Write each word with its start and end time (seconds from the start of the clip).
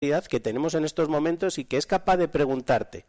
que 0.00 0.40
tenemos 0.40 0.72
en 0.72 0.86
estos 0.86 1.10
momentos 1.10 1.58
y 1.58 1.66
que 1.66 1.76
es 1.76 1.84
capaz 1.84 2.16
de 2.16 2.26
preguntarte, 2.26 3.04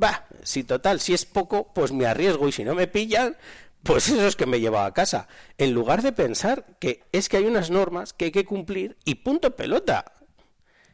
va, 0.00 0.26
si 0.44 0.62
total, 0.62 1.00
si 1.00 1.12
es 1.12 1.24
poco, 1.24 1.72
pues 1.74 1.90
me 1.90 2.06
arriesgo 2.06 2.46
y 2.46 2.52
si 2.52 2.62
no 2.62 2.76
me 2.76 2.86
pillan, 2.86 3.36
pues 3.82 4.08
eso 4.08 4.24
es 4.24 4.36
que 4.36 4.46
me 4.46 4.60
lleva 4.60 4.86
a 4.86 4.94
casa. 4.94 5.26
En 5.58 5.74
lugar 5.74 6.02
de 6.02 6.12
pensar 6.12 6.66
que 6.78 7.02
es 7.10 7.28
que 7.28 7.38
hay 7.38 7.46
unas 7.46 7.70
normas 7.70 8.12
que 8.12 8.26
hay 8.26 8.30
que 8.30 8.44
cumplir 8.44 8.96
y 9.04 9.16
punto 9.16 9.56
pelota. 9.56 10.12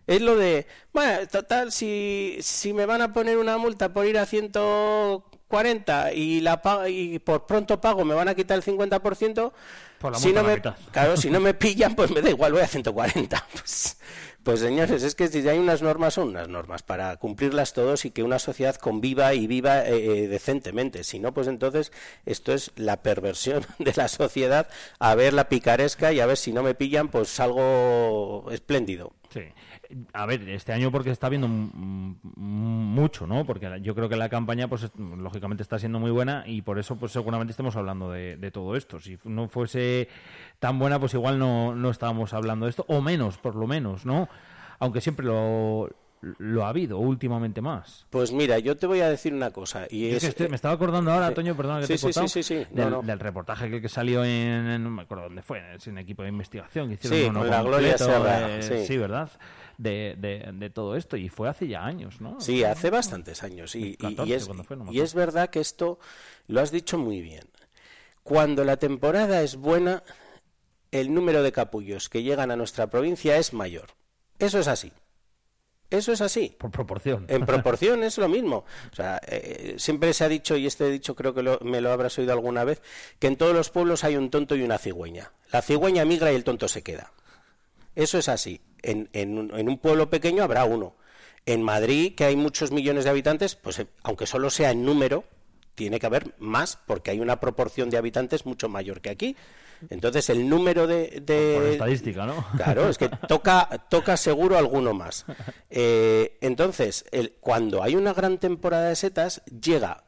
Es 0.07 0.23
lo 0.23 0.37
de, 0.37 0.67
bueno, 0.95 1.29
total, 1.29 1.71
si, 1.71 2.39
si 2.41 2.73
me 2.73 2.87
van 2.87 3.03
a 3.03 3.13
poner 3.13 3.37
una 3.37 3.59
multa 3.59 3.93
por 3.93 4.07
ir 4.07 4.17
a 4.17 4.25
140 4.25 6.15
y, 6.15 6.41
la, 6.41 6.63
y 6.89 7.19
por 7.19 7.45
pronto 7.45 7.79
pago 7.79 8.07
me 8.07 8.15
van 8.15 8.29
a 8.29 8.35
quitar 8.35 8.57
el 8.57 8.65
50%, 8.65 9.53
Por 10.01 10.13
la 10.13 10.19
si 10.19 10.33
no 10.33 10.43
la 10.43 10.49
me, 10.49 10.55
mitad. 10.57 10.77
claro, 10.91 11.17
si 11.17 11.31
no 11.31 11.41
me 11.41 11.55
pillan, 11.65 11.95
pues 11.95 12.11
me 12.11 12.23
da 12.23 12.31
igual, 12.31 12.53
voy 12.53 12.63
a 12.63 12.67
140. 12.67 13.47
Pues, 13.55 13.99
pues 14.43 14.61
señores, 14.61 15.03
es 15.03 15.15
que 15.15 15.29
si 15.29 15.47
hay 15.47 15.59
unas 15.59 15.83
normas, 15.83 16.15
son 16.15 16.29
unas 16.31 16.49
normas 16.49 16.83
para 16.83 17.15
cumplirlas 17.19 17.75
todos 17.75 18.07
y 18.07 18.11
que 18.11 18.23
una 18.23 18.39
sociedad 18.39 18.75
conviva 18.77 19.35
y 19.35 19.47
viva 19.47 19.85
eh, 19.87 20.25
eh, 20.25 20.29
decentemente. 20.29 21.05
Si 21.05 21.19
no, 21.19 21.35
pues 21.35 21.47
entonces 21.47 21.93
esto 22.25 22.55
es 22.55 22.73
la 22.77 23.03
perversión 23.03 23.67
de 23.79 23.93
la 23.95 24.09
sociedad 24.09 24.69
a 24.99 25.15
ver 25.15 25.35
la 25.35 25.51
picaresca 25.51 26.13
y 26.15 26.21
a 26.21 26.27
ver 26.27 26.39
si 26.39 26.53
no 26.55 26.63
me 26.63 26.75
pillan, 26.75 27.09
pues 27.09 27.29
salgo 27.29 28.47
espléndido. 28.51 29.13
Sí. 29.33 29.43
A 30.13 30.27
ver, 30.27 30.49
este 30.49 30.73
año 30.73 30.91
porque 30.91 31.11
está 31.11 31.29
m- 31.47 32.17
mucho, 32.37 33.27
¿no? 33.27 33.45
Porque 33.45 33.79
yo 33.83 33.95
creo 33.95 34.09
que 34.09 34.17
la 34.17 34.29
campaña, 34.29 34.69
pues 34.69 34.85
es- 34.85 34.93
lógicamente 34.97 35.63
está 35.63 35.79
siendo 35.79 35.99
muy 35.99 36.11
buena 36.11 36.45
y 36.47 36.63
por 36.63 36.79
eso, 36.79 36.97
pues 36.97 37.13
seguramente 37.13 37.51
estemos 37.53 37.77
hablando 37.77 38.11
de, 38.11 38.37
de 38.37 38.51
todo 38.51 38.77
esto. 38.77 39.01
Si 39.01 39.19
no 39.25 39.49
fuese 39.49 40.09
tan 40.59 40.79
buena, 40.79 40.99
pues 41.01 41.15
igual 41.15 41.39
no, 41.39 41.75
no 41.75 41.91
estábamos 41.91 42.33
hablando 42.33 42.67
de 42.67 42.71
esto, 42.71 42.85
o 42.89 43.01
menos, 43.01 43.39
por 43.39 43.57
lo 43.57 43.67
menos, 43.67 44.05
¿no? 44.07 44.29
Aunque 44.79 45.01
siempre 45.01 45.27
lo, 45.27 45.89
lo 46.39 46.65
ha 46.65 46.69
habido, 46.69 46.99
últimamente 46.99 47.61
más. 47.61 48.07
Pues 48.11 48.33
mira, 48.33 48.59
yo 48.59 48.77
te 48.77 48.87
voy 48.87 49.01
a 49.01 49.09
decir 49.09 49.33
una 49.35 49.51
cosa. 49.51 49.87
Y 49.91 50.07
Es 50.09 50.17
es, 50.17 50.21
que 50.23 50.27
estoy- 50.29 50.49
me 50.49 50.57
estaba 50.57 50.75
acordando 50.75 51.11
ahora, 51.13 51.33
Toño, 51.35 51.57
perdona 51.57 51.81
que 51.81 51.87
Sí, 51.87 51.89
te 51.89 51.95
he 51.95 51.99
sí, 51.99 52.05
cortado, 52.07 52.29
sí, 52.29 52.43
sí, 52.43 52.59
sí. 52.61 52.67
No, 52.75 52.83
Del, 52.83 52.91
no. 52.91 53.03
del 53.03 53.19
reportaje 53.21 53.71
que, 53.71 53.81
que 53.81 53.89
salió 53.89 54.25
en, 54.25 54.31
en- 54.67 54.85
no 54.85 54.91
me 54.91 55.03
acuerdo 55.03 55.25
dónde 55.25 55.43
fue, 55.43 55.63
en 55.87 55.99
equipo 55.99 56.23
de 56.23 56.29
investigación 56.31 56.89
que 56.89 56.95
hicieron 56.95 57.19
Sí, 57.19 57.25
uno 57.29 57.41
con 57.41 57.51
la 57.51 57.63
Gloria 57.63 57.99
Serra, 57.99 58.57
eh, 58.59 58.85
sí. 58.87 58.97
¿verdad? 58.99 59.31
De, 59.83 60.15
de, 60.19 60.51
de 60.53 60.69
todo 60.69 60.95
esto 60.95 61.17
y 61.17 61.31
fue 61.31 61.49
hace 61.49 61.67
ya 61.67 61.83
años, 61.87 62.21
¿no? 62.21 62.39
Sí, 62.39 62.65
hace 62.65 62.91
bastantes 62.91 63.43
años. 63.43 63.75
Y, 63.75 63.79
y- 63.79 63.91
y 63.93 63.97
14, 63.97 64.35
es, 64.35 64.47
fue, 64.67 64.77
no 64.77 64.93
y 64.93 65.01
es 65.01 65.15
verdad 65.15 65.49
que 65.49 65.61
esto 65.61 65.99
lo 66.49 66.61
has 66.61 66.71
dicho 66.71 66.99
muy 66.99 67.23
bien. 67.23 67.45
Cuando 68.23 68.63
la 68.65 68.77
temporada 68.77 69.43
es 69.43 69.57
buena, 69.57 70.03
el 70.91 71.15
número 71.15 71.43
de 71.43 71.53
capullos 71.53 72.11
que 72.11 72.23
llegan 72.23 72.51
a 72.51 72.57
nuestra 72.57 72.91
provincia 72.91 73.39
es 73.39 73.55
mayor. 73.55 73.87
Eso 74.39 74.59
es 74.59 74.69
así. 74.69 74.93
Eso 75.89 76.13
es 76.13 76.21
así. 76.21 76.55
Por 76.59 76.71
proporción. 76.71 77.25
En 77.29 77.47
proporción 77.47 78.03
es 78.05 78.19
lo 78.19 78.29
mismo. 78.29 78.65
O 78.93 78.95
sea, 78.95 79.19
eh, 79.27 79.77
siempre 79.79 80.13
se 80.13 80.25
ha 80.25 80.29
dicho, 80.29 80.57
y 80.59 80.67
este 80.67 80.91
dicho 80.91 81.17
creo 81.17 81.33
que 81.35 81.43
lo- 81.43 81.59
me 81.63 81.81
lo 81.81 81.91
habrás 81.91 82.19
oído 82.19 82.33
alguna 82.35 82.65
vez, 82.65 82.83
que 83.19 83.29
en 83.29 83.37
todos 83.37 83.55
los 83.55 83.71
pueblos 83.71 84.05
hay 84.05 84.17
un 84.17 84.29
tonto 84.31 84.55
y 84.57 84.63
una 84.63 84.77
cigüeña. 84.77 85.33
La 85.51 85.63
cigüeña 85.63 86.05
migra 86.05 86.31
y 86.33 86.37
el 86.37 86.45
tonto 86.45 86.69
se 86.69 86.83
queda. 86.83 87.13
Eso 87.97 88.19
es 88.19 88.29
así. 88.29 88.61
En, 88.83 89.09
en 89.13 89.39
un- 89.39 89.59
en 89.59 89.69
un 89.69 89.79
pueblo 89.79 90.11
pequeño 90.11 90.43
habrá 90.43 90.65
uno. 90.65 90.95
En 91.47 91.63
Madrid, 91.63 92.15
que 92.15 92.25
hay 92.25 92.37
muchos 92.37 92.71
millones 92.71 93.05
de 93.05 93.11
habitantes, 93.11 93.55
pues 93.57 93.79
eh, 93.79 93.87
aunque 94.03 94.27
solo 94.27 94.51
sea 94.51 94.71
en 94.71 94.85
número, 94.85 95.25
tiene 95.75 95.99
que 95.99 96.07
haber 96.07 96.35
más, 96.39 96.79
porque 96.87 97.11
hay 97.11 97.21
una 97.21 97.41
proporción 97.41 97.89
de 97.91 97.97
habitantes 97.97 98.45
mucho 98.45 98.69
mayor 98.69 99.01
que 99.01 99.11
aquí. 99.11 99.37
Entonces, 99.89 100.29
el 100.29 100.47
número 100.47 100.87
de... 100.87 101.23
de- 101.25 101.55
Por 101.57 101.65
estadística, 101.69 102.27
¿no? 102.27 102.45
Claro, 102.57 102.91
es 102.91 102.99
que 102.99 103.09
toca, 103.29 103.67
toca 103.89 104.17
seguro 104.19 104.59
alguno 104.59 104.93
más. 104.93 105.25
Eh, 105.71 106.37
entonces, 106.41 107.05
el- 107.13 107.33
cuando 107.41 107.83
hay 107.83 107.95
una 107.97 108.13
gran 108.13 108.39
temporada 108.39 108.89
de 108.89 108.97
setas, 108.97 109.41
llega 109.47 110.03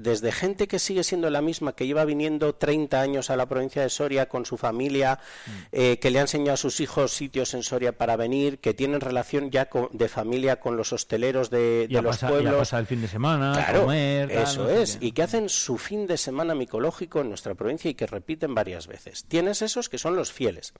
desde 0.00 0.32
gente 0.32 0.68
que 0.68 0.78
sigue 0.78 1.02
siendo 1.04 1.28
la 1.30 1.42
misma, 1.42 1.74
que 1.74 1.86
lleva 1.86 2.04
viniendo 2.04 2.54
30 2.54 3.00
años 3.00 3.30
a 3.30 3.36
la 3.36 3.46
provincia 3.46 3.82
de 3.82 3.90
Soria 3.90 4.28
con 4.28 4.46
su 4.46 4.56
familia, 4.56 5.18
eh, 5.72 5.98
que 5.98 6.10
le 6.10 6.18
ha 6.18 6.22
enseñado 6.22 6.54
a 6.54 6.56
sus 6.56 6.80
hijos 6.80 7.12
sitios 7.12 7.52
en 7.54 7.62
Soria 7.62 7.96
para 7.98 8.16
venir, 8.16 8.58
que 8.60 8.74
tienen 8.74 9.00
relación 9.00 9.50
ya 9.50 9.66
con- 9.68 9.88
de 9.92 10.08
familia 10.08 10.60
con 10.60 10.76
los 10.76 10.92
hosteleros 10.92 11.50
de, 11.50 11.86
Y 11.88 11.92
de 11.92 11.98
a 11.98 12.02
los 12.02 12.16
pasar- 12.16 12.30
y 12.30 12.32
a 12.32 12.36
pueblos. 12.36 12.58
pasar 12.60 12.80
el 12.80 12.86
fin 12.86 13.00
de 13.02 13.08
semana, 13.08 13.52
Claro, 13.52 13.80
comer, 13.82 14.28
tal, 14.28 14.42
eso 14.44 14.62
no 14.62 14.68
sé 14.68 14.82
es, 14.82 14.96
qué. 14.98 15.06
y 15.06 15.12
que 15.12 15.22
hacen 15.22 15.48
su 15.48 15.78
fin 15.78 16.06
de 16.06 16.16
semana 16.16 16.54
micológico 16.54 17.20
en 17.20 17.28
nuestra 17.28 17.54
provincia 17.54 17.90
y 17.90 17.94
que 17.94 18.06
repiten 18.06 18.54
varias 18.54 18.86
veces. 18.86 19.24
Tienes 19.26 19.62
esos 19.62 19.88
que 19.88 19.98
son 19.98 20.16
los 20.16 20.32
fieles. 20.32 20.72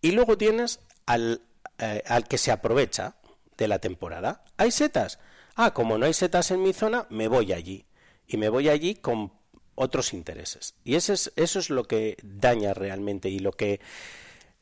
Y 0.00 0.10
luego 0.12 0.36
tienes 0.36 0.80
al, 1.06 1.42
eh, 1.78 2.02
al 2.06 2.26
que 2.26 2.38
se 2.38 2.50
aprovecha 2.50 3.14
de 3.56 3.68
la 3.68 3.78
temporada. 3.78 4.44
¿Hay 4.56 4.72
setas? 4.72 5.18
Ah, 5.54 5.72
como 5.74 5.98
no 5.98 6.06
hay 6.06 6.14
setas 6.14 6.50
en 6.50 6.62
mi 6.62 6.72
zona, 6.72 7.06
me 7.10 7.28
voy 7.28 7.52
allí. 7.52 7.84
Y 8.32 8.38
me 8.38 8.48
voy 8.48 8.70
allí 8.70 8.94
con 8.94 9.30
otros 9.74 10.14
intereses. 10.14 10.74
Y 10.84 10.94
ese 10.94 11.12
es, 11.12 11.32
eso 11.36 11.58
es 11.58 11.68
lo 11.68 11.84
que 11.84 12.16
daña 12.22 12.72
realmente 12.72 13.28
y 13.28 13.38
lo 13.38 13.52
que, 13.52 13.80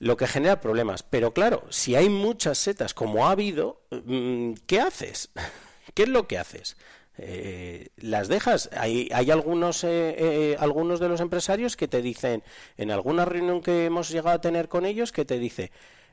lo 0.00 0.16
que 0.16 0.26
genera 0.26 0.60
problemas. 0.60 1.04
Pero 1.04 1.32
claro, 1.32 1.62
si 1.70 1.94
hay 1.94 2.08
muchas 2.08 2.58
setas 2.58 2.94
como 2.94 3.28
ha 3.28 3.30
habido, 3.30 3.82
mm, 3.90 4.54
¿qué 4.66 4.80
haces? 4.80 5.30
¿Qué 5.94 6.02
es 6.02 6.08
lo 6.08 6.26
que 6.26 6.38
haces? 6.38 6.76
Eh, 7.16 7.90
las 7.96 8.26
dejas. 8.26 8.70
Hay, 8.72 9.08
hay 9.12 9.30
algunos, 9.30 9.84
eh, 9.84 10.16
eh, 10.18 10.56
algunos 10.58 10.98
de 10.98 11.08
los 11.08 11.20
empresarios 11.20 11.76
que 11.76 11.86
te 11.86 12.02
dicen, 12.02 12.42
en 12.76 12.90
alguna 12.90 13.24
reunión 13.24 13.60
que 13.60 13.84
hemos 13.84 14.08
llegado 14.08 14.36
a 14.36 14.40
tener 14.40 14.68
con 14.68 14.84
ellos, 14.84 15.12
que 15.12 15.24
te 15.24 15.38
dice, 15.38 15.70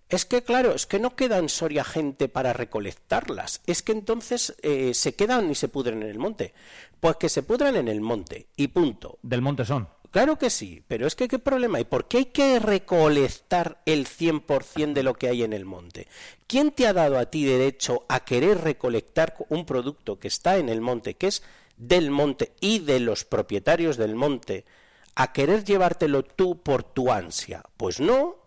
es 0.09 0.25
que 0.25 0.41
claro, 0.41 0.73
es 0.73 0.85
que 0.85 0.99
no 0.99 1.15
queda 1.15 1.37
en 1.37 1.49
Soria 1.49 1.83
gente 1.83 2.29
para 2.29 2.53
recolectarlas. 2.53 3.61
Es 3.65 3.81
que 3.81 3.91
entonces 3.91 4.55
eh, 4.61 4.93
se 4.93 5.15
quedan 5.15 5.51
y 5.51 5.55
se 5.55 5.67
pudren 5.67 6.01
en 6.01 6.09
el 6.09 6.19
monte. 6.19 6.53
Pues 6.99 7.17
que 7.17 7.29
se 7.29 7.43
pudran 7.43 7.75
en 7.75 7.87
el 7.87 8.01
monte 8.01 8.47
y 8.55 8.69
punto. 8.69 9.19
Del 9.21 9.41
Monte 9.41 9.65
son. 9.65 9.87
Claro 10.11 10.37
que 10.37 10.49
sí, 10.49 10.81
pero 10.87 11.05
es 11.05 11.15
que 11.15 11.27
¿qué 11.27 11.37
problema 11.37 11.77
hay? 11.77 11.83
¿Por 11.83 12.07
qué 12.07 12.19
hay 12.19 12.25
que 12.25 12.59
recolectar 12.59 13.81
el 13.85 14.07
100% 14.07 14.93
de 14.93 15.03
lo 15.03 15.13
que 15.13 15.27
hay 15.27 15.43
en 15.43 15.51
el 15.51 15.65
monte? 15.65 16.07
¿Quién 16.47 16.71
te 16.71 16.87
ha 16.87 16.93
dado 16.93 17.19
a 17.19 17.25
ti 17.25 17.43
derecho 17.43 18.05
a 18.07 18.21
querer 18.21 18.61
recolectar 18.61 19.35
un 19.49 19.65
producto 19.65 20.17
que 20.17 20.29
está 20.29 20.57
en 20.57 20.69
el 20.69 20.79
monte, 20.79 21.15
que 21.15 21.27
es 21.27 21.43
del 21.75 22.09
monte 22.09 22.53
y 22.61 22.79
de 22.79 23.01
los 23.01 23.25
propietarios 23.25 23.97
del 23.97 24.15
monte, 24.15 24.65
a 25.13 25.33
querer 25.33 25.65
llevártelo 25.65 26.23
tú 26.23 26.63
por 26.63 26.83
tu 26.83 27.11
ansia? 27.11 27.63
Pues 27.75 27.99
no, 27.99 28.46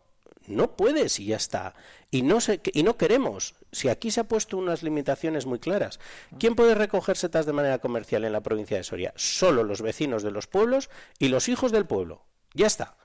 no 0.50 0.77
puedes 0.77 1.19
y 1.21 1.27
ya 1.27 1.37
está. 1.37 1.75
Y 2.11 2.22
no, 2.22 2.41
se, 2.41 2.61
y 2.65 2.83
no 2.83 2.97
queremos. 2.97 3.55
Si 3.72 3.88
aquí 3.88 4.11
se 4.11 4.21
ha 4.21 4.28
puesto 4.28 4.56
unas 4.56 4.83
limitaciones 4.83 5.47
muy 5.47 5.59
claras. 5.59 6.00
¿Quién 6.38 6.55
puede 6.55 6.75
recoger 6.75 7.16
setas 7.16 7.47
de 7.47 7.53
manera 7.53 7.78
comercial 7.78 8.25
en 8.25 8.33
la 8.33 8.43
provincia 8.43 8.77
de 8.77 8.83
Soria? 8.83 9.12
Solo 9.16 9.65
los 9.65 9.83
vecinos 9.83 10.22
de 10.22 10.31
los 10.31 10.47
pueblos 10.47 10.91
y 11.19 11.28
los 11.28 11.49
hijos 11.49 11.72
del 11.72 11.87
pueblo. 11.87 12.25
Ya 12.55 12.66
está. 12.66 12.97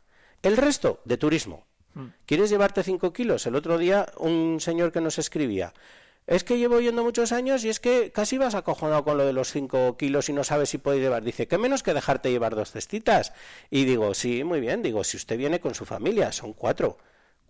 El 0.41 0.57
resto, 0.57 1.01
de 1.05 1.17
turismo. 1.17 1.65
¿Quieres 2.25 2.49
llevarte 2.49 2.83
5 2.83 3.13
kilos? 3.13 3.45
El 3.45 3.55
otro 3.55 3.77
día 3.77 4.05
un 4.17 4.59
señor 4.59 4.91
que 4.91 4.99
nos 4.99 5.17
escribía. 5.17 5.73
Es 6.27 6.43
que 6.43 6.57
llevo 6.57 6.79
yendo 6.79 7.03
muchos 7.03 7.31
años 7.31 7.63
y 7.63 7.69
es 7.69 7.79
que 7.79 8.11
casi 8.11 8.37
vas 8.37 8.55
acojonado 8.55 9.03
con 9.03 9.17
lo 9.17 9.25
de 9.25 9.33
los 9.33 9.51
5 9.51 9.95
kilos 9.95 10.27
y 10.27 10.33
no 10.33 10.43
sabes 10.43 10.69
si 10.69 10.79
puedes 10.79 10.99
llevar. 10.99 11.23
Dice, 11.23 11.47
¿qué 11.47 11.57
menos 11.57 11.83
que 11.83 11.93
dejarte 11.93 12.31
llevar 12.31 12.55
dos 12.55 12.71
cestitas? 12.71 13.31
Y 13.69 13.85
digo, 13.85 14.13
sí, 14.13 14.43
muy 14.43 14.59
bien. 14.59 14.81
Digo, 14.81 15.03
si 15.03 15.17
usted 15.17 15.37
viene 15.37 15.59
con 15.59 15.75
su 15.75 15.85
familia, 15.85 16.31
son 16.31 16.53
cuatro. 16.53 16.97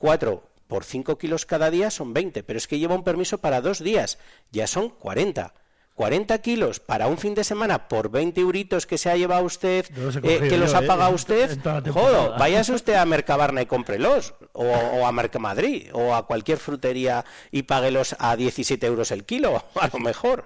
Cuatro 0.06 0.44
por 0.68 0.84
5 0.84 1.18
kilos 1.18 1.48
cada 1.48 1.72
día 1.72 1.90
son 1.90 2.14
20, 2.14 2.44
pero 2.44 2.58
es 2.58 2.68
que 2.68 2.78
lleva 2.78 2.94
un 2.94 3.04
permiso 3.04 3.40
para 3.40 3.60
dos 3.60 3.80
días, 3.80 4.20
ya 4.52 4.68
son 4.68 4.90
40. 4.90 5.52
40 5.96 6.38
kilos 6.44 6.80
para 6.80 7.08
un 7.08 7.18
fin 7.18 7.34
de 7.34 7.44
semana 7.44 7.88
por 7.88 8.12
20 8.12 8.40
euritos 8.42 8.86
que 8.86 9.00
se 9.00 9.10
ha 9.10 9.18
llevado 9.18 9.44
usted, 9.44 9.88
los 9.96 10.18
eh, 10.18 10.22
que 10.48 10.58
los 10.60 10.76
ha 10.76 10.84
eh, 10.84 10.88
pagado 10.88 11.16
usted, 11.16 11.58
jodo, 11.92 12.36
váyase 12.38 12.74
usted 12.74 12.94
a 12.94 13.06
Mercabarna 13.06 13.64
y 13.64 13.66
cómprelos, 13.66 14.36
o, 14.54 14.66
o 14.66 15.08
a 15.08 15.12
Mercamadrid, 15.12 15.90
o 15.94 16.14
a 16.14 16.28
cualquier 16.28 16.60
frutería 16.60 17.26
y 17.50 17.64
páguelos 17.64 18.16
a 18.20 18.36
17 18.36 18.86
euros 18.86 19.10
el 19.10 19.24
kilo, 19.26 19.64
a 19.82 19.88
lo 19.92 19.98
mejor. 20.00 20.46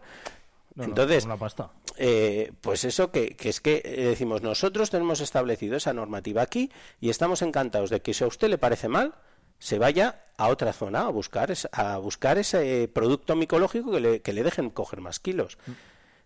No, 0.76 0.84
no, 0.84 0.90
Entonces, 0.92 1.26
una 1.26 1.36
pasta. 1.36 1.70
eh, 1.98 2.54
pues 2.62 2.86
eso 2.86 3.12
que, 3.12 3.36
que 3.36 3.50
es 3.50 3.60
que 3.60 3.82
eh, 3.84 4.06
decimos, 4.06 4.42
nosotros 4.42 4.90
tenemos 4.90 5.20
establecido 5.20 5.76
esa 5.76 5.92
normativa 5.92 6.44
aquí 6.44 6.72
y 7.02 7.10
estamos 7.10 7.42
encantados 7.42 7.90
de 7.90 8.02
que 8.02 8.14
si 8.14 8.24
a 8.24 8.28
usted 8.28 8.48
le 8.48 8.58
parece 8.58 8.88
mal, 8.88 9.16
se 9.60 9.78
vaya 9.78 10.24
a 10.38 10.48
otra 10.48 10.72
zona 10.74 11.02
a 11.02 11.10
buscar, 11.10 11.54
a 11.74 11.98
buscar 11.98 12.38
ese 12.38 12.90
producto 12.94 13.36
micológico 13.36 13.92
que 13.92 14.00
le, 14.00 14.22
que 14.22 14.34
le 14.34 14.44
dejen 14.44 14.70
coger 14.70 15.02
más 15.02 15.20
kilos. 15.20 15.58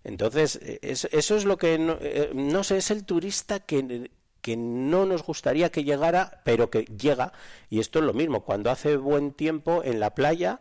Entonces, 0.04 0.58
eh, 0.62 0.80
es- 0.82 1.06
eso 1.12 1.36
es 1.36 1.46
lo 1.46 1.58
que, 1.58 1.78
no, 1.80 1.98
eh, 2.02 2.32
no 2.34 2.64
sé, 2.64 2.78
es 2.78 2.92
el 2.92 3.06
turista 3.06 3.60
que, 3.60 4.12
que 4.42 4.58
no 4.58 5.06
nos 5.06 5.24
gustaría 5.24 5.72
que 5.72 5.84
llegara, 5.84 6.42
pero 6.44 6.70
que 6.70 6.84
llega. 6.84 7.32
Y 7.70 7.80
esto 7.80 8.00
es 8.00 8.06
lo 8.06 8.14
mismo, 8.14 8.44
cuando 8.44 8.70
hace 8.70 8.98
buen 8.98 9.32
tiempo 9.32 9.82
en 9.84 10.00
la 10.00 10.14
playa, 10.14 10.60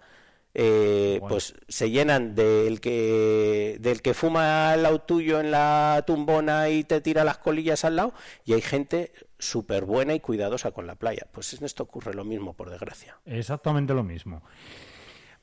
eh, 0.54 1.16
Bueno. 1.20 1.28
pues 1.28 1.54
se 1.69 1.90
llenan 1.90 2.34
del 2.34 2.81
que 2.81 3.76
del 3.81 4.02
que 4.02 4.14
fuma 4.14 4.72
al 4.72 4.82
lado 4.82 5.00
tuyo 5.00 5.40
en 5.40 5.50
la 5.50 6.04
tumbona 6.06 6.69
y 6.69 6.84
te 6.84 7.00
tira 7.00 7.25
las 7.25 7.38
colillas 7.38 7.84
al 7.84 7.96
lado 7.96 8.12
y 8.44 8.52
hay 8.52 8.60
gente 8.60 9.12
súper 9.38 9.84
buena 9.84 10.14
y 10.14 10.20
cuidadosa 10.20 10.70
con 10.72 10.87
la 10.87 10.94
playa 10.94 11.26
pues 11.32 11.52
en 11.54 11.64
esto 11.64 11.82
ocurre 11.84 12.14
lo 12.14 12.25
mismo 12.25 12.52
por 12.54 12.70
desgracia 12.70 13.19
Exactamente 13.25 13.94
lo 13.94 14.02
mismo. 14.04 14.43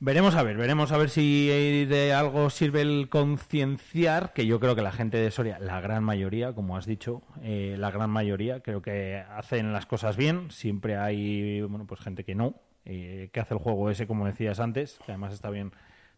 Veremos 0.02 0.34
a 0.34 0.42
ver, 0.42 0.56
veremos 0.56 0.92
a 0.92 0.96
ver 0.96 1.10
si 1.10 1.84
de 1.84 2.14
algo 2.14 2.48
sirve 2.48 2.80
el 2.80 3.10
concienciar, 3.10 4.32
que 4.32 4.46
yo 4.46 4.58
creo 4.58 4.74
que 4.74 4.80
la 4.80 4.92
gente 4.92 5.18
de 5.18 5.30
Soria, 5.30 5.58
la 5.58 5.82
gran 5.82 6.02
mayoría, 6.02 6.54
como 6.54 6.78
has 6.78 6.86
dicho, 6.86 7.20
eh, 7.42 7.74
la 7.78 7.90
gran 7.90 8.08
mayoría, 8.08 8.60
creo 8.60 8.80
que 8.80 9.22
hacen 9.36 9.74
las 9.74 9.84
cosas 9.84 10.16
bien. 10.16 10.50
Siempre 10.50 10.96
hay, 10.96 11.60
bueno, 11.60 11.86
pues 11.86 12.00
gente 12.00 12.24
que 12.24 12.34
no, 12.34 12.54
eh, 12.84 13.30
que 13.32 13.40
hace 13.40 13.54
el 13.54 13.60
juego 13.60 13.90
ese, 13.90 14.06
como 14.06 14.26
decías 14.26 14.60
antes, 14.60 14.98
que 15.04 15.12
además 15.12 15.34
está 15.34 15.50
bien 15.50 15.72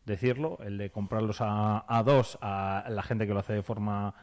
decirlo, 0.04 0.58
el 0.64 0.78
de 0.78 0.90
comprarlos 0.90 1.40
a, 1.40 1.84
a 1.86 2.02
dos 2.02 2.38
a 2.40 2.84
la 2.88 3.02
gente 3.02 3.26
que 3.26 3.34
lo 3.34 3.40
hace 3.40 3.52
de 3.52 3.62
forma 3.62 4.14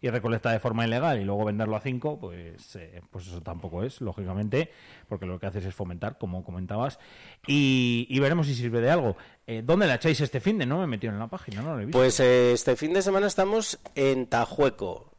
y 0.00 0.08
recolecta 0.10 0.52
de 0.52 0.60
forma 0.60 0.86
ilegal 0.86 1.20
y 1.20 1.24
luego 1.24 1.44
venderlo 1.44 1.76
a 1.76 1.80
cinco, 1.80 2.18
pues, 2.20 2.76
eh, 2.76 3.02
pues 3.10 3.26
eso 3.26 3.42
tampoco 3.42 3.82
es, 3.82 4.00
lógicamente, 4.00 4.70
porque 5.08 5.26
lo 5.26 5.40
que 5.40 5.46
haces 5.46 5.64
es 5.64 5.74
fomentar, 5.74 6.18
como 6.18 6.44
comentabas, 6.44 6.98
y, 7.46 8.18
veremos 8.20 8.46
si 8.46 8.54
sirve 8.54 8.80
de 8.80 8.90
algo. 8.90 9.16
Eh, 9.46 9.62
¿Dónde 9.64 9.86
la 9.86 9.96
echáis 9.96 10.20
este 10.20 10.40
fin 10.40 10.58
de? 10.58 10.66
No 10.66 10.78
me 10.78 10.84
he 10.84 10.86
metido 10.86 11.12
en 11.12 11.18
la 11.18 11.26
página, 11.26 11.62
no 11.62 11.74
lo 11.74 11.80
he 11.80 11.86
visto. 11.86 11.98
Pues 11.98 12.20
eh, 12.20 12.52
este 12.52 12.76
fin 12.76 12.92
de 12.92 13.02
semana 13.02 13.26
estamos 13.26 13.80
en 13.94 14.26
Tajueco, 14.26 15.12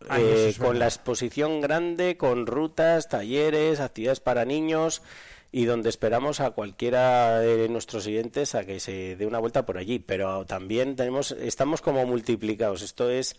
con 0.60 0.80
la 0.80 0.86
exposición 0.86 1.60
grande, 1.60 2.16
con 2.16 2.46
rutas, 2.46 3.10
talleres, 3.10 3.82
actividades 3.82 4.22
para 4.22 4.46
niños 4.46 5.02
y 5.52 5.66
donde 5.66 5.90
esperamos 5.90 6.40
a 6.40 6.52
cualquiera 6.52 7.40
de 7.40 7.70
nuestros 7.70 8.04
siguientes 8.04 8.54
a 8.56 8.66
que 8.66 8.80
se 8.80 9.16
dé 9.16 9.26
una 9.26 9.40
vuelta 9.40 9.66
por 9.66 9.78
allí. 9.78 10.00
Pero 10.00 10.46
también 10.46 10.96
tenemos, 10.96 11.32
estamos 11.32 11.82
como 11.82 12.06
multiplicados. 12.06 12.82
Esto 12.82 13.10
es 13.10 13.36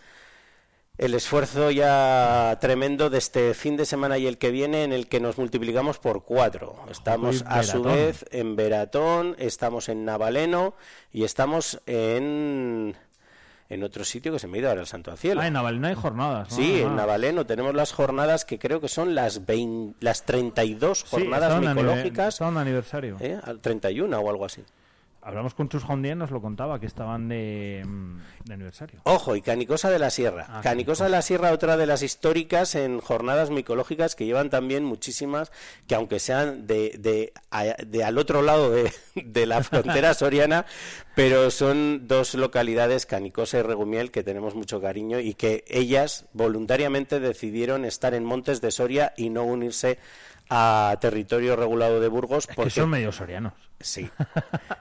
el 0.99 1.15
esfuerzo 1.15 1.71
ya 1.71 2.59
tremendo 2.61 3.09
de 3.09 3.19
este 3.19 3.55
fin 3.55 3.77
de 3.77 3.87
semana 3.87 4.19
y 4.19 4.27
el 4.27 4.39
que 4.39 4.51
viene 4.51 4.85
en 4.85 4.93
el 4.93 5.09
que 5.09 5.21
nos 5.21 5.39
multiplicamos 5.39 5.99
por 5.99 6.25
cuatro. 6.25 6.77
Estamos 6.91 7.43
a 7.47 7.62
su 7.62 7.83
vez 7.83 8.27
en 8.33 8.56
Veratón, 8.56 9.37
estamos 9.39 9.89
en 9.89 10.05
Navaleno 10.05 10.75
y 11.13 11.25
estamos 11.25 11.81
en 11.87 12.97
en 13.70 13.84
otro 13.84 14.05
sitio 14.05 14.32
que 14.32 14.40
se 14.40 14.49
me 14.49 14.58
ha 14.58 14.61
ido 14.61 14.69
ahora 14.69 14.81
el 14.81 14.87
Santo 14.88 15.12
al 15.12 15.17
Cielo. 15.17 15.40
Ah, 15.40 15.46
en 15.46 15.52
Navaleno 15.52 15.87
hay 15.87 15.94
jornadas. 15.94 16.49
Sí, 16.52 16.82
en 16.82 16.96
Navaleno 16.96 17.46
tenemos 17.46 17.72
las 17.75 17.93
jornadas 17.93 18.44
que 18.44 18.58
creo 18.58 18.81
que 18.81 18.88
son 18.88 19.14
las 19.14 19.46
20, 19.46 19.96
las 20.00 20.25
32 20.26 21.05
jornadas 21.05 21.61
sí, 21.61 21.67
micológicas. 21.67 22.34
Son 22.34 22.58
aniversario. 22.58 23.17
¿eh? 23.20 23.38
Al 23.43 23.61
31 23.61 24.19
o 24.19 24.28
algo 24.28 24.44
así. 24.44 24.64
Hablamos 25.22 25.55
con 25.55 25.69
Chus 25.69 25.84
Jondien, 25.84 26.19
nos 26.19 26.31
lo 26.31 26.40
contaba, 26.40 26.81
que 26.81 26.87
estaban 26.87 27.28
de, 27.28 27.82
mm, 27.87 28.52
aniversario. 28.52 29.00
Ojo, 29.05 29.37
y 29.37 29.43
Canicosa 29.43 29.90
de 29.90 29.99
la 29.99 30.08
Sierra. 30.08 30.46
Ah, 30.49 30.61
Canicosa 30.62 31.05
de 31.05 31.11
la 31.11 31.20
Sierra, 31.20 31.52
otra 31.52 31.76
de 31.76 31.87
las 31.87 32.02
históricas 32.02 32.75
en 32.75 33.00
jornadas 33.00 33.50
micológicas 33.50 34.14
que 34.14 34.25
llevan 34.25 34.49
también 34.49 34.82
muchísimas, 34.84 35.52
que 35.87 35.94
aunque 35.94 36.20
sean 36.20 36.67
de, 36.67 36.96
de, 36.99 37.32
de 37.87 38.05
al 38.05 38.17
otro 38.17 38.40
lado 38.40 38.70
de, 38.70 38.90
de 39.14 39.46
la 39.46 39.62
frontera 39.62 40.14
soriana, 40.14 40.64
pero 41.14 41.50
son 41.50 42.08
dos 42.08 42.34
localidades, 42.34 43.05
Canicosa 43.05 43.58
y 43.58 43.62
Regumiel, 43.62 44.11
que 44.11 44.22
tenemos 44.22 44.55
mucho 44.55 44.81
cariño 44.81 45.20
y 45.20 45.34
que 45.34 45.64
ellas 45.69 46.26
voluntariamente 46.32 47.20
decidieron 47.20 47.84
estar 47.84 48.14
en 48.14 48.25
Montes 48.25 48.62
de 48.62 48.70
Soria 48.70 49.12
y 49.19 49.28
no 49.28 49.44
unirse 49.44 49.90
a 49.90 50.30
territorio 51.00 51.56
regulado 51.56 52.00
de 52.00 52.08
Burgos. 52.08 52.49
Porque 52.55 52.70
son 52.70 52.91
medio 52.91 53.12
sorianos. 53.12 53.52
Sí. 53.79 54.11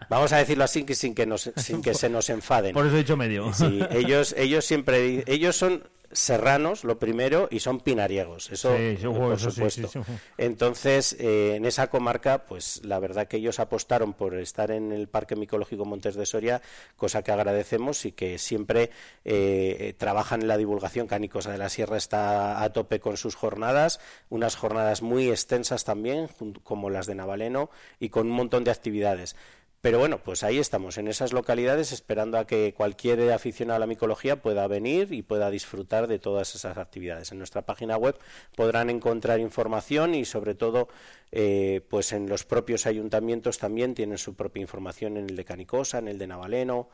Vamos 0.09 0.33
a 0.33 0.37
decirlo 0.37 0.63
así 0.63 0.83
que 0.83 0.95
sin 0.95 1.15
que 1.15 1.25
nos, 1.25 1.51
sin 1.55 1.81
que 1.81 1.93
se 1.93 2.09
nos 2.09 2.29
enfaden. 2.29 2.73
Por 2.73 2.85
eso 2.85 2.95
he 2.95 2.99
dicho 2.99 3.15
medio. 3.15 3.53
Sí, 3.53 3.79
ellos 3.91 4.35
ellos 4.37 4.65
siempre 4.65 5.23
ellos 5.27 5.55
son 5.55 5.83
serranos, 6.11 6.83
lo 6.83 6.99
primero, 6.99 7.47
y 7.51 7.59
son 7.59 7.79
pinariegos. 7.79 8.51
Eso, 8.51 8.75
por 9.01 9.39
supuesto. 9.39 9.89
Entonces, 10.37 11.15
eh, 11.19 11.55
en 11.55 11.65
esa 11.65 11.89
comarca, 11.89 12.45
pues 12.45 12.81
la 12.83 12.99
verdad 12.99 13.27
que 13.27 13.37
ellos 13.37 13.59
apostaron 13.59 14.13
por 14.13 14.35
estar 14.35 14.71
en 14.71 14.91
el 14.91 15.07
Parque 15.07 15.35
Micológico 15.35 15.85
Montes 15.85 16.15
de 16.15 16.25
Soria, 16.25 16.61
cosa 16.95 17.21
que 17.23 17.31
agradecemos 17.31 18.05
y 18.05 18.11
que 18.11 18.37
siempre 18.37 18.91
eh, 19.25 19.93
trabajan 19.97 20.41
en 20.41 20.47
la 20.47 20.57
divulgación. 20.57 21.07
Canicosa 21.07 21.51
de 21.51 21.57
la 21.57 21.69
Sierra 21.69 21.97
está 21.97 22.63
a 22.63 22.73
tope 22.73 22.99
con 22.99 23.17
sus 23.17 23.35
jornadas, 23.35 23.99
unas 24.29 24.55
jornadas 24.55 25.01
muy 25.01 25.29
extensas 25.29 25.83
también, 25.83 26.29
como 26.63 26.89
las 26.89 27.05
de 27.05 27.15
Navaleno, 27.15 27.69
y 27.99 28.09
con 28.09 28.27
un 28.27 28.33
montón 28.33 28.63
de 28.63 28.71
actividades. 28.71 29.35
Pero 29.81 29.97
bueno, 29.97 30.21
pues 30.21 30.43
ahí 30.43 30.57
estamos, 30.57 30.97
en 30.97 31.07
esas 31.07 31.31
localidades, 31.31 31.93
esperando 31.93 32.37
a 32.37 32.45
que 32.45 32.73
cualquier 32.75 33.31
aficionado 33.31 33.77
a 33.77 33.79
la 33.79 33.87
micología 33.87 34.41
pueda 34.41 34.67
venir 34.67 35.13
y 35.13 35.21
pueda 35.21 35.49
disfrutar 35.49 36.07
de 36.07 36.19
todas 36.19 36.53
esas 36.53 36.77
actividades. 36.77 37.31
En 37.31 37.37
nuestra 37.37 37.61
página 37.61 37.95
web 37.95 38.17
podrán 38.57 38.89
encontrar 38.89 39.39
información 39.39 40.15
y, 40.15 40.25
sobre 40.25 40.53
todo, 40.53 40.89
eh, 41.31 41.79
pues 41.89 42.11
en 42.11 42.27
los 42.27 42.43
propios 42.43 42.87
ayuntamientos 42.87 43.57
también 43.57 43.95
tienen 43.95 44.17
su 44.17 44.35
propia 44.35 44.61
información 44.61 45.15
en 45.15 45.29
el 45.29 45.37
de 45.37 45.45
Canicosa, 45.45 45.99
en 45.99 46.09
el 46.09 46.17
de 46.17 46.27
Navaleno 46.27 46.89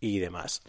y 0.00 0.18
demás 0.18 0.62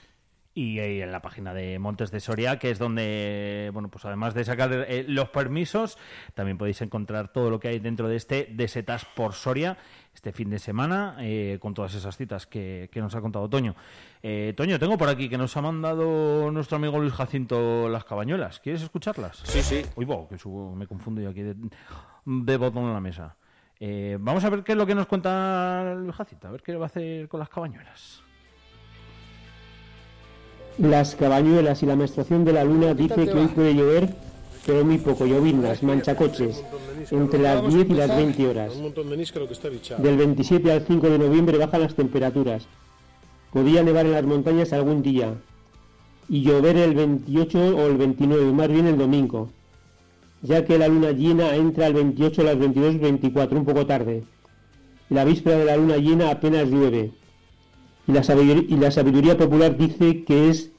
y 0.56 0.80
en 0.80 1.12
la 1.12 1.22
página 1.22 1.54
de 1.54 1.80
Montes 1.80 2.12
de 2.12 2.20
Soria, 2.20 2.60
que 2.60 2.70
es 2.70 2.78
donde, 2.78 3.72
bueno, 3.74 3.90
pues 3.90 4.06
además 4.06 4.34
de 4.34 4.44
sacar 4.44 4.86
eh, 4.88 5.06
los 5.08 5.30
permisos, 5.30 5.98
también 6.36 6.58
podéis 6.58 6.82
encontrar 6.82 7.30
todo 7.30 7.50
lo 7.50 7.60
que 7.60 7.70
hay 7.70 7.80
dentro 7.80 8.08
de 8.08 8.16
este 8.16 8.48
de 8.52 8.68
Setas 8.68 9.06
por 9.06 9.34
Soria 9.34 9.78
este 10.14 10.32
fin 10.32 10.52
de 10.52 10.60
semana, 10.60 11.18
eh, 11.22 11.58
con 11.60 11.74
todas 11.74 11.96
esas 11.96 12.16
citas 12.16 12.46
que, 12.46 12.88
nos 12.96 13.16
ha 13.16 13.22
contado 13.22 13.50
Toño. 13.50 13.76
Eh, 14.22 14.54
Toño, 14.56 14.78
tengo 14.78 14.96
por 14.96 15.10
aquí 15.10 15.28
que 15.28 15.40
nos 15.40 15.58
ha 15.58 15.62
mandado 15.62 16.52
nuestro 16.52 16.78
amigo 16.78 17.00
Luis 17.00 17.14
Jacinto 17.14 17.90
las 17.90 18.06
cabañuelas. 18.06 18.60
¿Quieres 18.60 18.84
escucharlas? 18.84 19.38
Sí, 19.44 19.64
sí. 19.64 19.82
Uy, 19.96 20.08
que 20.30 20.38
subo, 20.38 20.76
me 20.76 20.86
confundo 20.86 21.20
yo 21.20 21.32
aquí 21.32 21.42
de, 21.42 21.56
de 22.26 22.58
botón 22.58 22.84
en 22.84 22.94
la 22.94 23.02
mesa. 23.02 23.36
vamos 24.20 24.44
a 24.46 24.52
ver 24.52 24.64
qué 24.64 24.74
es 24.74 24.78
lo 24.78 24.86
que 24.86 24.94
nos 24.94 25.08
cuenta 25.08 25.96
Luis 25.98 26.16
Jacinto, 26.16 26.48
a 26.48 26.52
ver 26.52 26.62
qué 26.62 26.76
va 26.76 26.86
a 26.86 26.88
hacer 26.88 27.28
con 27.28 27.40
las 27.40 27.50
cabañuelas. 27.50 28.23
Las 30.80 31.16
cabañuelas 31.16 31.84
y 31.84 31.86
la 31.86 31.96
menstruación 31.96 32.44
de 32.46 32.54
la 32.54 32.64
luna 32.64 32.96
dice 32.96 33.28
que 33.28 33.34
hoy 33.34 33.48
puede 33.48 33.76
llover, 33.76 34.16
pero 34.66 34.84
muy 34.84 34.98
poco, 34.98 35.28
lloviznas, 35.28 35.84
manchacoches, 35.84 36.64
entre 37.12 37.40
las 37.40 37.68
10 37.68 37.90
y 37.90 37.94
las 37.94 38.16
20 38.16 38.48
horas. 38.48 38.74
Del 40.00 40.18
27 40.18 40.72
al 40.72 40.82
5 40.82 41.10
de 41.10 41.20
noviembre 41.20 41.60
bajan 41.60 41.82
las 41.82 41.94
temperaturas. 41.94 42.66
Podía 43.52 43.84
nevar 43.84 44.08
en 44.08 44.14
las 44.14 44.24
montañas 44.24 44.74
algún 44.74 45.04
día 45.04 45.36
y 46.28 46.42
llover 46.42 46.78
el 46.78 46.96
28 46.96 47.76
o 47.78 47.86
el 47.86 47.98
29, 47.98 48.52
más 48.52 48.68
bien 48.70 48.88
el 48.88 48.98
domingo, 48.98 49.50
ya 50.42 50.66
que 50.66 50.80
la 50.80 50.88
luna 50.88 51.12
llena 51.12 51.56
entra 51.56 51.86
el 51.86 51.94
28 51.94 52.42
a 52.42 52.46
las 52.46 52.58
22, 52.58 53.00
24, 53.00 53.60
un 53.60 53.66
poco 53.66 53.86
tarde. 53.86 54.24
La 55.10 55.24
víspera 55.24 55.58
de 55.60 55.66
la 55.66 55.78
luna 55.78 55.98
llena 55.98 56.32
apenas 56.32 56.68
llueve 56.68 57.12
y 58.06 58.12
la, 58.12 58.92
sabiduría, 58.92 59.38
popular 59.38 59.78
dice 59.78 60.24
que 60.26 60.50
es 60.50 60.72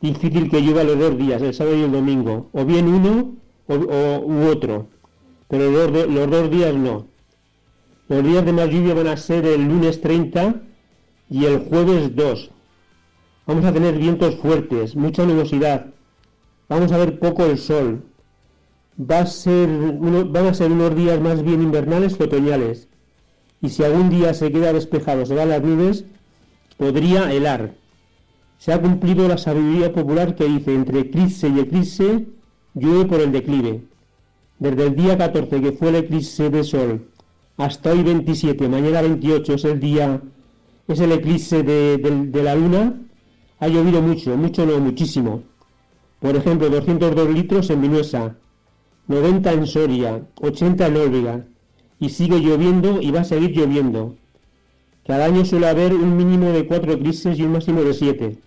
difícil 0.00 0.50
que 0.50 0.60
llueva 0.60 0.84
los 0.84 0.98
dos 0.98 1.18
días, 1.18 1.42
el 1.42 1.52
sábado 1.52 1.76
y 1.76 1.82
el 1.82 1.92
domingo, 1.92 2.48
o 2.52 2.64
bien 2.64 2.88
uno 2.88 3.34
o, 3.66 3.74
u 3.74 4.48
otro, 4.48 4.86
pero 5.48 5.70
los, 5.70 6.30
dos 6.30 6.50
días 6.50 6.74
no. 6.74 7.06
Los 8.08 8.24
días 8.24 8.44
de 8.44 8.52
más 8.52 8.68
lluvia 8.70 8.94
van 8.94 9.06
a 9.06 9.16
ser 9.16 9.46
el 9.46 9.68
lunes 9.68 10.00
30 10.00 10.62
y 11.28 11.44
el 11.44 11.58
jueves 11.68 12.16
2. 12.16 12.50
Vamos 13.46 13.64
a 13.64 13.72
tener 13.72 13.98
vientos 13.98 14.36
fuertes, 14.36 14.96
mucha 14.96 15.26
nubosidad, 15.26 15.86
vamos 16.68 16.90
a 16.92 16.98
ver 16.98 17.18
poco 17.18 17.44
el 17.44 17.58
sol. 17.58 18.02
Va 18.98 19.20
a 19.20 19.26
ser 19.26 19.68
van 19.68 20.46
a 20.46 20.54
ser 20.54 20.70
unos 20.70 20.94
días 20.94 21.20
más 21.20 21.42
bien 21.42 21.62
invernales 21.62 22.16
que 22.16 22.24
otoñales. 22.24 22.88
Y 23.60 23.70
si 23.70 23.84
algún 23.84 24.10
día 24.10 24.34
se 24.34 24.50
queda 24.52 24.72
despejado, 24.72 25.24
se 25.24 25.34
van 25.34 25.48
las 25.48 25.62
nubes, 25.62 26.04
podría 26.82 27.32
helar. 27.32 27.76
Se 28.58 28.72
ha 28.72 28.82
cumplido 28.82 29.28
la 29.28 29.38
sabiduría 29.38 29.92
popular 29.92 30.34
que 30.34 30.46
dice, 30.46 30.74
entre 30.74 30.98
eclipse 30.98 31.48
y 31.48 31.60
eclipse, 31.60 32.26
llueve 32.74 33.04
por 33.04 33.20
el 33.20 33.30
declive. 33.30 33.82
Desde 34.58 34.86
el 34.88 34.96
día 34.96 35.16
14, 35.16 35.60
que 35.60 35.70
fue 35.70 35.90
el 35.90 35.94
eclipse 35.94 36.50
de 36.50 36.64
sol, 36.64 37.06
hasta 37.56 37.92
hoy 37.92 38.02
27, 38.02 38.68
mañana 38.68 39.00
28 39.00 39.54
es 39.54 39.64
el 39.64 39.78
día, 39.78 40.20
es 40.88 40.98
el 40.98 41.12
eclipse 41.12 41.62
de, 41.62 42.42
la 42.42 42.56
luna, 42.56 43.00
ha 43.60 43.68
llovido 43.68 44.02
mucho, 44.02 44.36
mucho 44.36 44.66
no, 44.66 44.80
muchísimo. 44.80 45.44
Por 46.18 46.34
ejemplo, 46.34 46.68
202 46.68 47.30
litros 47.30 47.70
en 47.70 47.80
Minuesa, 47.80 48.34
90 49.06 49.52
en 49.52 49.66
Soria, 49.68 50.20
80 50.40 50.84
en 50.88 50.96
Olvega, 50.96 51.44
y 52.00 52.08
sigue 52.08 52.40
lloviendo 52.40 53.00
y 53.00 53.12
va 53.12 53.20
a 53.20 53.24
seguir 53.24 53.52
lloviendo. 53.56 54.16
Cada 55.06 55.24
año 55.24 55.44
suele 55.44 55.66
haber 55.66 55.92
un 55.94 56.16
mínimo 56.16 56.52
de 56.52 56.64
cuatro 56.66 56.92
eclipses 56.92 57.36
y 57.38 57.42
un 57.42 57.52
máximo 57.52 57.82
de 57.82 57.92
siete. 57.92 58.38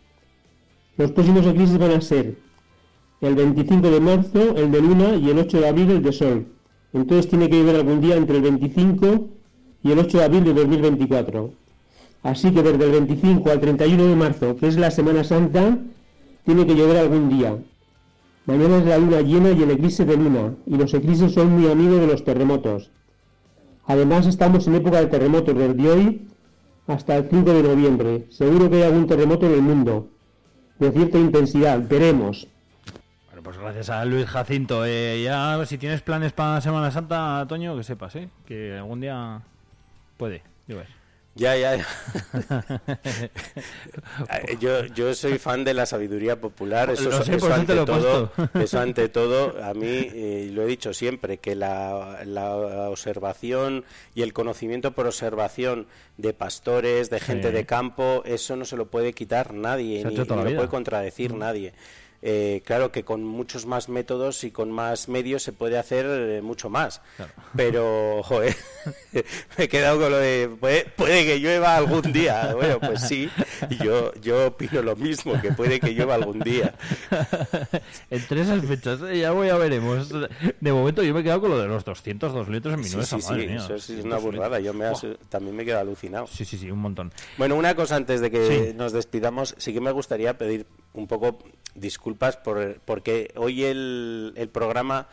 Los 0.97 1.11
próximos 1.11 1.45
eclipses 1.45 1.77
van 1.77 1.91
a 1.91 2.01
ser 2.01 2.37
el 3.19 3.35
25 3.35 3.91
de 3.91 3.99
marzo, 3.99 4.55
el 4.55 4.71
de 4.71 4.81
luna, 4.81 5.15
y 5.15 5.29
el 5.29 5.39
8 5.39 5.59
de 5.59 5.67
abril, 5.67 5.91
el 5.91 6.01
de 6.01 6.13
sol. 6.13 6.45
Entonces 6.93 7.27
tiene 7.27 7.49
que 7.49 7.59
llover 7.59 7.75
algún 7.75 7.99
día 7.99 8.15
entre 8.15 8.37
el 8.37 8.43
25 8.43 9.27
y 9.83 9.91
el 9.91 9.99
8 9.99 10.17
de 10.17 10.23
abril 10.23 10.43
de 10.45 10.53
2024. 10.53 11.51
Así 12.23 12.51
que 12.51 12.63
desde 12.63 12.85
el 12.85 12.91
25 12.91 13.51
al 13.51 13.59
31 13.59 14.05
de 14.05 14.15
marzo, 14.15 14.55
que 14.55 14.67
es 14.67 14.77
la 14.77 14.91
Semana 14.91 15.25
Santa, 15.25 15.77
tiene 16.45 16.65
que 16.65 16.75
llover 16.75 16.97
algún 16.97 17.29
día. 17.29 17.57
Mañana 18.45 18.77
es 18.77 18.85
la 18.85 18.97
luna 18.97 19.21
llena 19.21 19.51
y 19.51 19.61
el 19.61 19.71
eclipse 19.71 20.05
de 20.05 20.15
luna, 20.15 20.55
y 20.65 20.77
los 20.77 20.93
eclipses 20.93 21.33
son 21.33 21.49
muy 21.49 21.69
amigos 21.69 21.99
de 21.99 22.07
los 22.07 22.23
terremotos. 22.23 22.91
Además 23.87 24.25
estamos 24.25 24.67
en 24.67 24.75
época 24.75 25.01
de 25.01 25.07
terremotos 25.07 25.55
desde 25.55 25.89
hoy 25.89 26.21
hasta 26.87 27.17
el 27.17 27.29
5 27.29 27.53
de 27.53 27.63
noviembre. 27.63 28.25
Seguro 28.29 28.69
que 28.69 28.77
hay 28.77 28.83
algún 28.83 29.07
terremoto 29.07 29.45
en 29.45 29.53
el 29.53 29.61
mundo, 29.61 30.09
de 30.79 30.91
cierta 30.91 31.17
intensidad. 31.17 31.79
Veremos. 31.87 32.47
Bueno, 33.27 33.43
pues 33.43 33.57
gracias 33.57 33.89
a 33.89 34.05
Luis 34.05 34.25
Jacinto. 34.25 34.85
Eh, 34.85 35.23
ya, 35.23 35.63
si 35.65 35.77
tienes 35.77 36.01
planes 36.01 36.33
para 36.33 36.61
Semana 36.61 36.91
Santa, 36.91 37.45
Toño, 37.47 37.75
que 37.75 37.83
sepas, 37.83 38.15
¿eh? 38.15 38.29
Que 38.45 38.77
algún 38.77 39.01
día 39.01 39.41
puede 40.17 40.43
llover. 40.67 41.04
Ya, 41.37 41.57
ya, 41.57 41.75
ya. 41.75 41.85
yo, 44.61 44.85
yo 44.85 45.13
soy 45.13 45.37
fan 45.37 45.65
de 45.65 45.73
la 45.73 45.85
sabiduría 45.85 46.39
popular, 46.39 46.91
eso, 46.91 47.09
eso, 47.09 47.53
ante 47.53 47.75
todo, 47.75 48.31
eso 48.53 48.79
ante 48.79 49.09
todo, 49.09 49.61
a 49.61 49.73
mí, 49.73 50.07
eh, 50.13 50.49
lo 50.53 50.63
he 50.63 50.65
dicho 50.65 50.93
siempre, 50.93 51.39
que 51.39 51.55
la, 51.55 52.21
la, 52.23 52.55
observación 52.89 53.83
y 54.15 54.21
el 54.21 54.31
conocimiento 54.31 54.93
por 54.93 55.07
observación 55.07 55.87
de 56.15 56.33
pastores, 56.33 57.09
de 57.09 57.19
gente 57.19 57.51
de 57.51 57.65
campo, 57.65 58.23
eso 58.25 58.55
no 58.55 58.63
se 58.63 58.77
lo 58.77 58.85
puede 58.85 59.11
quitar 59.11 59.53
nadie, 59.53 60.05
ni, 60.05 60.15
lo 60.15 60.25
puede 60.25 60.69
contradecir 60.69 61.33
mm. 61.33 61.37
nadie. 61.37 61.73
Eh, 62.21 62.63
claro 62.65 62.91
que 62.91 63.03
con 63.03 63.23
muchos 63.23 63.65
más 63.65 63.89
métodos 63.89 64.43
y 64.43 64.51
con 64.51 64.71
más 64.71 65.09
medios 65.09 65.43
se 65.43 65.53
puede 65.53 65.77
hacer 65.77 66.05
eh, 66.07 66.41
mucho 66.41 66.69
más. 66.69 67.01
Pero, 67.55 68.21
joder, 68.25 68.55
me 69.57 69.65
he 69.65 69.69
quedado 69.69 69.99
con 69.99 70.11
lo 70.11 70.17
de, 70.17 70.49
puede, 70.59 71.25
que 71.25 71.39
llueva 71.39 71.75
algún 71.75 72.11
día. 72.11 72.53
Bueno, 72.55 72.79
pues 72.79 73.01
sí, 73.01 73.29
yo, 73.83 74.13
yo 74.21 74.47
opino 74.47 74.81
lo 74.81 74.95
mismo, 74.95 75.39
que 75.41 75.51
puede 75.51 75.79
que 75.79 75.91
llueva 75.91 76.15
algún 76.15 76.39
día. 76.39 76.73
Entre 78.09 78.41
esas 78.41 78.65
fechas, 78.65 78.99
eh, 79.01 79.19
ya 79.19 79.31
voy 79.31 79.49
a 79.49 79.57
veremos. 79.57 80.09
De 80.59 80.73
momento 80.73 81.03
yo 81.03 81.13
me 81.13 81.19
he 81.19 81.23
quedado 81.23 81.41
con 81.41 81.51
lo 81.51 81.59
de 81.59 81.67
los 81.67 81.85
202 81.85 82.49
litros 82.49 82.73
en 82.73 82.81
minutos. 82.81 83.07
Sí, 83.07 83.21
sí, 83.21 83.33
sí, 83.35 83.41
eso 83.53 83.75
es 83.75 83.89
una 84.03 84.17
burrada. 84.17 84.59
Yo 84.59 84.73
me 84.73 84.85
también 85.29 85.55
me 85.55 85.63
he 85.63 85.65
quedado 85.65 85.81
alucinado. 85.81 86.27
Sí, 86.27 86.45
sí, 86.45 86.57
sí, 86.57 86.71
un 86.71 86.79
montón. 86.79 87.11
Bueno, 87.37 87.55
una 87.55 87.75
cosa 87.75 87.95
antes 87.95 88.21
de 88.21 88.31
que 88.31 88.73
nos 88.75 88.91
despidamos, 88.93 89.55
sí 89.57 89.73
que 89.73 89.81
me 89.81 89.91
gustaría 89.91 90.37
pedir 90.37 90.65
un 90.95 91.07
poco 91.07 91.39
disculpas 91.75 92.37
por, 92.37 92.79
porque 92.85 93.31
hoy 93.35 93.63
el, 93.63 94.33
el 94.35 94.49
programa 94.49 95.07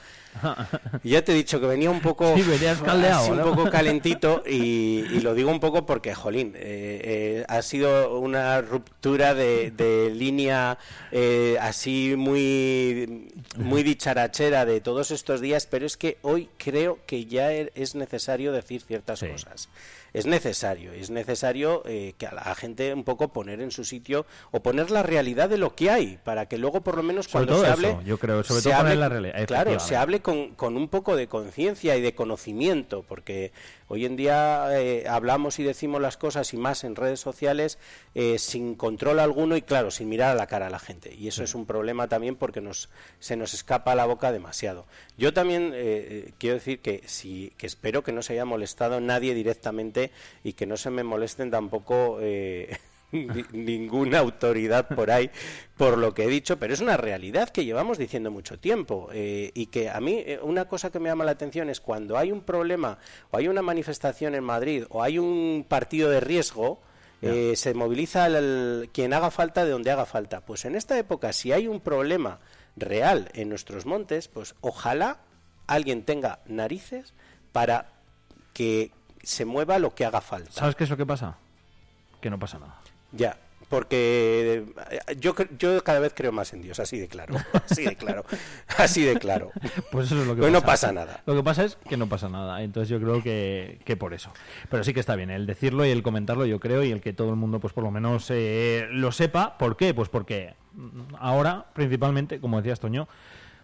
ya 1.03 1.23
te 1.23 1.33
he 1.33 1.35
dicho 1.35 1.61
que 1.61 1.67
venía 1.67 1.91
un 1.91 2.01
poco 2.01 2.35
un 3.31 3.39
poco 3.43 3.71
calentito 3.71 4.43
y, 4.47 5.21
lo 5.21 5.35
digo 5.35 5.51
un 5.51 5.61
poco 5.61 5.87
porque 5.87 6.15
jolín 6.15 6.55
eh, 6.57 7.01
eh, 7.05 7.45
ha 7.49 7.63
sido 7.63 8.19
una 8.19 8.61
ruptura 8.61 9.35
de, 9.35 10.13
línea 10.15 10.79
eh, 11.11 11.57
así 11.61 12.15
muy 12.17 13.31
muy 13.57 13.83
dicharachera 13.83 14.65
de 14.65 14.81
todos 14.81 15.11
estos 15.11 15.41
días 15.41 15.67
pero 15.67 15.87
es 15.87 15.97
que 15.97 16.19
hoy 16.23 16.49
creo 16.57 16.99
que 17.07 17.27
ya 17.27 17.53
e, 17.53 17.71
es 17.75 17.95
necesario 17.95 18.53
decir 18.53 18.83
ciertas 18.83 19.21
cosas. 19.21 19.69
Es 20.15 20.27
necesario, 20.27 20.93
es 20.93 21.09
necesario 21.09 21.83
eh, 21.87 22.13
que 22.19 22.27
a 22.27 22.35
la 22.35 22.55
gente 22.55 22.93
un 22.93 23.03
poco 23.03 23.33
poner 23.33 23.63
en 23.63 23.71
su 23.71 23.83
sitio 23.85 24.27
o 24.51 24.61
poner 24.61 24.91
la 24.91 25.03
realidad 25.03 25.49
de 25.49 25.57
lo 25.57 25.75
que 25.75 25.91
hay, 25.91 26.19
para 26.23 26.47
que 26.47 26.59
luego 26.59 26.83
por 26.83 26.97
lo 26.97 27.03
menos 27.03 27.29
cuando 27.29 27.59
se 27.59 27.67
hable, 27.67 27.97
yo 28.05 28.19
creo, 28.19 28.45
sobre 28.45 28.63
todo 28.63 28.77
poner 28.77 28.99
la 28.99 29.09
realidad, 29.09 29.47
claro, 29.47 29.81
se 29.81 29.97
hable 29.97 30.21
con, 30.23 30.55
con 30.55 30.77
un 30.77 30.89
poco 30.89 31.17
de 31.17 31.27
conciencia 31.27 31.97
y 31.97 32.01
de 32.01 32.15
conocimiento, 32.15 33.05
porque 33.07 33.53
Hoy 33.93 34.07
en 34.07 34.17
día 34.17 34.69
eh, 34.81 35.05
hablamos 35.07 35.59
y 35.59 35.65
decimos 35.65 36.01
las 36.01 36.17
cosas 36.17 36.55
y 36.55 36.57
más 36.57 36.83
en 36.83 36.97
redes 36.97 37.21
sociales 37.21 37.77
eh, 38.15 38.39
sin 38.39 38.75
control 38.75 39.19
alguno 39.19 39.55
y 39.55 39.61
claro, 39.61 39.91
sin 39.91 40.09
mirar 40.09 40.31
a 40.31 40.35
la 40.35 40.47
cara 40.47 40.69
a 40.69 40.71
la 40.71 40.79
gente. 40.79 41.15
Y 41.15 41.29
eso 41.29 41.45
es 41.45 41.55
un 41.55 41.67
problema 41.67 42.09
también 42.09 42.37
porque 42.37 42.63
nos, 42.63 42.89
se 43.19 43.37
nos 43.37 43.53
escapa 43.53 43.95
la 43.95 44.07
boca 44.07 44.33
demasiado. 44.33 44.87
Yo 45.19 45.35
también 45.35 45.73
eh, 45.75 46.33
quiero 46.39 46.55
decir 46.55 46.79
que, 46.81 47.03
sí, 47.05 47.53
que 47.59 47.67
espero 47.67 48.03
que 48.03 48.13
no 48.13 48.23
se 48.23 48.33
haya 48.33 48.47
molestado 48.47 48.99
nadie 48.99 49.35
directamente 49.35 50.11
y 50.43 50.55
que 50.55 50.65
no 50.65 50.79
se 50.79 50.89
me 50.89 51.05
molesten 51.05 51.51
tampoco 51.51 52.19
ninguna 53.53 54.19
autoridad 54.21 54.89
por 54.89 55.11
ahí 55.11 55.31
por 55.77 55.99
lo 55.99 56.15
que 56.15 56.25
he 56.25 56.29
dicho, 56.29 56.59
pero 56.59 56.73
es 56.73 56.81
una 56.81 56.97
realidad 56.97 57.49
que 57.51 57.65
llevamos 57.65 57.99
diciendo 57.99 58.31
mucho 58.31 58.59
tiempo 58.59 59.09
eh, 59.13 59.51
y 59.55 59.67
que 59.67 59.91
a 59.91 60.01
mí 60.01 60.23
eh, 60.25 60.39
una 60.43 60.67
cosa 60.67 60.91
que 60.91 60.99
me 60.99 61.09
llama 61.09 61.25
la 61.25 61.33
atención 61.33 61.69
es 61.69 61.81
cuando 61.81 62.17
hay 62.17 62.31
un 62.33 62.43
problema 62.43 62.99
o 63.31 63.37
hay 63.37 63.49
una 63.49 63.63
manifestación 63.63 64.35
en 64.35 64.45
Madrid 64.45 64.85
o 64.91 65.03
hay 65.03 65.19
un 65.19 65.67
partido 65.69 66.09
de 66.09 66.21
riesgo, 66.21 66.81
eh, 67.21 67.55
se 67.57 67.75
moviliza 67.75 68.29
quien 68.93 69.13
haga 69.13 69.31
falta 69.31 69.65
de 69.65 69.71
donde 69.71 69.91
haga 69.91 70.07
falta. 70.07 70.41
Pues 70.41 70.65
en 70.65 70.75
esta 70.75 70.99
época, 70.99 71.33
si 71.33 71.53
hay 71.53 71.69
un 71.69 71.81
problema 71.81 72.41
real 72.77 73.31
en 73.35 73.49
nuestros 73.49 73.87
montes, 73.87 74.29
pues 74.29 74.55
ojalá 74.61 75.19
alguien 75.67 76.05
tenga 76.05 76.41
narices 76.47 77.15
para 77.53 77.87
que 78.53 78.91
se 79.23 79.45
mueva 79.45 79.79
lo 79.79 79.95
que 79.95 80.05
haga 80.05 80.21
falta. 80.21 80.53
¿Sabes 80.53 80.75
qué 80.75 80.85
es 80.85 80.91
lo 80.91 80.97
que 80.97 81.07
pasa? 81.07 81.39
Que 82.21 82.31
no 82.31 82.39
pasa 82.39 82.59
nada. 82.59 82.82
Ya, 83.13 83.37
porque 83.73 84.65
eh, 84.91 85.17
yo, 85.19 85.35
yo 85.59 85.83
cada 85.83 85.99
vez 85.99 86.13
creo 86.15 86.31
más 86.31 86.53
en 86.53 86.61
Dios, 86.61 86.79
así 86.79 86.99
de 86.99 87.09
claro, 87.09 87.37
así 87.71 87.85
de 87.85 87.97
claro, 87.97 88.23
así 88.77 89.03
de 89.03 89.19
claro. 89.19 89.51
Pues 89.91 90.07
eso 90.07 90.21
es 90.21 90.27
lo 90.27 90.35
que 90.35 90.43
pues 90.43 90.53
no 90.53 90.61
pasa 90.61 90.93
nada. 90.93 91.23
Lo 91.25 91.35
que 91.35 91.43
pasa 91.43 91.65
es 91.65 91.77
que 91.89 91.97
no 91.97 92.07
pasa 92.07 92.29
nada, 92.29 92.63
entonces 92.63 92.91
yo 92.91 93.01
creo 93.01 93.23
que, 93.23 93.81
que, 93.87 93.97
por 93.97 94.13
eso. 94.13 94.31
Pero 94.71 94.85
sí 94.85 94.93
que 94.93 95.01
está 95.01 95.17
bien, 95.17 95.31
el 95.31 95.47
decirlo 95.47 95.87
y 95.87 95.91
el 95.91 96.03
comentarlo 96.03 96.45
yo 96.45 96.61
creo 96.61 96.85
y 96.85 96.91
el 96.91 97.01
que 97.01 97.15
todo 97.15 97.31
el 97.31 97.37
mundo 97.37 97.61
pues 97.61 97.73
por 97.73 97.83
lo 97.83 97.91
menos 97.91 98.27
eh, 98.29 98.87
lo 98.91 99.11
sepa. 99.11 99.57
¿Por 99.57 99.79
qué? 99.79 99.95
Pues 99.95 100.11
porque 100.11 100.55
ahora, 101.19 101.65
principalmente, 101.73 102.41
como 102.41 102.59
decías 102.59 102.79
Toño, 102.79 103.09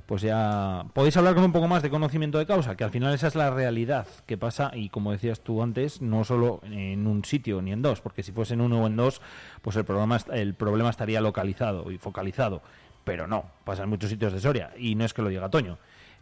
pues 0.08 0.22
ya 0.22 0.86
podéis 0.94 1.18
hablar 1.18 1.34
con 1.34 1.44
un 1.44 1.52
poco 1.52 1.68
más 1.68 1.82
de 1.82 1.90
conocimiento 1.90 2.38
de 2.38 2.46
causa, 2.46 2.78
que 2.78 2.82
al 2.82 2.90
final 2.90 3.12
esa 3.12 3.26
es 3.26 3.34
la 3.34 3.50
realidad 3.50 4.06
que 4.24 4.38
pasa 4.38 4.70
y 4.72 4.88
como 4.88 5.12
decías 5.12 5.42
tú 5.42 5.62
antes, 5.62 6.00
no 6.00 6.24
solo 6.24 6.62
en 6.62 7.06
un 7.06 7.26
sitio 7.26 7.60
ni 7.60 7.72
en 7.72 7.82
dos, 7.82 8.00
porque 8.00 8.22
si 8.22 8.32
fuese 8.32 8.54
en 8.54 8.62
uno 8.62 8.82
o 8.82 8.86
en 8.86 8.96
dos, 8.96 9.20
pues 9.60 9.76
el 9.76 9.84
problema, 9.84 10.16
el 10.32 10.54
problema 10.54 10.88
estaría 10.88 11.20
localizado 11.20 11.90
y 11.90 11.98
focalizado, 11.98 12.62
pero 13.04 13.26
no, 13.26 13.50
pasa 13.66 13.82
en 13.82 13.90
muchos 13.90 14.08
sitios 14.08 14.32
de 14.32 14.40
Soria 14.40 14.70
y 14.78 14.94
no 14.94 15.04
es 15.04 15.12
que 15.12 15.20
lo 15.20 15.28
diga 15.28 15.50
Toño, 15.50 15.76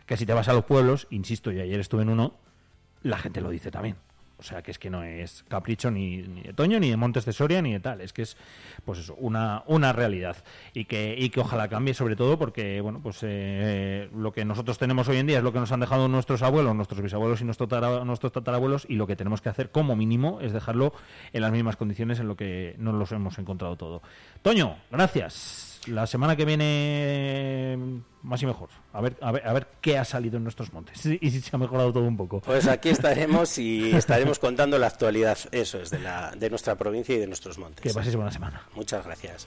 que 0.04 0.16
si 0.16 0.26
te 0.26 0.34
vas 0.34 0.48
a 0.48 0.52
los 0.52 0.64
pueblos, 0.64 1.06
insisto, 1.10 1.52
y 1.52 1.60
ayer 1.60 1.78
estuve 1.78 2.02
en 2.02 2.08
uno, 2.08 2.34
la 3.04 3.18
gente 3.18 3.40
lo 3.40 3.50
dice 3.50 3.70
también. 3.70 3.94
O 4.38 4.42
sea, 4.42 4.62
que 4.62 4.70
es 4.70 4.78
que 4.78 4.90
no 4.90 5.02
es 5.02 5.44
capricho 5.48 5.90
ni, 5.90 6.20
de 6.22 6.52
Toño, 6.52 6.78
ni 6.78 6.90
de 6.90 6.96
Montes 6.96 7.24
de 7.24 7.32
Soria, 7.32 7.62
ni 7.62 7.72
de 7.72 7.80
tal. 7.80 8.00
Es 8.00 8.12
que 8.12 8.22
es, 8.22 8.36
pues 8.84 8.98
eso, 8.98 9.14
una, 9.14 9.62
una 9.66 9.92
realidad. 9.92 10.36
Y 10.74 10.84
que, 10.84 11.14
y 11.16 11.30
que 11.30 11.40
ojalá 11.40 11.68
cambie, 11.68 11.94
sobre 11.94 12.16
todo 12.16 12.38
porque, 12.38 12.80
bueno, 12.80 13.00
pues 13.02 13.18
eh, 13.22 14.10
lo 14.14 14.32
que 14.32 14.44
nosotros 14.44 14.78
tenemos 14.78 15.08
hoy 15.08 15.18
en 15.18 15.26
día 15.26 15.38
es 15.38 15.44
lo 15.44 15.52
que 15.52 15.60
nos 15.60 15.72
han 15.72 15.80
dejado 15.80 16.08
nuestros 16.08 16.42
abuelos, 16.42 16.74
nuestros 16.74 17.00
bisabuelos 17.00 17.40
y 17.40 17.44
nuestros, 17.44 17.70
nuestros 18.04 18.32
tatarabuelos. 18.32 18.86
Y 18.88 18.96
lo 18.96 19.06
que 19.06 19.16
tenemos 19.16 19.40
que 19.40 19.48
hacer, 19.48 19.70
como 19.70 19.96
mínimo, 19.96 20.40
es 20.40 20.52
dejarlo 20.52 20.92
en 21.32 21.40
las 21.40 21.52
mismas 21.52 21.76
condiciones 21.76 22.20
en 22.20 22.28
lo 22.28 22.36
que 22.36 22.74
nos 22.78 22.94
los 22.94 23.12
hemos 23.12 23.38
encontrado 23.38 23.76
todo. 23.76 24.02
Toño, 24.42 24.76
gracias 24.90 25.75
la 25.86 26.06
semana 26.06 26.36
que 26.36 26.44
viene 26.44 28.02
más 28.22 28.42
y 28.42 28.46
mejor. 28.46 28.68
A 28.92 29.00
ver, 29.00 29.16
a 29.20 29.32
ver, 29.32 29.46
a 29.46 29.52
ver 29.52 29.68
qué 29.80 29.98
ha 29.98 30.04
salido 30.04 30.36
en 30.36 30.42
nuestros 30.42 30.72
montes 30.72 31.04
y 31.20 31.30
si 31.30 31.40
se 31.40 31.54
ha 31.54 31.58
mejorado 31.58 31.92
todo 31.92 32.04
un 32.04 32.16
poco. 32.16 32.40
Pues 32.40 32.66
aquí 32.66 32.88
estaremos 32.88 33.58
y 33.58 33.90
estaremos 33.96 34.38
contando 34.38 34.78
la 34.78 34.88
actualidad, 34.88 35.38
eso 35.52 35.80
es, 35.80 35.90
de, 35.90 36.00
la, 36.00 36.32
de 36.36 36.50
nuestra 36.50 36.74
provincia 36.76 37.14
y 37.14 37.18
de 37.18 37.26
nuestros 37.26 37.58
montes. 37.58 37.82
Que 37.82 37.92
paséis 37.92 38.16
buena 38.16 38.32
semana. 38.32 38.62
Muchas 38.74 39.04
gracias. 39.04 39.46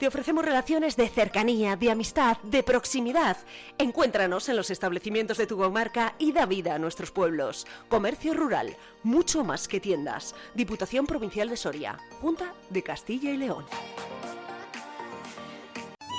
Te 0.00 0.08
ofrecemos 0.08 0.46
relaciones 0.46 0.96
de 0.96 1.10
cercanía, 1.10 1.76
de 1.76 1.90
amistad, 1.90 2.38
de 2.38 2.62
proximidad. 2.62 3.36
Encuéntranos 3.76 4.48
en 4.48 4.56
los 4.56 4.70
establecimientos 4.70 5.36
de 5.36 5.46
tu 5.46 5.58
comarca 5.58 6.14
y 6.18 6.32
da 6.32 6.46
vida 6.46 6.74
a 6.74 6.78
nuestros 6.78 7.10
pueblos. 7.10 7.66
Comercio 7.90 8.32
rural, 8.32 8.74
mucho 9.02 9.44
más 9.44 9.68
que 9.68 9.78
tiendas. 9.78 10.34
Diputación 10.54 11.06
Provincial 11.06 11.50
de 11.50 11.58
Soria, 11.58 11.98
Junta 12.22 12.54
de 12.70 12.82
Castilla 12.82 13.30
y 13.30 13.36
León. 13.36 13.66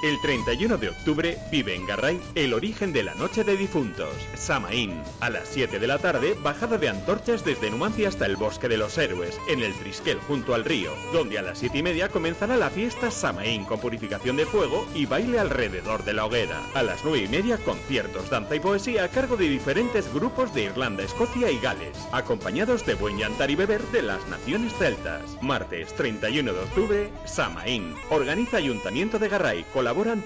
El 0.04 0.20
31 0.20 0.80
de 0.80 0.90
octubre 0.90 1.38
vive 1.52 1.76
en 1.76 1.86
Garray 1.86 2.20
el 2.34 2.56
origen 2.56 2.92
de 2.92 3.04
la 3.04 3.14
Noche 3.14 3.44
de 3.44 3.56
Difuntos, 3.56 4.16
Samaín. 4.34 5.00
A 5.20 5.30
las 5.30 5.48
7 5.50 5.78
de 5.78 5.86
la 5.86 6.00
tarde, 6.00 6.36
bajada 6.42 6.80
de 6.80 6.90
antorchas 6.90 7.46
desde 7.46 7.70
Numancia 7.70 8.08
hasta 8.08 8.26
el 8.26 8.36
Bosque 8.36 8.68
de 8.68 8.78
los 8.78 8.98
Héroes, 8.98 9.38
en 9.48 9.62
el 9.62 9.76
Trisquel 9.76 10.18
junto 10.22 10.56
al 10.56 10.66
río, 10.66 10.92
donde 11.14 11.38
a 11.38 11.44
las 11.44 11.60
7 11.60 11.78
y 11.78 11.84
media 11.84 12.10
comenzará 12.10 12.58
la 12.58 12.72
fiesta 12.72 13.12
Samaín 13.12 13.64
con 13.66 13.80
purificación 13.80 14.38
de 14.38 14.48
fuego 14.48 14.88
y 14.96 15.06
baile 15.06 15.38
alrededor 15.38 16.04
de 16.04 16.14
la 16.14 16.26
hoguera. 16.26 16.60
A 16.74 16.82
las 16.82 17.04
9 17.04 17.20
y 17.20 17.28
media, 17.28 17.60
conciertos, 17.60 18.32
danza 18.32 18.56
y 18.56 18.60
poesía 18.60 19.04
a 19.04 19.10
cargo 19.10 19.38
de 19.38 19.50
diferentes 19.50 20.12
grupos 20.12 20.52
de 20.56 20.64
Irlanda, 20.64 21.04
Escocia 21.04 21.52
y 21.52 21.60
Gales, 21.60 21.96
acompañados 22.12 22.88
de 22.88 22.96
buen 22.96 23.20
llantar 23.20 23.52
y 23.52 23.56
beber 23.56 23.84
de 23.92 24.02
las 24.02 24.28
naciones 24.30 24.74
celtas. 24.80 25.38
Martes 25.44 25.94
31 25.94 26.54
de 26.54 26.60
octubre, 26.60 27.10
Samaín. 27.26 27.94
Organiza 28.10 28.58
Ayuntamiento 28.58 29.20
de 29.20 29.30
Garray, 29.30 29.64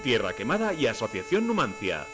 Tierra 0.02 0.32
Quemada 0.32 0.74
y 0.74 0.86
Asociación 0.86 1.48
Numancia. 1.48 2.04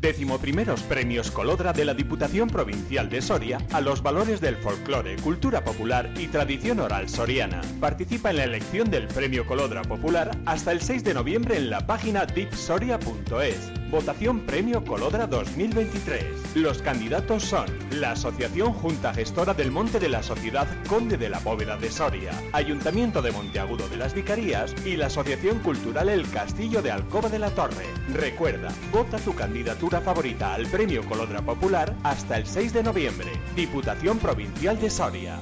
Décimo 0.00 0.38
primeros 0.38 0.82
premios 0.82 1.30
Colodra 1.30 1.72
de 1.72 1.84
la 1.84 1.94
Diputación 1.94 2.48
Provincial 2.48 3.08
de 3.08 3.22
Soria 3.22 3.58
a 3.72 3.80
los 3.80 4.02
valores 4.02 4.40
del 4.40 4.56
folclore, 4.56 5.14
cultura 5.16 5.62
popular 5.62 6.12
y 6.16 6.26
tradición 6.26 6.80
oral 6.80 7.08
soriana. 7.08 7.60
Participa 7.80 8.30
en 8.30 8.38
la 8.38 8.44
elección 8.44 8.90
del 8.90 9.06
Premio 9.06 9.46
Colodra 9.46 9.82
Popular 9.82 10.32
hasta 10.44 10.72
el 10.72 10.80
6 10.80 11.04
de 11.04 11.14
noviembre 11.14 11.56
en 11.56 11.70
la 11.70 11.86
página 11.86 12.26
dipsoria.es. 12.26 13.77
Votación 13.90 14.40
Premio 14.40 14.84
Colodra 14.84 15.26
2023. 15.26 16.56
Los 16.56 16.82
candidatos 16.82 17.42
son 17.42 17.66
la 17.90 18.12
Asociación 18.12 18.74
Junta 18.74 19.14
Gestora 19.14 19.54
del 19.54 19.70
Monte 19.70 19.98
de 19.98 20.10
la 20.10 20.22
Sociedad 20.22 20.66
Conde 20.86 21.16
de 21.16 21.30
la 21.30 21.38
Bóveda 21.38 21.78
de 21.78 21.90
Soria, 21.90 22.32
Ayuntamiento 22.52 23.22
de 23.22 23.32
Monteagudo 23.32 23.88
de 23.88 23.96
las 23.96 24.12
Vicarías 24.12 24.74
y 24.84 24.96
la 24.96 25.06
Asociación 25.06 25.60
Cultural 25.60 26.10
El 26.10 26.28
Castillo 26.30 26.82
de 26.82 26.90
Alcoba 26.90 27.30
de 27.30 27.38
la 27.38 27.50
Torre. 27.50 27.86
Recuerda, 28.12 28.68
vota 28.92 29.16
tu 29.18 29.34
candidatura 29.34 30.02
favorita 30.02 30.52
al 30.52 30.66
Premio 30.66 31.02
Colodra 31.06 31.40
Popular 31.40 31.94
hasta 32.02 32.36
el 32.36 32.46
6 32.46 32.74
de 32.74 32.82
noviembre. 32.82 33.28
Diputación 33.56 34.18
Provincial 34.18 34.78
de 34.78 34.90
Soria. 34.90 35.38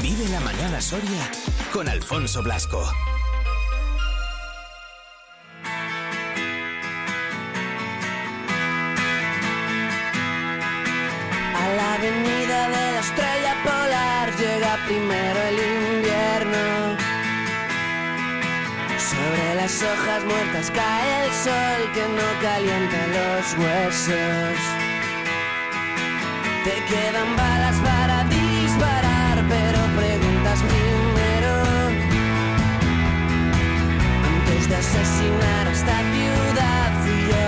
Vive 0.00 0.28
la 0.30 0.40
mañana 0.40 0.80
Soria 0.80 1.30
con 1.70 1.86
Alfonso 1.86 2.42
Blasco. 2.42 2.82
Estrella 13.02 13.54
polar 13.64 14.26
llega 14.36 14.78
primero 14.86 15.38
el 15.50 15.58
invierno. 15.76 16.64
Sobre 19.10 19.54
las 19.56 19.74
hojas 19.82 20.20
muertas 20.24 20.70
cae 20.70 21.24
el 21.24 21.32
sol 21.46 21.80
que 21.94 22.04
no 22.18 22.28
calienta 22.46 23.00
los 23.18 23.44
huesos. 23.60 24.56
Te 26.66 26.76
quedan 26.90 27.30
balas 27.36 27.76
para 27.88 28.16
disparar, 28.38 29.36
pero 29.52 29.78
preguntas 30.00 30.58
primero. 30.72 31.52
Antes 34.30 34.68
de 34.70 34.76
asesinar 34.76 35.66
a 35.66 35.72
esta 35.72 35.98
ciudad, 36.14 36.88
fui 37.02 37.18
yo, 37.32 37.46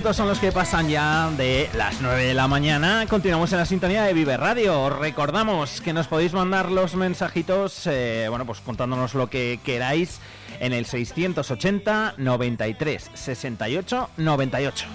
minutos 0.00 0.16
son 0.16 0.28
los 0.28 0.38
que 0.38 0.50
pasan 0.50 0.88
ya 0.88 1.30
de 1.36 1.68
las 1.74 2.00
9 2.00 2.24
de 2.24 2.32
la 2.32 2.48
mañana. 2.48 3.04
Continuamos 3.06 3.52
en 3.52 3.58
la 3.58 3.66
sintonía 3.66 4.02
de 4.04 4.14
Vive 4.14 4.38
Radio. 4.38 4.84
Os 4.84 4.98
recordamos 4.98 5.82
que 5.82 5.92
nos 5.92 6.06
podéis 6.06 6.32
mandar 6.32 6.70
los 6.70 6.94
mensajitos, 6.94 7.86
eh, 7.86 8.24
bueno, 8.30 8.46
pues 8.46 8.60
contándonos 8.60 9.12
lo 9.12 9.28
que 9.28 9.60
queráis 9.62 10.20
en 10.58 10.72
el 10.72 10.86
680 10.86 12.14
93 12.16 13.10
68 13.12 14.10
98. 14.16 14.86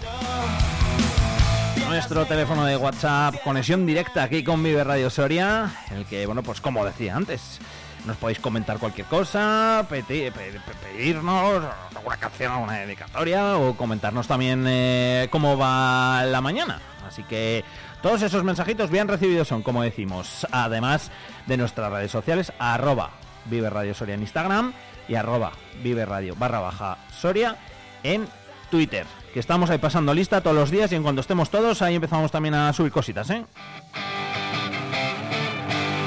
Nuestro 1.87 2.25
teléfono 2.25 2.65
de 2.65 2.75
WhatsApp, 2.75 3.35
conexión 3.43 3.85
directa 3.85 4.23
aquí 4.23 4.43
con 4.43 4.63
Vive 4.63 4.83
Radio 4.83 5.11
Soria, 5.11 5.83
el 5.91 6.05
que, 6.05 6.25
bueno, 6.25 6.41
pues 6.41 6.61
como 6.61 6.83
decía 6.83 7.15
antes, 7.15 7.59
nos 8.05 8.17
podéis 8.17 8.39
comentar 8.39 8.77
cualquier 8.79 9.07
cosa, 9.07 9.85
peti- 9.89 10.31
pe- 10.31 10.31
pe- 10.31 10.73
pedirnos 10.83 11.63
alguna 11.95 12.17
canción, 12.17 12.51
alguna 12.53 12.73
dedicatoria 12.73 13.57
o 13.57 13.75
comentarnos 13.75 14.27
también 14.27 14.65
eh, 14.67 15.27
cómo 15.31 15.57
va 15.57 16.23
la 16.25 16.41
mañana. 16.41 16.79
Así 17.07 17.23
que 17.23 17.63
todos 18.01 18.21
esos 18.21 18.43
mensajitos 18.43 18.89
bien 18.89 19.07
recibidos 19.07 19.47
son, 19.47 19.61
como 19.63 19.81
decimos, 19.83 20.45
además 20.51 21.11
de 21.47 21.57
nuestras 21.57 21.91
redes 21.91 22.11
sociales, 22.11 22.51
arroba 22.59 23.11
Vive 23.45 23.69
Radio 23.69 23.93
Soria 23.93 24.15
en 24.15 24.21
Instagram 24.21 24.73
y 25.07 25.15
arroba 25.15 25.51
Vive 25.83 26.05
Radio 26.05 26.35
barra 26.35 26.59
baja 26.59 26.97
Soria 27.19 27.57
en 28.03 28.27
Twitter. 28.71 29.05
Que 29.33 29.39
estamos 29.39 29.69
ahí 29.69 29.77
pasando 29.77 30.13
lista 30.13 30.41
todos 30.41 30.55
los 30.55 30.71
días 30.71 30.91
y 30.91 30.95
en 30.95 31.03
cuanto 31.03 31.21
estemos 31.21 31.49
todos, 31.49 31.81
ahí 31.81 31.95
empezamos 31.95 32.31
también 32.31 32.53
a 32.55 32.71
subir 32.73 32.91
cositas, 32.91 33.29
¿eh? 33.29 33.45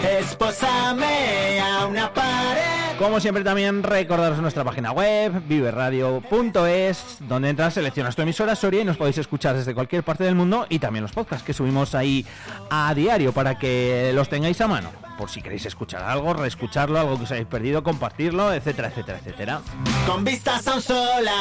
Espósame 0.04 1.60
a 1.60 1.86
una 1.86 2.12
pared. 2.12 2.98
Como 2.98 3.20
siempre 3.20 3.44
también 3.44 3.84
recordaros 3.84 4.38
nuestra 4.38 4.64
página 4.64 4.90
web, 4.90 5.40
viveradio.es, 5.46 7.18
donde 7.20 7.50
entras, 7.50 7.74
seleccionas 7.74 8.16
tu 8.16 8.22
emisora 8.22 8.56
Soria 8.56 8.82
y 8.82 8.84
nos 8.84 8.96
podéis 8.96 9.18
escuchar 9.18 9.56
desde 9.56 9.72
cualquier 9.72 10.02
parte 10.02 10.24
del 10.24 10.34
mundo 10.34 10.66
y 10.68 10.80
también 10.80 11.02
los 11.02 11.12
podcasts 11.12 11.46
que 11.46 11.52
subimos 11.52 11.94
ahí 11.94 12.26
a 12.70 12.92
diario 12.94 13.32
para 13.32 13.56
que 13.56 14.10
los 14.14 14.28
tengáis 14.28 14.60
a 14.60 14.66
mano. 14.66 14.90
Por 15.16 15.30
si 15.30 15.42
queréis 15.42 15.66
escuchar 15.66 16.02
algo, 16.02 16.32
reescucharlo, 16.34 16.98
algo 16.98 17.16
que 17.18 17.24
os 17.24 17.30
hayáis 17.30 17.46
perdido, 17.46 17.84
compartirlo, 17.84 18.52
etcétera, 18.52 18.88
etcétera, 18.88 19.18
etcétera. 19.18 19.60
Con 20.06 20.24
vistas 20.24 20.66
a 20.66 20.74
un 20.74 20.82
solar. 20.82 21.34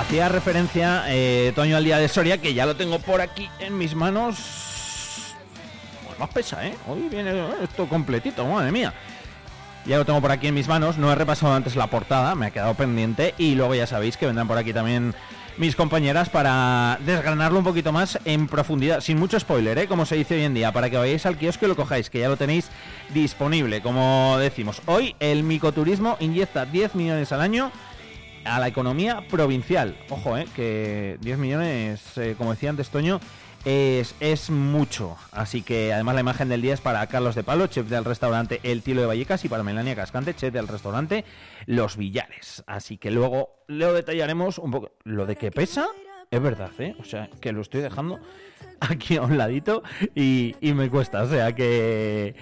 Hacía 0.00 0.30
referencia 0.30 1.04
eh, 1.08 1.52
Toño 1.54 1.76
al 1.76 1.84
día 1.84 1.98
de 1.98 2.08
Soria, 2.08 2.38
que 2.38 2.54
ya 2.54 2.64
lo 2.64 2.74
tengo 2.74 3.00
por 3.00 3.20
aquí 3.20 3.50
en 3.58 3.76
mis 3.76 3.94
manos. 3.94 4.38
Pues 6.06 6.18
más 6.18 6.30
pesa, 6.30 6.66
¿eh? 6.66 6.74
Hoy 6.88 7.06
viene 7.10 7.34
esto 7.62 7.86
completito, 7.86 8.46
madre 8.46 8.72
mía. 8.72 8.94
Ya 9.84 9.98
lo 9.98 10.06
tengo 10.06 10.22
por 10.22 10.32
aquí 10.32 10.46
en 10.46 10.54
mis 10.54 10.68
manos, 10.68 10.96
no 10.96 11.12
he 11.12 11.14
repasado 11.14 11.52
antes 11.52 11.76
la 11.76 11.88
portada, 11.88 12.34
me 12.34 12.46
ha 12.46 12.50
quedado 12.50 12.72
pendiente 12.72 13.34
y 13.36 13.54
luego 13.54 13.74
ya 13.74 13.86
sabéis 13.86 14.16
que 14.16 14.24
vendrán 14.24 14.48
por 14.48 14.56
aquí 14.56 14.72
también 14.72 15.14
mis 15.58 15.76
compañeras 15.76 16.30
para 16.30 16.98
desgranarlo 17.04 17.58
un 17.58 17.64
poquito 17.64 17.92
más 17.92 18.18
en 18.24 18.46
profundidad, 18.46 19.02
sin 19.02 19.18
mucho 19.18 19.38
spoiler, 19.38 19.76
¿eh? 19.76 19.86
como 19.86 20.06
se 20.06 20.16
dice 20.16 20.34
hoy 20.34 20.44
en 20.44 20.54
día, 20.54 20.72
para 20.72 20.88
que 20.88 20.96
vayáis 20.96 21.26
al 21.26 21.36
kiosco 21.36 21.66
y 21.66 21.68
lo 21.68 21.76
cojáis, 21.76 22.08
que 22.08 22.20
ya 22.20 22.30
lo 22.30 22.38
tenéis 22.38 22.70
disponible, 23.12 23.82
como 23.82 24.38
decimos. 24.38 24.80
Hoy 24.86 25.14
el 25.20 25.42
micoturismo 25.42 26.16
inyecta 26.20 26.64
10 26.64 26.94
millones 26.94 27.32
al 27.32 27.42
año 27.42 27.70
a 28.44 28.60
la 28.60 28.68
economía 28.68 29.26
provincial. 29.28 29.96
Ojo, 30.08 30.36
eh, 30.36 30.46
que 30.54 31.18
10 31.20 31.38
millones, 31.38 32.18
eh, 32.18 32.34
como 32.36 32.52
decía 32.52 32.70
antes 32.70 32.90
Toño, 32.90 33.20
es, 33.64 34.14
es 34.20 34.50
mucho. 34.50 35.16
Así 35.32 35.62
que 35.62 35.92
además 35.92 36.14
la 36.14 36.20
imagen 36.22 36.48
del 36.48 36.62
día 36.62 36.74
es 36.74 36.80
para 36.80 37.06
Carlos 37.06 37.34
de 37.34 37.42
Palo, 37.42 37.66
chef 37.66 37.88
del 37.88 38.04
restaurante 38.04 38.60
El 38.62 38.82
Tilo 38.82 39.02
de 39.02 39.06
Vallecas, 39.06 39.44
y 39.44 39.48
para 39.48 39.62
Melania 39.62 39.94
Cascante, 39.94 40.34
chef 40.34 40.52
del 40.52 40.68
restaurante 40.68 41.24
Los 41.66 41.96
Villares. 41.96 42.62
Así 42.66 42.96
que 42.96 43.10
luego 43.10 43.62
lo 43.66 43.92
detallaremos 43.92 44.58
un 44.58 44.70
poco. 44.70 44.92
Lo 45.04 45.26
de 45.26 45.36
que 45.36 45.50
pesa, 45.50 45.86
es 46.30 46.40
verdad, 46.40 46.70
¿eh? 46.78 46.94
O 47.00 47.04
sea, 47.04 47.28
que 47.40 47.52
lo 47.52 47.60
estoy 47.60 47.82
dejando 47.82 48.20
aquí 48.80 49.16
a 49.16 49.22
un 49.22 49.36
ladito 49.36 49.82
y, 50.14 50.56
y 50.60 50.72
me 50.72 50.88
cuesta. 50.88 51.22
O 51.22 51.28
sea 51.28 51.54
que 51.54 52.34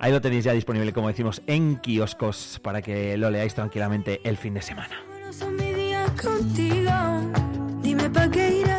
ahí 0.00 0.12
lo 0.12 0.20
tenéis 0.20 0.44
ya 0.44 0.52
disponible, 0.52 0.92
como 0.92 1.08
decimos, 1.08 1.42
en 1.46 1.76
kioscos 1.76 2.60
para 2.62 2.82
que 2.82 3.16
lo 3.16 3.30
leáis 3.30 3.54
tranquilamente 3.54 4.20
el 4.24 4.36
fin 4.36 4.54
de 4.54 4.62
semana. 4.62 5.13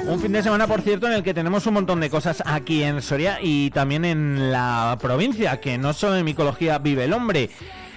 Un 0.07 0.19
fin 0.19 0.31
de 0.31 0.43
semana, 0.43 0.67
por 0.67 0.81
cierto, 0.81 1.07
en 1.07 1.13
el 1.13 1.23
que 1.23 1.33
tenemos 1.33 1.65
un 1.67 1.73
montón 1.73 1.99
de 1.99 2.09
cosas 2.09 2.43
aquí 2.45 2.83
en 2.83 3.01
Soria 3.01 3.39
y 3.41 3.69
también 3.71 4.05
en 4.05 4.51
la 4.51 4.97
provincia, 5.01 5.59
que 5.59 5.77
no 5.77 5.93
solo 5.93 6.15
en 6.15 6.25
micología 6.25 6.77
vive 6.79 7.05
el 7.05 7.13
hombre. 7.13 7.49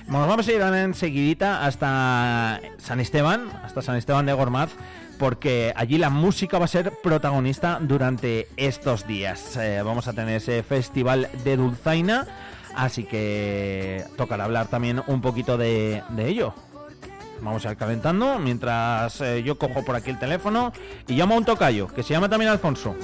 Nos 0.06 0.26
vamos 0.26 0.48
a 0.48 0.52
ir 0.52 0.60
enseguidita 0.60 1.64
hasta 1.64 2.60
San 2.78 3.00
Esteban, 3.00 3.48
hasta 3.62 3.82
San 3.82 3.96
Esteban 3.96 4.26
de 4.26 4.32
Gormaz, 4.32 4.70
porque 5.18 5.72
allí 5.76 5.98
la 5.98 6.10
música 6.10 6.58
va 6.58 6.64
a 6.64 6.68
ser 6.68 6.92
protagonista 7.02 7.78
durante 7.80 8.48
estos 8.56 9.06
días. 9.06 9.56
Eh, 9.56 9.82
vamos 9.84 10.08
a 10.08 10.12
tener 10.12 10.36
ese 10.36 10.62
festival 10.62 11.28
de 11.44 11.56
Dulzaina, 11.56 12.26
así 12.74 13.04
que 13.04 14.04
tocará 14.16 14.44
hablar 14.44 14.68
también 14.68 15.02
un 15.06 15.20
poquito 15.20 15.58
de 15.58 16.02
ello. 16.18 16.54
Vamos 17.40 17.64
a 17.66 17.72
ir 17.72 17.76
calentando 17.76 18.38
mientras 18.38 19.20
eh, 19.20 19.42
yo 19.42 19.58
cojo 19.58 19.84
por 19.84 19.96
aquí 19.96 20.10
el 20.10 20.18
teléfono 20.18 20.72
y 21.06 21.14
llamo 21.14 21.34
a 21.34 21.38
un 21.38 21.44
tocayo 21.44 21.88
que 21.88 22.02
se 22.02 22.14
llama 22.14 22.28
también 22.28 22.50
Alfonso. 22.50 22.94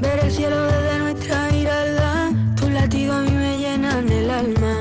Ver 0.00 0.18
el 0.24 0.30
cielo 0.30 0.62
desde 0.66 0.98
nuestra 0.98 1.48
mirada. 1.50 2.30
Tus 2.56 2.70
latidos 2.70 3.16
a 3.16 3.20
mí 3.22 3.30
me 3.30 3.58
llenan 3.58 4.08
el 4.08 4.30
alma. 4.30 4.75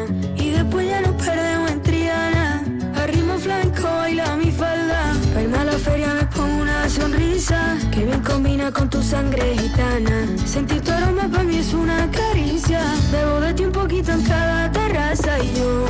Combina 8.23 8.71
con 8.71 8.89
tu 8.89 9.01
sangre 9.01 9.55
gitana. 9.57 10.27
Sentir 10.45 10.81
tu 10.81 10.91
aroma 10.91 11.27
para 11.29 11.43
mí 11.43 11.57
es 11.57 11.73
una 11.73 12.09
caricia. 12.11 12.81
Debo 13.11 13.39
de 13.39 13.53
ti 13.53 13.65
un 13.65 13.71
poquito 13.71 14.11
en 14.11 14.21
cada 14.23 14.71
terraza. 14.71 15.39
Y 15.43 15.53
yo 15.57 15.85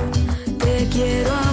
te 0.58 0.88
quiero 0.90 1.45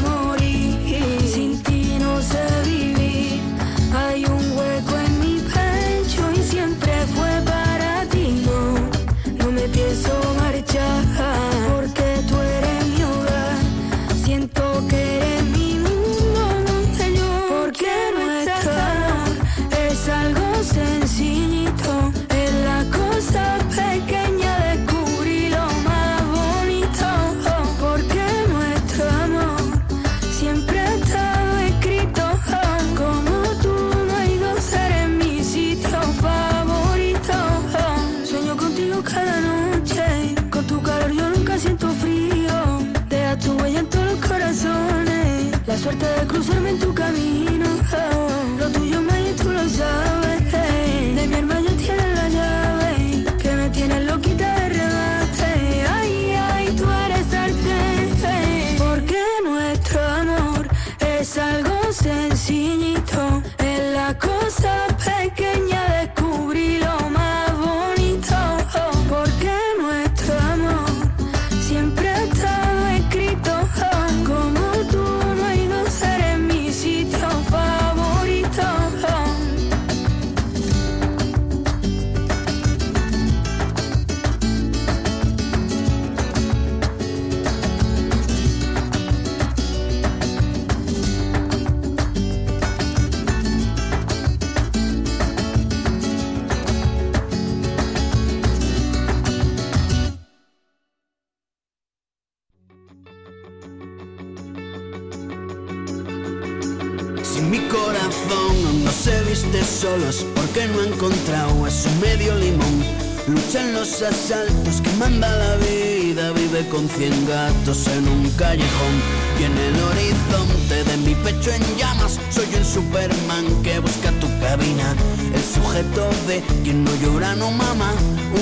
su 111.82 111.90
medio 112.00 112.36
limón. 112.36 112.84
Lucha 113.26 113.60
en 113.60 113.74
los 113.74 114.02
asaltos 114.02 114.80
que 114.82 114.90
manda 114.98 115.28
la 115.28 115.56
vida, 115.56 116.30
vive 116.32 116.68
con 116.68 116.88
cien 116.88 117.26
gatos 117.26 117.86
en 117.88 118.06
un 118.08 118.30
callejón. 118.38 118.94
Y 119.40 119.44
en 119.44 119.56
el 119.58 119.76
horizonte 119.90 120.84
de 120.84 120.96
mi 120.98 121.14
pecho 121.16 121.50
en 121.50 121.62
llamas, 121.76 122.20
soy 122.30 122.46
un 122.56 122.64
Superman 122.64 123.46
que 123.64 123.80
busca 123.80 124.10
tu 124.20 124.28
cabina. 124.38 124.94
El 125.34 125.42
sujeto 125.42 126.08
de 126.28 126.40
quien 126.62 126.84
no 126.84 126.94
llora 127.02 127.34
no 127.34 127.50
mama, 127.50 127.90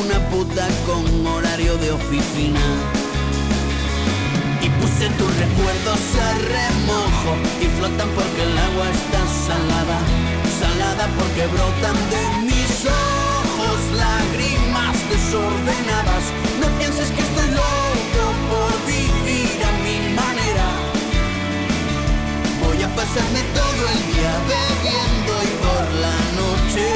una 0.02 0.18
puta 0.28 0.66
con 0.86 1.26
horario 1.26 1.78
de 1.78 1.92
oficina. 1.92 2.60
Y 4.60 4.68
puse 4.80 5.08
tus 5.16 5.32
recuerdos 5.44 6.02
a 6.26 6.30
remojo 6.56 7.32
y 7.62 7.66
flotan 7.78 8.08
porque 8.14 8.42
el 8.42 8.58
agua 8.68 8.86
está 9.00 9.22
salada, 9.48 9.98
salada 10.60 11.08
porque 11.18 11.46
brotan 11.46 11.96
de 12.10 12.22
mis 12.46 12.84
ojos 12.84 13.19
lágrimas 13.92 14.96
desordenadas. 15.08 16.24
No 16.60 16.66
pienses 16.78 17.10
que 17.10 17.22
estoy 17.22 17.48
loco 17.50 18.24
por 18.50 18.72
vivir 18.86 19.56
a 19.64 19.72
mi 19.84 19.98
manera. 20.14 20.68
Voy 22.64 22.82
a 22.82 22.88
pasarme 22.94 23.42
todo 23.60 23.82
el 23.94 24.00
día 24.12 24.32
bebiendo 24.54 25.32
y 25.48 25.52
por 25.64 25.84
la 26.04 26.18
noche 26.40 26.86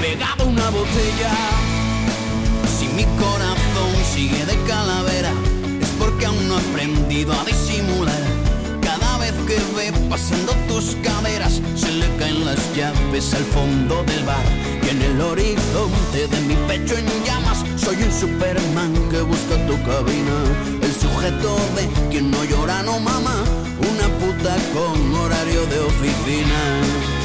pegado 0.00 0.46
una 0.46 0.70
botella. 0.70 1.34
Si 2.78 2.86
mi 2.88 3.04
corazón 3.22 3.92
sigue 4.14 4.44
de 4.46 4.56
calavera 4.66 5.32
porque 5.98 6.26
aún 6.26 6.48
no 6.48 6.58
he 6.58 6.62
aprendido 6.62 7.32
a 7.32 7.44
disimular. 7.44 8.27
Que 9.48 9.56
ve 9.74 9.90
pasando 10.10 10.52
tus 10.68 10.94
caderas, 11.02 11.62
se 11.74 11.90
le 11.90 12.06
caen 12.18 12.44
las 12.44 12.58
llaves 12.76 13.32
al 13.32 13.44
fondo 13.44 14.04
del 14.04 14.22
bar. 14.26 14.44
Y 14.84 14.90
en 14.90 15.00
el 15.00 15.18
horizonte 15.22 16.28
de 16.28 16.40
mi 16.42 16.54
pecho 16.68 16.98
en 16.98 17.06
llamas, 17.24 17.64
soy 17.76 17.96
un 18.02 18.12
Superman 18.12 18.92
que 19.10 19.22
busca 19.22 19.56
tu 19.66 19.82
cabina. 19.88 20.36
El 20.82 20.92
sujeto 20.92 21.56
de 21.76 21.88
quien 22.10 22.30
no 22.30 22.44
llora, 22.44 22.82
no 22.82 23.00
mama, 23.00 23.42
una 23.90 24.08
puta 24.18 24.54
con 24.74 25.14
horario 25.14 25.64
de 25.64 25.80
oficina 25.80 27.17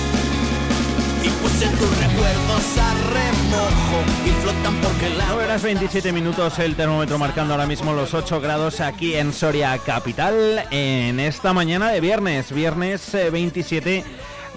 y 1.63 1.65
puse 1.65 1.78
tus 1.78 1.97
recuerdos 1.97 2.78
a 2.78 2.93
remojo 3.13 4.04
y 4.26 4.30
flotan 4.41 4.76
porque 4.82 5.10
la... 5.10 5.26
9 5.28 5.43
horas 5.45 5.63
27 5.63 6.12
minutos 6.12 6.60
el 6.60 6.76
termómetro 6.76 7.17
marcando 7.17 7.54
ahora 7.54 7.65
mismo 7.65 7.93
los 7.93 8.13
8 8.13 8.41
grados 8.41 8.82
aquí 8.82 9.15
en 9.15 9.34
Soria 9.34 9.78
Capital 9.78 10.65
en 10.71 11.19
esta 11.19 11.54
mañana 11.54 11.91
de 11.91 12.02
viernes, 12.02 12.52
viernes 12.52 13.15
27 13.32 13.97
eh, 13.97 14.04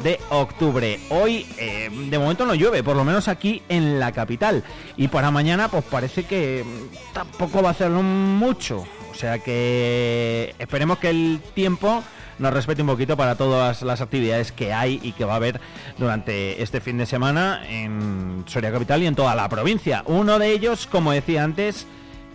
de 0.03 0.21
octubre. 0.31 0.99
Hoy 1.11 1.47
eh, 1.59 1.91
de 1.93 2.19
momento 2.19 2.45
no 2.45 2.55
llueve, 2.55 2.83
por 2.83 2.97
lo 2.97 3.05
menos 3.05 3.29
aquí 3.29 3.63
en 3.69 4.01
la 4.01 4.13
capital. 4.13 4.65
Y 4.97 5.09
para 5.09 5.31
mañana 5.31 5.69
pues 5.69 5.85
parece 5.85 6.25
que 6.25 6.65
tampoco 7.13 7.63
va 7.63 7.69
a 7.69 7.73
hacerlo 7.73 8.03
mucho. 8.03 8.85
O 9.11 9.15
sea 9.15 9.39
que 9.39 10.55
esperemos 10.59 10.99
que 10.99 11.11
el 11.11 11.41
tiempo 11.55 12.03
nos 12.39 12.53
respete 12.53 12.83
un 12.83 12.89
poquito 12.89 13.17
para 13.17 13.35
todas 13.35 13.83
las 13.83 14.01
actividades 14.01 14.53
que 14.53 14.73
hay 14.73 15.01
y 15.03 15.13
que 15.13 15.25
va 15.25 15.35
a 15.35 15.37
haber 15.37 15.61
durante 15.99 16.63
este 16.63 16.81
fin 16.81 16.99
de 16.99 17.07
semana 17.07 17.63
en 17.69 18.45
Soria 18.47 18.73
Capital 18.73 19.03
y 19.03 19.07
en 19.07 19.15
toda 19.15 19.35
la 19.35 19.49
provincia. 19.49 20.03
Uno 20.07 20.39
de 20.39 20.51
ellos, 20.53 20.87
como 20.87 21.13
decía 21.13 21.45
antes, 21.45 21.87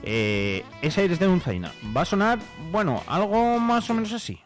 eh, 0.04 0.64
es 0.82 0.98
Aires 0.98 1.20
de 1.20 1.28
Unzaina. 1.28 1.72
Va 1.96 2.02
a 2.02 2.06
sonar, 2.06 2.40
bueno, 2.72 3.04
algo 3.08 3.60
más 3.60 3.90
o 3.90 3.94
menos 3.94 4.14
así. 4.14 4.40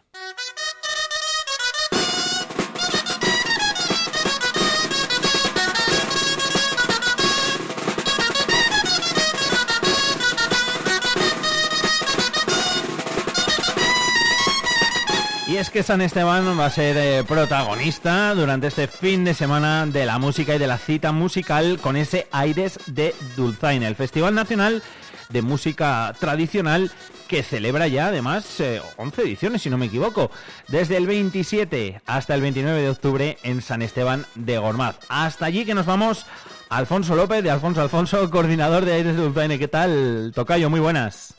Y 15.55 15.57
es 15.57 15.69
que 15.69 15.83
San 15.83 16.01
Esteban 16.01 16.59
va 16.59 16.65
a 16.65 16.69
ser 16.69 16.97
eh, 16.97 17.23
protagonista 17.23 18.35
durante 18.35 18.67
este 18.67 18.89
fin 18.89 19.23
de 19.23 19.33
semana 19.33 19.85
de 19.85 20.05
la 20.05 20.19
música 20.19 20.53
y 20.53 20.59
de 20.59 20.67
la 20.67 20.77
cita 20.77 21.13
musical 21.13 21.79
con 21.79 21.95
ese 21.95 22.27
Aires 22.33 22.77
de 22.87 23.15
Dulzaina, 23.37 23.87
el 23.87 23.95
Festival 23.95 24.35
Nacional 24.35 24.83
de 25.29 25.41
Música 25.41 26.13
Tradicional 26.19 26.91
que 27.29 27.41
celebra 27.41 27.87
ya 27.87 28.07
además 28.07 28.61
11 28.97 29.21
eh, 29.21 29.25
ediciones, 29.25 29.61
si 29.61 29.69
no 29.69 29.77
me 29.77 29.85
equivoco, 29.85 30.29
desde 30.67 30.97
el 30.97 31.07
27 31.07 32.01
hasta 32.05 32.35
el 32.35 32.41
29 32.41 32.81
de 32.81 32.89
octubre 32.89 33.37
en 33.43 33.61
San 33.61 33.81
Esteban 33.81 34.25
de 34.35 34.57
Gormaz. 34.57 34.97
Hasta 35.07 35.45
allí 35.45 35.63
que 35.63 35.73
nos 35.73 35.85
vamos, 35.85 36.25
Alfonso 36.67 37.15
López 37.15 37.41
de 37.41 37.51
Alfonso 37.51 37.81
Alfonso, 37.81 38.29
coordinador 38.29 38.83
de 38.83 38.91
Aires 38.91 39.15
de 39.15 39.23
Dulzaina. 39.23 39.57
¿Qué 39.57 39.69
tal, 39.69 40.33
Tocayo? 40.35 40.69
Muy 40.69 40.81
buenas. 40.81 41.33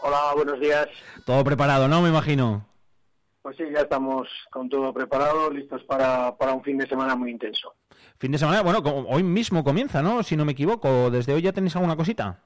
Hola, 0.00 0.34
buenos 0.34 0.60
días. 0.60 0.86
Todo 1.24 1.42
preparado, 1.44 1.88
¿no? 1.88 2.02
Me 2.02 2.10
imagino. 2.10 2.68
Pues 3.48 3.56
sí, 3.56 3.64
ya 3.72 3.80
estamos 3.80 4.28
con 4.50 4.68
todo 4.68 4.92
preparado, 4.92 5.50
listos 5.50 5.82
para, 5.84 6.36
para 6.36 6.52
un 6.52 6.62
fin 6.62 6.76
de 6.76 6.86
semana 6.86 7.16
muy 7.16 7.30
intenso. 7.30 7.76
Fin 8.18 8.30
de 8.30 8.36
semana, 8.36 8.60
bueno, 8.60 8.80
hoy 9.08 9.22
mismo 9.22 9.64
comienza, 9.64 10.02
¿no? 10.02 10.22
Si 10.22 10.36
no 10.36 10.44
me 10.44 10.52
equivoco, 10.52 11.10
¿desde 11.10 11.32
hoy 11.32 11.40
ya 11.40 11.54
tenéis 11.54 11.74
alguna 11.74 11.96
cosita? 11.96 12.44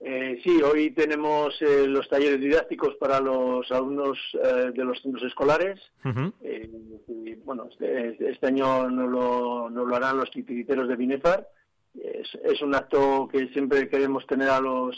Eh, 0.00 0.40
sí, 0.42 0.62
hoy 0.62 0.92
tenemos 0.92 1.60
eh, 1.60 1.86
los 1.86 2.08
talleres 2.08 2.40
didácticos 2.40 2.94
para 2.94 3.20
los 3.20 3.70
alumnos 3.70 4.18
eh, 4.42 4.72
de 4.74 4.82
los 4.82 5.02
centros 5.02 5.22
escolares. 5.24 5.78
y, 6.02 7.34
bueno, 7.44 7.68
este, 7.70 8.30
este, 8.30 8.46
año 8.46 8.88
nos 8.88 9.10
lo, 9.10 9.68
lo 9.68 9.94
harán 9.94 10.16
los 10.16 10.30
titiriteros 10.30 10.88
de 10.88 10.96
Binefar. 10.96 11.46
Es, 11.94 12.30
es 12.42 12.62
un 12.62 12.74
acto 12.74 13.28
que 13.30 13.48
siempre 13.48 13.86
queremos 13.86 14.26
tener 14.26 14.48
a 14.48 14.60
los, 14.60 14.96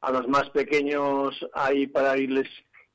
a 0.00 0.12
los 0.12 0.28
más 0.28 0.48
pequeños 0.50 1.34
ahí 1.54 1.88
para 1.88 2.16
irles 2.16 2.46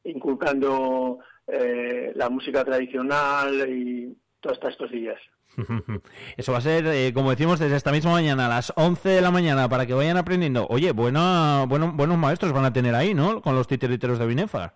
inculcando 0.05 1.19
eh, 1.51 2.13
la 2.15 2.29
música 2.29 2.63
tradicional 2.63 3.69
y 3.69 4.17
todas 4.39 4.57
estas 4.57 4.77
cosillas. 4.77 5.19
Eso 6.37 6.51
va 6.51 6.59
a 6.59 6.61
ser, 6.61 6.85
eh, 6.87 7.11
como 7.13 7.31
decimos, 7.31 7.59
desde 7.59 7.75
esta 7.75 7.91
misma 7.91 8.11
mañana, 8.11 8.45
a 8.45 8.49
las 8.49 8.73
11 8.75 9.09
de 9.09 9.21
la 9.21 9.31
mañana, 9.31 9.67
para 9.67 9.85
que 9.85 9.93
vayan 9.93 10.17
aprendiendo. 10.17 10.65
Oye, 10.69 10.91
buena, 10.91 11.65
bueno, 11.67 11.91
buenos 11.93 12.17
maestros 12.17 12.53
van 12.53 12.65
a 12.65 12.73
tener 12.73 12.95
ahí, 12.95 13.13
¿no? 13.13 13.41
Con 13.41 13.55
los 13.55 13.67
titiriteros 13.67 14.19
de 14.19 14.27
Binefar. 14.27 14.73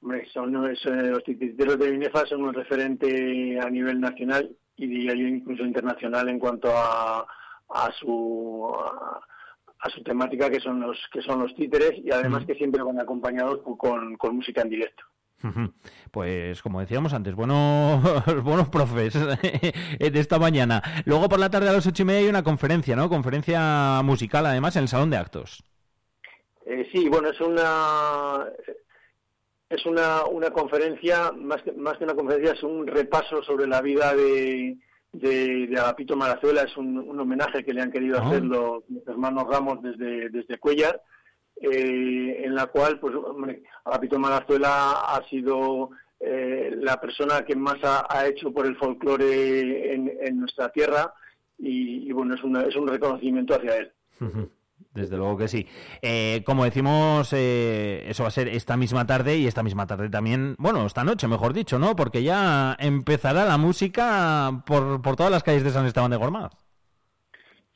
Hombre, 0.00 0.26
son, 0.32 0.52
los 0.52 1.24
titiriteros 1.24 1.78
de 1.78 1.90
Binefar 1.90 2.28
son 2.28 2.42
un 2.42 2.54
referente 2.54 3.58
a 3.60 3.70
nivel 3.70 4.00
nacional 4.00 4.50
y 4.76 4.86
diría 4.86 5.14
yo 5.14 5.26
incluso 5.26 5.64
internacional 5.64 6.28
en 6.28 6.38
cuanto 6.38 6.70
a, 6.74 7.26
a 7.68 7.92
su... 7.98 8.74
A, 8.74 9.90
su 9.90 10.02
temática 10.02 10.48
que 10.48 10.60
son 10.60 10.80
los 10.80 10.96
que 11.12 11.20
son 11.20 11.40
los 11.40 11.54
títeres 11.54 11.92
y 12.02 12.10
además 12.10 12.46
que 12.46 12.54
siempre 12.54 12.82
van 12.82 12.98
acompañados 12.98 13.60
con, 13.76 14.16
con 14.16 14.36
música 14.36 14.62
en 14.62 14.70
directo. 14.70 15.04
Pues 16.10 16.62
como 16.62 16.80
decíamos 16.80 17.12
antes, 17.12 17.34
buenos, 17.34 18.02
buenos 18.44 18.68
profes 18.68 19.14
de 19.14 20.20
esta 20.20 20.38
mañana. 20.38 20.82
Luego 21.04 21.28
por 21.28 21.38
la 21.38 21.50
tarde 21.50 21.68
a 21.68 21.72
las 21.72 21.86
ocho 21.86 22.02
y 22.02 22.06
media 22.06 22.20
hay 22.20 22.28
una 22.28 22.42
conferencia, 22.42 22.96
¿no? 22.96 23.08
Conferencia 23.08 24.00
musical 24.02 24.46
además 24.46 24.76
en 24.76 24.82
el 24.82 24.88
Salón 24.88 25.10
de 25.10 25.16
Actos. 25.16 25.62
Eh, 26.66 26.88
sí, 26.92 27.08
bueno, 27.08 27.28
es 27.28 27.40
una 27.40 28.46
es 29.74 29.86
una, 29.86 30.24
una 30.24 30.50
conferencia, 30.50 31.32
más 31.32 31.62
que, 31.62 31.72
más 31.72 31.98
que 31.98 32.04
una 32.04 32.14
conferencia, 32.14 32.52
es 32.52 32.62
un 32.62 32.86
repaso 32.86 33.42
sobre 33.42 33.66
la 33.66 33.80
vida 33.80 34.14
de, 34.14 34.76
de, 35.12 35.66
de 35.66 35.78
Agapito 35.78 36.16
Marazuela, 36.16 36.62
es 36.62 36.76
un, 36.76 37.18
homenaje 37.18 37.64
que 37.64 37.72
le 37.72 37.82
han 37.82 37.90
querido 37.90 38.18
ah. 38.20 38.26
hacer 38.26 38.44
los, 38.44 38.84
hermanos 39.06 39.44
Ramos 39.48 39.82
desde, 39.82 40.28
desde 40.30 40.58
Cuellar 40.58 41.00
eh, 41.56 42.42
en 42.44 42.54
la 42.54 42.66
cual, 42.66 42.98
pues, 42.98 43.14
hombre, 43.14 43.62
Agapito 43.84 44.18
Marazuela 44.18 44.92
ha 44.92 45.22
sido 45.28 45.90
eh, 46.20 46.74
la 46.80 47.00
persona 47.00 47.44
que 47.44 47.54
más 47.54 47.76
ha, 47.82 48.26
hecho 48.26 48.52
por 48.52 48.66
el 48.66 48.76
folclore 48.76 49.94
en, 49.94 50.40
nuestra 50.40 50.68
tierra 50.70 51.12
y, 51.58 52.10
bueno, 52.12 52.34
es, 52.34 52.40
es 52.68 52.76
un 52.76 52.88
reconocimiento 52.88 53.54
hacia 53.54 53.76
él. 53.76 53.92
Desde 54.92 55.16
luego 55.16 55.36
que 55.36 55.48
sí. 55.48 55.66
Eh, 56.02 56.42
como 56.44 56.64
decimos, 56.64 57.32
eso 57.32 58.22
va 58.22 58.28
a 58.28 58.32
ser 58.32 58.48
esta 58.48 58.76
misma 58.76 59.06
tarde 59.06 59.36
y 59.36 59.46
esta 59.46 59.62
misma 59.62 59.86
tarde 59.86 60.08
también, 60.08 60.56
bueno, 60.58 60.86
esta 60.86 61.04
noche, 61.04 61.28
mejor 61.28 61.52
dicho, 61.52 61.78
¿no? 61.78 61.96
Porque 61.96 62.22
ya 62.22 62.76
empezará 62.78 63.44
la 63.44 63.58
música 63.58 64.62
por, 64.66 65.02
por 65.02 65.16
todas 65.16 65.32
las 65.32 65.42
calles 65.42 65.64
de 65.64 65.70
San 65.70 65.86
Esteban 65.86 66.10
de 66.10 66.16
Gormaz. 66.16 66.63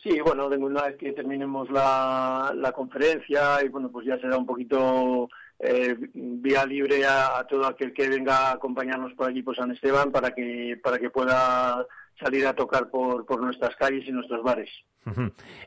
Sí, 0.02 0.20
bueno, 0.20 0.46
una 0.46 0.82
vez 0.82 0.96
que 0.96 1.12
terminemos 1.12 1.70
la, 1.70 2.52
la 2.54 2.72
conferencia 2.72 3.62
y 3.64 3.68
bueno, 3.68 3.90
pues 3.90 4.06
ya 4.06 4.18
será 4.18 4.36
un 4.36 4.46
poquito 4.46 5.28
eh, 5.58 5.96
vía 6.14 6.64
libre 6.64 7.04
a, 7.04 7.44
todo 7.48 7.66
aquel 7.66 7.92
que 7.92 8.08
venga 8.08 8.36
a 8.36 8.52
acompañarnos 8.52 9.12
por 9.14 9.28
allí 9.28 9.42
por 9.42 9.56
San 9.56 9.72
Esteban 9.72 10.12
para 10.12 10.30
que 10.32 10.78
para 10.80 10.98
que 10.98 11.10
pueda 11.10 11.84
salir 12.20 12.46
a 12.46 12.54
tocar 12.54 12.90
por, 12.90 13.26
por 13.26 13.40
nuestras 13.40 13.74
calles 13.76 14.06
y 14.06 14.12
nuestros 14.12 14.42
bares. 14.42 14.70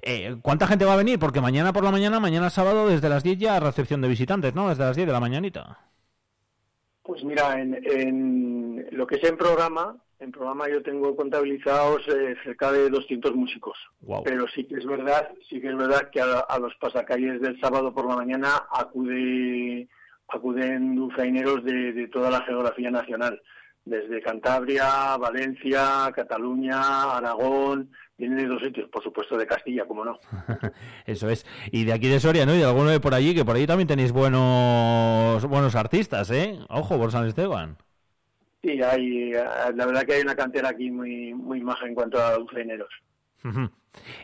Eh, 0.02 0.38
¿Cuánta 0.41 0.67
gente 0.67 0.86
va 0.86 0.94
a 0.94 0.98
venir? 0.98 1.20
Porque 1.20 1.41
mañana 1.41 1.74
por 1.74 1.84
la 1.84 1.91
mañana, 1.91 2.20
mañana 2.20 2.50
sábado, 2.50 2.88
desde 2.88 3.10
las 3.10 3.24
10 3.24 3.38
ya 3.38 3.60
recepción 3.60 4.02
de 4.02 4.08
visitantes, 4.08 4.54
¿no? 4.54 4.70
Desde 4.70 4.84
las 4.84 4.96
10 4.96 5.08
de 5.08 5.13
la 5.13 5.20
mañanita. 5.20 5.80
Pues 7.04 7.24
mira, 7.24 7.60
en, 7.60 8.88
lo 8.91 9.08
que 9.08 9.15
es 9.15 9.24
en 9.24 9.38
programa, 9.38 9.98
en 10.22 10.32
programa 10.32 10.70
yo 10.70 10.82
tengo 10.84 11.16
contabilizados 11.16 12.08
eh, 12.08 12.36
cerca 12.44 12.72
de 12.72 12.90
200 12.90 13.36
músicos. 13.36 13.78
Pero 14.24 14.48
sí 14.54 14.64
que 14.66 14.76
es 14.76 14.86
verdad, 14.86 15.30
sí 15.50 15.60
que 15.60 15.70
es 15.70 15.76
verdad 15.76 16.10
que 16.12 16.22
a, 16.22 16.60
los 16.60 16.76
pasacalles 16.76 17.42
del 17.42 17.60
sábado 17.60 17.94
por 17.94 18.08
la 18.08 18.16
mañana 18.16 18.64
acude 18.72 19.88
acuden 20.28 20.96
dulzaineros 20.96 21.64
de, 21.66 21.92
de 21.92 22.08
toda 22.08 22.30
la 22.30 22.42
geografía 22.44 22.90
nacional 22.90 23.42
desde 23.84 24.22
Cantabria, 24.22 25.18
Valencia, 25.18 26.12
Cataluña, 26.16 27.18
Aragón, 27.18 27.92
vienen 28.18 28.38
de 28.38 28.46
dos 28.46 28.62
sitios, 28.62 28.88
por 28.90 29.04
supuesto 29.04 29.36
de 29.38 29.48
Castilla, 29.48 29.86
como 29.86 30.06
no. 30.06 30.20
Eso 31.06 31.30
es. 31.30 31.46
Y 31.72 31.84
de 31.84 31.94
aquí 31.94 32.08
de 32.08 32.20
Soria, 32.20 32.46
¿no? 32.46 32.54
Y 32.54 32.60
de 32.60 32.66
alguno 32.66 32.92
de 32.92 33.00
por 33.00 33.14
allí, 33.14 33.34
que 33.34 33.44
por 33.44 33.56
allí 33.56 33.66
también 33.66 33.88
tenéis 33.88 34.12
buenos 34.12 35.44
buenos 35.48 35.76
artistas, 35.76 36.30
¿eh? 36.30 36.60
Ojo, 36.70 36.98
por 36.98 37.12
San 37.12 37.28
Esteban. 37.28 37.78
Sí, 38.63 38.82
hay, 38.82 39.34
eh, 39.34 39.43
la 39.76 39.86
verdad 39.86 40.04
que 40.04 40.13
hay 40.13 40.21
una 40.21 40.36
cantera 40.36 40.69
aquí 40.69 40.91
muy, 40.91 41.34
muy 41.34 41.62
maja 41.62 41.88
en 41.88 41.95
cuanto 41.95 42.21
a 42.21 42.36
dulzaineros. 42.36 42.89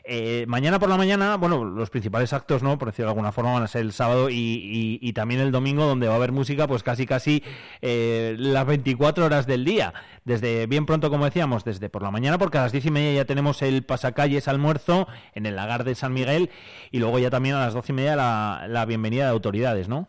Eh, 0.04 0.46
mañana 0.48 0.80
por 0.80 0.90
la 0.90 0.98
mañana, 0.98 1.36
bueno, 1.36 1.66
los 1.66 1.90
principales 1.90 2.32
actos, 2.34 2.64
¿no? 2.64 2.78
Por 2.78 2.90
decirlo 2.90 3.08
de 3.08 3.12
alguna 3.12 3.32
forma, 3.32 3.54
van 3.54 3.64
a 3.64 3.68
ser 3.68 3.82
el 3.82 3.92
sábado 3.92 4.30
y, 4.30 5.12
también 5.14 5.42
el 5.42 5.52
domingo, 5.52 5.86
donde 5.86 6.08
va 6.08 6.14
a 6.14 6.18
haber 6.18 6.32
música, 6.32 6.68
pues 6.68 6.84
casi 6.84 7.06
casi 7.06 7.44
eh, 7.82 8.36
las 8.38 8.66
24 8.66 9.26
horas 9.26 9.48
del 9.48 9.66
día. 9.66 9.94
Desde 10.24 10.68
bien 10.68 10.86
pronto, 10.86 11.10
como 11.10 11.26
decíamos, 11.26 11.64
desde 11.66 11.90
por 11.90 12.04
la 12.04 12.12
mañana, 12.12 12.38
porque 12.38 12.58
a 12.60 12.62
las 12.62 12.72
diez 12.72 12.86
y 12.86 12.92
media 12.92 13.14
ya 13.14 13.26
tenemos 13.26 13.62
el 13.62 13.84
pasacalles 13.84 14.48
almuerzo 14.48 15.08
en 15.34 15.46
el 15.46 15.56
lagar 15.56 15.84
de 15.84 15.96
San 15.96 16.14
Miguel 16.14 16.50
y 16.92 17.00
luego 17.00 17.20
ya 17.20 17.30
también 17.30 17.56
a 17.56 17.66
las 17.66 17.74
doce 17.74 17.92
y 17.92 17.96
media 17.96 18.16
la, 18.16 18.86
bienvenida 18.88 19.26
de 19.26 19.32
autoridades, 19.32 19.90
¿no? 19.90 20.08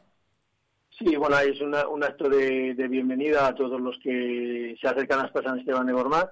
Sí, 0.99 1.15
bueno, 1.15 1.39
es 1.39 1.61
un 1.61 2.03
acto 2.03 2.29
de, 2.29 2.75
bienvenida 2.89 3.47
a 3.47 3.55
todos 3.55 3.81
los 3.81 3.97
que 4.03 4.77
se 4.81 4.89
acercan 4.89 5.21
a 5.21 5.43
San 5.43 5.61
Esteban 5.61 5.87
de 5.87 5.93
Gormaz. 5.93 6.29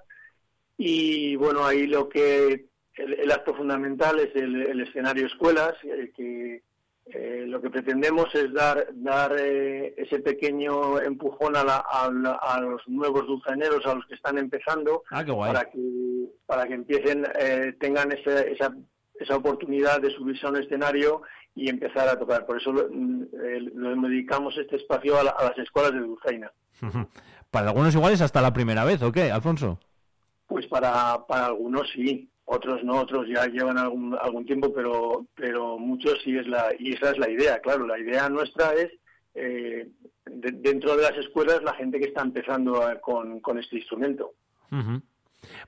Y 0.76 1.36
bueno, 1.36 1.64
ahí 1.64 1.86
lo 1.86 2.08
que 2.08 2.66
el, 2.96 3.30
acto 3.30 3.54
fundamental 3.54 4.18
es 4.18 4.34
el, 4.34 4.80
escenario 4.80 5.26
escuelas, 5.26 5.74
eh, 5.84 6.10
que 6.16 6.62
eh, 7.06 7.44
lo 7.46 7.62
que 7.62 7.70
pretendemos 7.70 8.34
es 8.34 8.52
dar, 8.52 8.88
dar 8.92 9.36
eh, 9.38 9.94
ese 9.96 10.18
pequeño 10.18 11.00
empujón 11.00 11.54
a, 11.54 11.60
a, 11.60 12.60
los 12.60 12.82
nuevos 12.88 13.24
dulzaneros, 13.24 13.86
a 13.86 13.94
los 13.94 14.06
que 14.06 14.16
están 14.16 14.36
empezando, 14.36 15.04
ah, 15.12 15.24
para 15.24 15.70
que 15.70 15.78
para 16.44 16.66
que 16.66 16.74
empiecen, 16.74 17.24
tengan 17.78 18.10
esa, 18.10 18.40
esa, 18.40 18.74
esa 19.14 19.36
oportunidad 19.36 20.00
de 20.00 20.10
subirse 20.10 20.44
a 20.44 20.50
un 20.50 20.56
escenario 20.56 21.22
y 21.56 21.68
empezar 21.68 22.08
a 22.08 22.18
tocar. 22.18 22.46
Por 22.46 22.60
eso 22.60 22.72
lo, 22.72 22.88
mm, 22.88 24.02
dedicamos 24.02 24.56
este 24.58 24.76
espacio 24.76 25.18
a, 25.18 25.24
las 25.24 25.58
escuelas 25.58 25.92
de 25.92 26.00
dulzaina. 26.00 26.52
Para 27.50 27.68
algunos 27.68 27.94
iguales 27.94 28.20
hasta 28.20 28.42
la 28.42 28.52
primera 28.52 28.84
vez, 28.84 29.02
¿o 29.02 29.10
qué, 29.10 29.30
Alfonso? 29.32 29.80
Pues 30.46 30.66
para, 30.66 31.26
para 31.26 31.46
algunos 31.46 31.88
sí 31.90 32.28
otros 32.46 32.84
no, 32.84 33.00
otros 33.00 33.26
ya 33.28 33.46
llevan 33.46 33.76
algún, 33.76 34.16
algún 34.20 34.46
tiempo, 34.46 34.72
pero, 34.72 35.26
pero 35.34 35.78
muchos 35.78 36.20
sí 36.22 36.36
es 36.36 36.46
la, 36.46 36.68
y 36.78 36.92
esa 36.92 37.10
es 37.10 37.18
la 37.18 37.28
idea, 37.28 37.58
claro, 37.60 37.86
la 37.86 37.98
idea 37.98 38.28
nuestra 38.28 38.72
es, 38.74 38.92
eh, 39.34 39.88
dentro 40.24 40.96
de 40.96 41.02
las 41.02 41.16
escuelas, 41.18 41.62
la 41.62 41.74
gente 41.74 41.98
que 41.98 42.06
está 42.06 42.22
empezando 42.22 42.80
con, 43.00 43.40
con, 43.40 43.58
este 43.58 43.76
instrumento. 43.76 44.32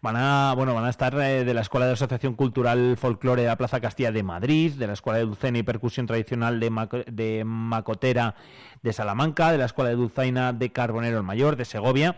Van 0.03 0.17
a, 0.17 0.55
bueno, 0.57 0.75
van 0.75 0.85
a 0.85 0.91
estar 0.91 1.15
eh, 1.15 1.45
de 1.45 1.55
la 1.55 1.61
Escuela 1.61 1.87
de 1.87 1.93
Asociación 1.93 2.35
Cultural 2.35 2.97
Folclore 2.97 3.43
de 3.43 3.49
la 3.49 3.57
Plaza 3.57 3.81
Castilla 3.81 4.13
de 4.13 4.23
Madrid, 4.23 4.73
de 4.75 4.87
la 4.87 4.93
Escuela 4.93 5.19
de 5.19 5.25
Dulzaina 5.25 5.59
y 5.59 5.63
Percusión 5.63 6.07
Tradicional 6.07 6.61
de, 6.61 7.05
de 7.11 7.45
Macotera 7.45 8.35
de 8.83 8.93
Salamanca, 8.93 9.53
de 9.53 9.59
la 9.59 9.65
Escuela 9.65 9.91
de 9.91 9.97
Dulzaina 9.97 10.53
de 10.53 10.71
Carbonero 10.71 11.19
el 11.19 11.25
Mayor 11.25 11.57
de 11.57 11.65
Segovia 11.65 12.17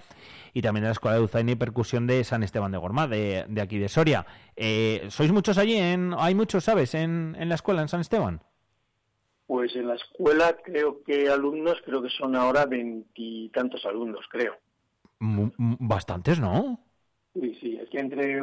y 0.53 0.62
también 0.62 0.83
de 0.83 0.88
la 0.88 0.92
Escuela 0.92 1.14
de 1.14 1.20
Dulzaina 1.20 1.53
y 1.53 1.57
Percusión 1.57 2.07
de 2.07 2.25
San 2.25 2.42
Esteban 2.42 2.73
de 2.73 2.79
Gormaz, 2.79 3.09
de, 3.09 3.44
de 3.49 3.61
aquí 3.61 3.79
de 3.79 3.88
Soria. 3.88 4.27
Eh, 4.57 5.07
¿Sois 5.09 5.33
muchos 5.33 5.59
allí? 5.59 5.77
En, 5.77 6.14
¿Hay 6.18 6.35
muchos, 6.35 6.64
sabes, 6.64 6.94
en, 6.94 7.37
en 7.38 7.49
la 7.49 7.55
escuela, 7.55 7.83
en 7.83 7.88
San 7.88 8.01
Esteban? 8.01 8.42
Pues 9.46 9.75
en 9.75 9.88
la 9.88 9.94
escuela 9.94 10.57
creo 10.64 11.03
que 11.05 11.29
alumnos, 11.29 11.79
creo 11.85 12.01
que 12.03 12.11
son 12.11 12.37
ahora 12.37 12.66
veintitantos 12.66 13.85
alumnos, 13.85 14.25
creo. 14.31 14.55
bastantes, 15.20 16.40
¿no? 16.40 16.81
Sí, 17.35 17.57
sí, 17.61 17.79
es 17.81 17.88
que 17.90 18.01
entre 18.01 18.38
el, 18.38 18.40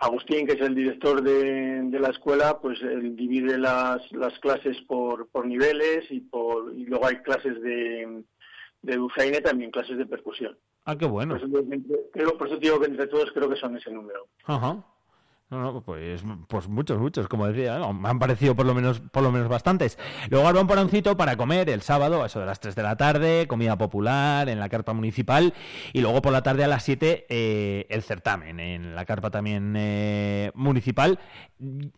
Agustín, 0.00 0.46
que 0.46 0.54
es 0.54 0.60
el 0.60 0.74
director 0.74 1.22
de, 1.22 1.82
de 1.82 2.00
la 2.00 2.08
escuela, 2.08 2.58
pues 2.60 2.82
él 2.82 3.14
divide 3.14 3.56
las, 3.56 4.10
las 4.12 4.36
clases 4.40 4.80
por, 4.88 5.28
por 5.28 5.46
niveles 5.46 6.10
y, 6.10 6.18
por, 6.20 6.74
y 6.74 6.86
luego 6.86 7.06
hay 7.06 7.18
clases 7.18 7.62
de, 7.62 8.24
de 8.82 9.40
también 9.44 9.70
clases 9.70 9.96
de 9.96 10.06
percusión. 10.06 10.58
Ah, 10.84 10.98
qué 10.98 11.06
bueno. 11.06 11.38
Por 11.38 11.48
eso, 11.48 11.64
creo, 12.12 12.36
por 12.36 12.48
eso 12.48 12.56
digo 12.56 12.80
que 12.80 12.86
entre 12.86 13.06
todos 13.06 13.30
creo 13.32 13.48
que 13.48 13.54
son 13.56 13.76
ese 13.76 13.92
número. 13.92 14.26
Ajá. 14.44 14.84
No, 15.52 15.82
pues, 15.84 16.24
pues 16.48 16.66
muchos, 16.66 16.98
muchos, 16.98 17.28
como 17.28 17.46
decía, 17.46 17.78
me 17.92 18.08
han 18.08 18.18
parecido 18.18 18.56
por 18.56 18.64
lo 18.64 18.72
menos, 18.72 19.00
por 19.00 19.22
lo 19.22 19.30
menos 19.30 19.50
bastantes. 19.50 19.98
Luego 20.30 20.48
un 20.58 20.66
Porancito 20.66 21.14
para 21.14 21.36
comer 21.36 21.68
el 21.68 21.82
sábado, 21.82 22.22
a 22.22 22.26
eso 22.26 22.40
de 22.40 22.46
las 22.46 22.58
3 22.58 22.74
de 22.74 22.82
la 22.82 22.96
tarde, 22.96 23.46
comida 23.46 23.76
popular 23.76 24.48
en 24.48 24.58
la 24.58 24.70
carpa 24.70 24.94
municipal, 24.94 25.52
y 25.92 26.00
luego 26.00 26.22
por 26.22 26.32
la 26.32 26.42
tarde 26.42 26.64
a 26.64 26.68
las 26.68 26.84
7 26.84 27.26
eh, 27.28 27.86
el 27.90 28.02
certamen 28.02 28.60
en 28.60 28.94
la 28.94 29.04
carpa 29.04 29.30
también 29.30 29.74
eh, 29.76 30.52
municipal. 30.54 31.18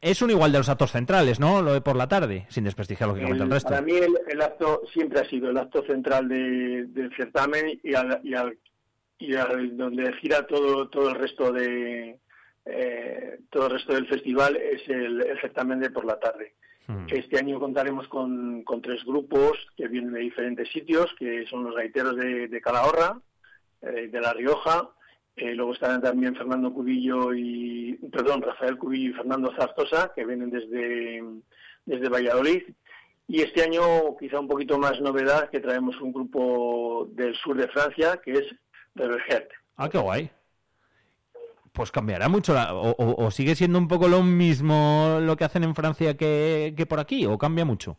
Es 0.01 0.21
un 0.21 0.31
igual 0.31 0.51
de 0.51 0.59
los 0.59 0.69
actos 0.69 0.91
centrales, 0.91 1.39
¿no? 1.39 1.63
Lo 1.63 1.75
de 1.75 1.81
por 1.81 1.95
la 1.95 2.09
tarde, 2.09 2.47
sin 2.49 2.65
desprestigiar 2.65 3.09
lógicamente 3.09 3.45
el, 3.45 3.45
el 3.45 3.53
resto. 3.53 3.69
Para 3.69 3.83
mí 3.83 3.93
el, 3.93 4.43
acto 4.43 4.83
siempre 4.93 5.21
ha 5.21 5.31
sido 5.31 5.51
el 5.51 5.59
acto 5.59 5.85
central 5.87 6.29
del 6.29 7.13
certamen 7.17 7.79
y, 7.85 7.95
al, 7.95 8.21
y, 8.25 8.35
al, 8.35 8.59
y 9.17 9.37
al, 9.37 9.77
donde 9.77 10.13
gira 10.15 10.45
todo, 10.45 10.89
todo 10.89 11.11
el 11.11 11.15
resto 11.15 11.53
de 11.53 12.19
eh, 12.67 13.41
todo 13.51 13.67
el 13.67 13.73
resto 13.73 13.95
del 13.95 14.09
festival 14.09 14.57
es 14.57 14.89
el, 14.89 15.23
certamen 15.41 15.81
de 15.81 15.91
por 15.91 16.05
la 16.05 16.19
tarde. 16.19 16.55
Hmm. 16.87 17.07
Este 17.09 17.39
año 17.39 17.59
contaremos 17.59 18.09
con, 18.09 18.65
tres 18.83 19.05
grupos 19.05 19.59
que 19.77 19.89
vienen 19.89 20.13
de 20.13 20.21
diferentes 20.21 20.71
sitios, 20.71 21.15
que 21.19 21.47
son 21.47 21.65
los 21.65 21.75
gaiteros 21.75 22.17
de, 22.17 22.61
Calahorra, 22.63 23.21
eh, 23.83 24.09
de 24.11 24.21
La 24.21 24.33
Rioja, 24.33 24.91
eh, 25.37 25.55
luego 25.55 25.73
estarán 25.73 26.01
también 26.01 26.37
Fernando 26.37 26.73
Cubillo 26.73 27.35
y, 27.35 27.95
perdón, 28.13 28.43
Rafael 28.43 28.79
Cubillo 28.79 29.11
y 29.11 29.15
Fernando 29.15 29.53
Zartosa, 29.57 30.13
que 30.15 30.25
vienen 30.25 30.51
desde, 30.51 31.23
desde 31.85 32.09
Valladolid. 32.09 32.63
Y 33.27 33.41
este 33.41 33.63
año, 33.63 34.17
quizá 34.19 34.39
un 34.39 34.49
poquito 34.49 34.79
más 34.79 35.01
novedad, 35.01 35.51
que 35.51 35.61
traemos 35.61 36.01
un 36.01 36.13
grupo 36.13 37.09
del 37.13 37.35
sur 37.37 37.57
de 37.57 37.69
Francia, 37.69 38.21
que 38.23 38.33
es 38.33 38.45
de 38.95 39.49
Ah, 39.77 39.89
qué 39.89 39.99
guay 39.99 40.31
pues 41.75 41.91
cambiará 41.91 42.29
mucho, 42.29 42.55
o, 42.97 43.31
sigue 43.33 43.57
siendo 43.57 43.79
un 43.79 43.89
poco 43.89 44.07
lo 44.07 44.23
mismo 44.23 45.19
lo 45.21 45.37
que 45.37 45.45
hacen 45.45 45.65
en 45.65 45.75
Francia 45.75 46.17
que, 46.17 46.87
por 46.89 47.01
aquí, 47.01 47.27
o 47.27 47.37
cambia 47.37 47.65
mucho. 47.65 47.99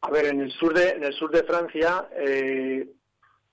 A 0.00 0.10
ver, 0.10 0.26
en 0.26 0.40
el 0.40 0.50
sur 0.50 0.72
de, 0.72 0.88
en 0.90 1.04
el 1.04 1.12
sur 1.12 1.30
de 1.30 1.44
Francia, 1.44 2.08
eh, 2.16 2.88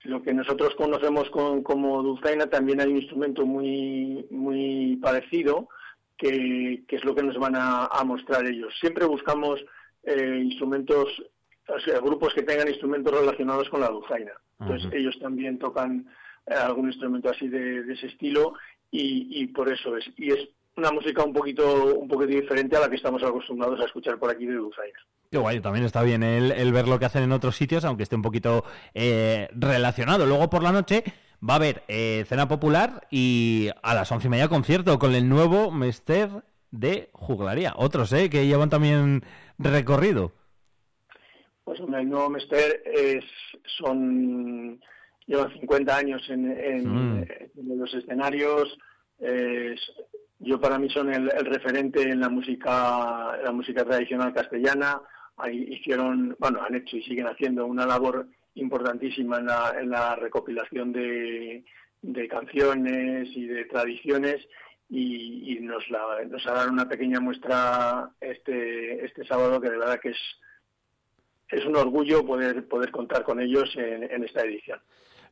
lo 0.04 0.22
que 0.22 0.32
nosotros 0.32 0.74
conocemos 0.74 1.28
como 1.30 2.02
dulzaina, 2.02 2.46
también 2.46 2.80
hay 2.80 2.88
un 2.88 2.96
instrumento 2.96 3.44
muy, 3.44 4.26
muy 4.30 4.96
parecido, 5.02 5.68
que, 6.16 6.84
es 6.88 7.04
lo 7.04 7.14
que 7.14 7.22
nos 7.22 7.36
van 7.38 7.54
a, 7.56 7.88
mostrar 8.04 8.46
ellos. 8.46 8.72
Siempre 8.80 9.04
buscamos 9.04 9.62
eh, 10.04 10.40
instrumentos, 10.42 11.22
o 11.68 11.80
sea, 11.80 12.00
grupos 12.00 12.32
que 12.32 12.42
tengan 12.42 12.68
instrumentos 12.68 13.12
relacionados 13.12 13.68
con 13.68 13.80
la 13.80 13.88
dulzaina. 13.88 14.32
Entonces, 14.60 14.92
ellos 14.94 15.18
también 15.20 15.58
tocan 15.58 16.06
eh, 16.46 16.54
algún 16.54 16.86
instrumento 16.86 17.30
así 17.30 17.48
de, 17.48 17.92
ese 17.92 18.06
estilo 18.06 18.54
y, 18.92 19.46
por 19.48 19.72
eso 19.72 19.96
es. 19.96 20.04
Y 20.16 20.30
es 20.30 20.48
una 20.76 20.90
música 20.90 21.24
un 21.24 21.32
poquito 21.32 21.96
un 21.96 22.08
poquito 22.08 22.32
diferente 22.32 22.76
a 22.76 22.80
la 22.80 22.88
que 22.88 22.96
estamos 22.96 23.22
acostumbrados 23.22 23.80
a 23.80 23.86
escuchar 23.86 24.18
por 24.18 24.30
aquí 24.30 24.46
de 24.46 24.54
Dulzaina. 24.54 24.98
Qué 25.30 25.38
guay, 25.38 25.60
también 25.60 25.86
está 25.86 26.02
bien 26.02 26.22
el, 26.22 26.72
ver 26.72 26.86
lo 26.86 26.98
que 26.98 27.06
hacen 27.06 27.22
en 27.22 27.32
otros 27.32 27.56
sitios, 27.56 27.84
aunque 27.86 28.02
esté 28.02 28.16
un 28.16 28.22
poquito 28.22 28.64
eh, 28.92 29.48
relacionado. 29.52 30.26
Luego 30.26 30.50
por 30.50 30.62
la 30.62 30.72
noche 30.72 31.04
va 31.48 31.54
a 31.54 31.56
haber 31.56 31.82
eh, 31.88 32.24
cena 32.28 32.48
popular 32.48 33.06
y 33.10 33.70
a 33.82 33.94
las 33.94 34.12
once 34.12 34.26
y 34.26 34.30
media 34.30 34.48
concierto 34.48 34.98
con 34.98 35.14
el 35.14 35.28
nuevo 35.28 35.70
Mester 35.70 36.28
de 36.70 37.08
Juglaría. 37.12 37.72
Otros, 37.76 38.12
¿eh? 38.12 38.28
Que 38.28 38.46
llevan 38.46 38.68
también 38.68 39.24
recorrido. 39.58 40.32
Pues 41.64 41.80
el 41.80 42.10
nuevo 42.10 42.28
Mester 42.28 42.82
es, 42.84 43.24
son 43.78 44.80
llevan 45.26 45.52
50 45.52 45.96
años 45.96 46.22
en, 46.28 46.48
mm. 46.48 47.26
en, 47.56 47.78
los 47.78 47.92
escenarios. 47.94 48.78
yo 50.38 50.60
para 50.60 50.78
mí 50.78 50.88
son 50.90 51.12
el, 51.12 51.30
referente 51.30 52.02
en 52.02 52.20
la 52.20 52.28
música, 52.28 53.36
la 53.42 53.52
música 53.52 53.84
tradicional 53.84 54.32
castellana. 54.32 55.00
Ahí 55.36 55.66
hicieron, 55.70 56.36
bueno, 56.38 56.62
han 56.62 56.74
hecho 56.74 56.96
y 56.96 57.02
siguen 57.02 57.26
haciendo 57.26 57.66
una 57.66 57.86
labor 57.86 58.26
importantísima 58.54 59.38
en 59.38 59.46
la, 59.46 59.74
en 59.80 59.90
la 59.90 60.14
recopilación 60.16 60.92
de, 60.92 61.64
de 62.02 62.28
canciones 62.28 63.28
y 63.34 63.46
de 63.46 63.64
tradiciones 63.64 64.46
y, 64.90 65.58
nos, 65.62 65.88
la, 65.88 66.22
nos 66.28 66.46
harán 66.46 66.70
una 66.74 66.86
pequeña 66.86 67.18
muestra 67.18 68.10
este, 68.20 69.04
este 69.06 69.24
sábado 69.24 69.58
que 69.58 69.70
de 69.70 69.78
verdad 69.78 69.98
que 70.00 70.10
es 70.10 70.18
es 71.52 71.66
un 71.66 71.76
orgullo 71.76 72.24
poder, 72.24 72.66
poder 72.66 72.90
contar 72.90 73.24
con 73.24 73.38
ellos 73.38 73.70
en 73.76 74.24
esta 74.24 74.40
edición. 74.40 74.80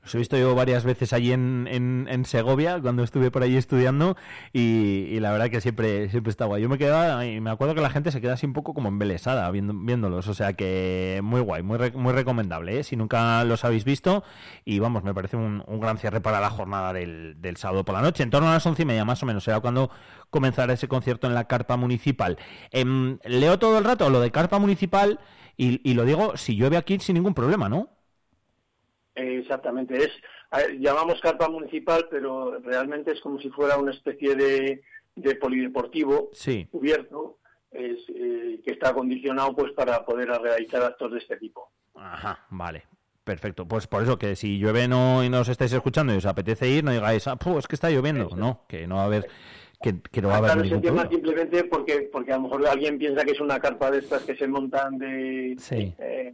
Los 0.02 0.14
he 0.14 0.18
visto 0.18 0.38
yo 0.38 0.54
varias 0.54 0.84
veces 0.84 1.12
allí 1.12 1.32
en, 1.32 2.22
Segovia, 2.24 2.80
cuando 2.80 3.02
estuve 3.02 3.30
por 3.30 3.42
allí 3.42 3.56
estudiando, 3.56 4.16
y, 4.52 5.20
la 5.20 5.30
verdad 5.30 5.50
que 5.50 5.60
siempre, 5.60 6.08
siempre 6.08 6.30
está 6.30 6.46
guay. 6.46 6.62
Yo 6.62 6.68
me 6.70 6.78
quedaba, 6.78 7.26
y 7.26 7.40
me 7.40 7.50
acuerdo 7.50 7.74
que 7.74 7.82
la 7.82 7.90
gente 7.90 8.10
se 8.10 8.20
queda 8.20 8.34
así 8.34 8.46
un 8.46 8.54
poco 8.54 8.72
como 8.72 8.88
embelesada 8.88 9.50
viéndolos, 9.50 10.26
o 10.26 10.34
sea 10.34 10.54
que 10.54 11.20
muy 11.22 11.40
guay, 11.40 11.62
muy, 11.62 11.78
muy 11.92 12.12
recomendable, 12.12 12.80
¿eh? 12.80 12.84
si 12.84 12.96
nunca 12.96 13.44
los 13.44 13.64
habéis 13.64 13.84
visto, 13.84 14.24
y 14.64 14.78
vamos, 14.78 15.04
me 15.04 15.12
parece 15.12 15.36
un, 15.36 15.62
gran 15.80 15.98
cierre 15.98 16.20
para 16.20 16.40
la 16.40 16.50
jornada 16.50 16.92
del, 16.92 17.36
del, 17.40 17.56
sábado 17.56 17.84
por 17.84 17.94
la 17.94 18.02
noche, 18.02 18.22
en 18.22 18.30
torno 18.30 18.48
a 18.48 18.54
las 18.54 18.66
once 18.66 18.82
y 18.82 18.86
media 18.86 19.04
más 19.04 19.22
o 19.22 19.26
menos, 19.26 19.44
será 19.44 19.60
cuando 19.60 19.90
comenzará 20.30 20.72
ese 20.72 20.88
concierto 20.88 21.26
en 21.26 21.34
la 21.34 21.44
carpa 21.44 21.76
municipal. 21.76 22.38
Em, 22.70 23.18
leo 23.24 23.58
todo 23.58 23.78
el 23.78 23.84
rato 23.84 24.08
lo 24.08 24.20
de 24.20 24.30
carpa 24.30 24.58
municipal, 24.58 25.20
y, 25.56 25.80
y 25.88 25.94
lo 25.94 26.06
digo, 26.06 26.38
si 26.38 26.56
llueve 26.56 26.78
aquí 26.78 26.98
sin 27.00 27.14
ningún 27.14 27.34
problema, 27.34 27.68
¿no? 27.68 27.99
Exactamente, 29.20 29.96
es 29.96 30.10
llamamos 30.78 31.20
carpa 31.20 31.48
municipal, 31.48 32.08
pero 32.10 32.58
realmente 32.60 33.12
es 33.12 33.20
como 33.20 33.38
si 33.40 33.50
fuera 33.50 33.78
una 33.78 33.92
especie 33.92 34.34
de, 34.34 34.82
de 35.14 35.34
polideportivo 35.36 36.30
cubierto 36.70 37.38
es, 37.70 37.98
eh, 38.08 38.60
que 38.64 38.72
está 38.72 38.90
acondicionado 38.90 39.54
pues 39.54 39.72
para 39.72 40.04
poder 40.04 40.28
realizar 40.28 40.82
actos 40.82 41.12
de 41.12 41.18
este 41.18 41.36
tipo. 41.36 41.70
Ajá, 41.94 42.46
vale. 42.50 42.84
Perfecto, 43.22 43.68
pues 43.68 43.86
por 43.86 44.02
eso 44.02 44.18
que 44.18 44.34
si 44.34 44.58
llueve 44.58 44.88
no, 44.88 45.22
y 45.22 45.28
no 45.28 45.40
os 45.40 45.48
estáis 45.48 45.72
escuchando 45.72 46.12
y 46.12 46.16
os 46.16 46.26
apetece 46.26 46.68
ir, 46.68 46.82
no 46.82 46.90
digáis, 46.90 47.28
ah, 47.28 47.38
es 47.58 47.68
que 47.68 47.76
está 47.76 47.90
lloviendo. 47.90 48.30
No, 48.34 48.64
que 48.66 48.86
no 48.88 48.96
va 48.96 49.02
a 49.02 49.06
haber 49.06 49.28
que, 49.82 50.20
no 50.20 50.28
va 50.28 50.34
a 50.34 50.38
haber 50.38 50.58
ningún 50.58 50.82
tema 50.82 51.08
simplemente 51.08 51.64
porque 51.64 52.08
porque 52.12 52.32
a 52.32 52.36
lo 52.36 52.42
mejor 52.42 52.66
alguien 52.66 52.98
piensa 52.98 53.24
que 53.24 53.30
es 53.32 53.40
una 53.40 53.58
carpa 53.58 53.90
de 53.90 53.98
estas 54.00 54.22
que 54.24 54.36
se 54.36 54.46
montan 54.46 54.98
de 54.98 55.56
eh, 55.70 56.32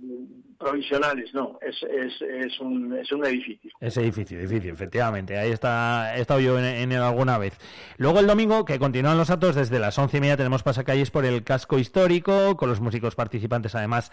provisionales. 0.58 1.32
No 1.32 1.56
es, 1.62 1.76
es, 1.82 2.12
es, 2.22 2.60
un, 2.60 2.96
es 2.96 3.12
un 3.12 3.24
edificio. 3.24 3.70
Es 3.80 3.96
edificio 3.98 4.40
edificio 4.40 4.72
efectivamente. 4.72 5.38
Ahí 5.38 5.52
está 5.52 6.16
he 6.16 6.20
estado 6.20 6.40
yo 6.40 6.58
en, 6.58 6.90
él 6.90 7.00
alguna 7.00 7.38
vez. 7.38 7.56
Luego 7.98 8.18
el 8.18 8.26
domingo 8.26 8.64
que 8.64 8.80
continúan 8.80 9.16
los 9.16 9.30
actos 9.30 9.54
desde 9.54 9.78
las 9.78 9.96
once 9.96 10.16
y 10.16 10.20
media 10.20 10.36
tenemos 10.36 10.64
pasacalles 10.64 11.12
por 11.12 11.24
el 11.24 11.44
casco 11.44 11.78
histórico 11.78 12.56
con 12.56 12.68
los 12.68 12.80
músicos 12.80 13.14
participantes 13.14 13.76
además 13.76 14.10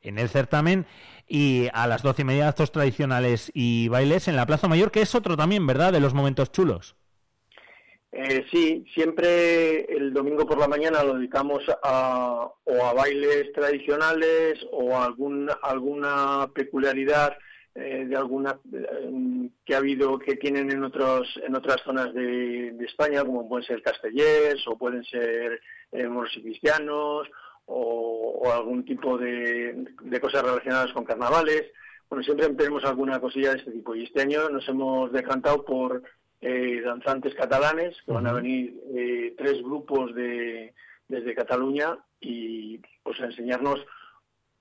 en 0.00 0.18
el 0.18 0.28
certamen 0.28 0.86
y 1.26 1.68
a 1.72 1.88
las 1.88 2.02
doce 2.02 2.22
y 2.22 2.24
media 2.24 2.48
actos 2.48 2.70
tradicionales 2.70 3.50
y 3.52 3.88
bailes 3.88 4.28
en 4.28 4.36
la 4.36 4.46
Plaza 4.46 4.68
Mayor 4.68 4.92
que 4.92 5.02
es 5.02 5.16
otro 5.16 5.36
también 5.36 5.66
verdad 5.66 5.92
de 5.92 5.98
los 5.98 6.14
momentos 6.14 6.52
chulos 6.52 6.94
eh, 8.18 8.46
sí, 8.50 8.84
siempre 8.94 9.84
el 9.94 10.14
domingo 10.14 10.46
por 10.46 10.58
la 10.58 10.66
mañana 10.66 11.04
lo 11.04 11.14
dedicamos 11.14 11.62
a, 11.82 12.48
o 12.64 12.84
a 12.84 12.94
bailes 12.94 13.52
tradicionales 13.52 14.66
o 14.72 14.96
a 14.96 15.04
algún, 15.04 15.50
alguna 15.62 16.50
peculiaridad 16.54 17.36
eh, 17.74 18.06
de 18.08 18.16
alguna 18.16 18.58
eh, 18.72 19.50
que 19.62 19.74
ha 19.74 19.78
habido 19.78 20.18
que 20.18 20.36
tienen 20.36 20.70
en 20.70 20.82
otros 20.82 21.28
en 21.46 21.54
otras 21.54 21.76
zonas 21.84 22.14
de, 22.14 22.74
España 22.80 23.22
como 23.22 23.46
pueden 23.46 23.66
ser 23.66 23.82
castellers 23.82 24.66
o 24.66 24.78
pueden 24.78 25.04
ser 25.04 25.60
eh, 25.92 26.08
moros 26.08 26.34
y 26.38 26.42
cristianos 26.42 27.28
o, 27.66 28.50
algún 28.50 28.82
tipo 28.86 29.18
de, 29.18 29.88
de, 30.00 30.20
cosas 30.20 30.42
relacionadas 30.42 30.90
con 30.94 31.04
carnavales. 31.04 31.64
Bueno 32.08 32.24
siempre 32.24 32.48
tenemos 32.48 32.82
alguna 32.86 33.20
cosilla 33.20 33.50
de 33.50 33.58
este 33.58 33.72
tipo 33.72 33.94
y 33.94 34.04
este 34.04 34.22
año 34.22 34.48
nos 34.48 34.66
hemos 34.70 35.12
decantado 35.12 35.62
por 35.62 36.02
eh, 36.40 36.80
danzantes 36.84 37.34
catalanes, 37.34 37.96
que 38.04 38.12
van 38.12 38.26
a 38.26 38.32
venir 38.32 38.74
eh, 38.94 39.34
tres 39.36 39.62
grupos 39.62 40.14
de, 40.14 40.74
desde 41.08 41.34
Cataluña 41.34 41.98
y 42.20 42.78
pues 43.02 43.20
a 43.20 43.26
enseñarnos 43.26 43.80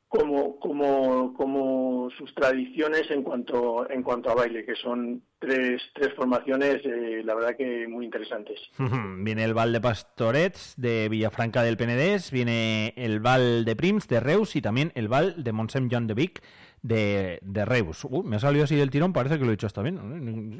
cómo, 0.08 0.60
cómo, 0.60 1.34
cómo 1.36 2.10
sus 2.18 2.34
tradiciones 2.34 3.10
en 3.12 3.24
cuanto, 3.24 3.90
en 3.90 4.04
cuanto 4.04 4.30
a 4.30 4.36
baile, 4.36 4.66
que 4.66 4.76
son 4.76 5.22
tres, 5.40 5.82
tres 5.94 6.14
formaciones, 6.14 6.82
eh, 6.86 7.22
la 7.24 7.36
verdad 7.36 7.56
que 7.58 7.88
muy 7.88 8.06
interesantes. 8.06 8.60
viene 8.78 9.44
el 9.44 9.54
Val 9.54 9.74
de 9.74 9.82
Pastorets 9.82 10.76
de 10.78 11.10
Villafranca 11.10 11.64
del 11.64 11.78
Penedés, 11.78 12.32
viene 12.32 12.94
el 12.96 13.20
Val 13.20 13.66
de 13.66 13.76
Prims 13.76 14.08
de 14.08 14.20
Reus 14.20 14.56
y 14.56 14.62
también 14.62 14.92
el 14.96 15.08
Val 15.08 15.44
de 15.44 15.52
Montsem 15.52 15.90
John 15.92 16.08
de 16.08 16.14
Vic 16.14 16.42
de, 16.86 17.40
de 17.42 17.66
Reus. 17.66 18.08
me 18.24 18.36
ha 18.36 18.40
salido 18.40 18.64
así 18.64 18.76
del 18.76 18.92
tirón, 18.92 19.12
parece 19.12 19.40
que 19.40 19.44
lo 19.44 19.50
he 19.50 19.56
dicho 19.56 19.66
hasta 19.66 19.82
bien. 19.82 20.60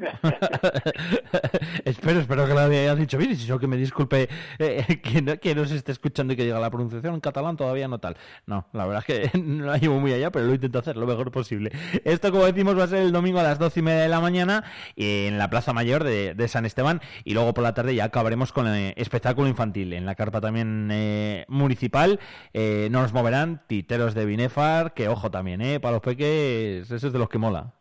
espero, 1.84 2.20
espero 2.20 2.46
que 2.46 2.54
lo 2.54 2.60
haya 2.60 2.96
dicho 2.96 3.16
bien 3.16 3.30
y 3.30 3.36
si 3.36 3.48
no 3.48 3.60
que 3.60 3.68
me 3.68 3.76
disculpe 3.76 4.28
eh, 4.58 5.00
que, 5.02 5.22
no, 5.22 5.38
que, 5.38 5.54
se 5.66 5.76
esté 5.76 5.92
escuchando 5.92 6.32
y 6.32 6.36
que 6.36 6.44
diga 6.44 6.58
la 6.58 6.70
pronunciación 6.70 7.14
en 7.14 7.20
catalán 7.20 7.56
todavía 7.56 7.86
no 7.86 8.00
tal. 8.00 8.16
No, 8.46 8.66
la 8.72 8.86
verdad 8.86 9.04
es 9.06 9.30
que 9.30 9.38
no 9.42 9.66
la 9.66 9.78
llevo 9.78 10.00
muy 10.00 10.12
allá, 10.12 10.32
pero 10.32 10.46
lo 10.46 10.54
intento 10.54 10.80
hacer 10.80 10.96
lo 10.96 11.06
mejor 11.06 11.30
posible. 11.30 11.70
Esto, 12.04 12.32
como 12.32 12.44
decimos, 12.44 12.76
va 12.76 12.84
a 12.84 12.88
ser 12.88 13.02
el 13.02 13.12
domingo 13.12 13.38
a 13.38 13.44
las 13.44 13.60
doce 13.60 13.80
y 13.80 13.82
media 13.84 14.02
de 14.02 14.08
la 14.08 14.20
mañana 14.20 14.64
en 14.96 15.38
la 15.38 15.48
Plaza 15.48 15.72
Mayor 15.72 16.02
de, 16.02 16.46
San 16.48 16.64
Esteban 16.64 17.00
y 17.24 17.34
luego 17.34 17.54
por 17.54 17.64
la 17.64 17.74
tarde 17.74 17.94
ya 17.94 18.04
acabaremos 18.04 18.52
con 18.52 18.68
el 18.68 18.94
espectáculo 18.96 19.48
infantil 19.48 19.92
en 19.92 20.06
la 20.06 20.14
carpa 20.14 20.40
también 20.40 20.88
eh, 20.92 21.44
municipal. 21.48 22.20
Eh, 22.52 22.88
no 22.90 23.02
nos 23.02 23.12
moverán 23.12 23.62
titeros 23.66 24.14
de 24.14 24.24
Binefar, 24.26 24.94
que 24.94 25.08
ojo 25.08 25.30
también, 25.30 25.60
eh, 25.60 25.80
para 25.80 25.92
los 25.92 26.02
que 26.16 26.78
ese 26.80 26.96
es 26.96 27.12
de 27.12 27.18
los 27.18 27.28
que 27.28 27.38
mola. 27.38 27.72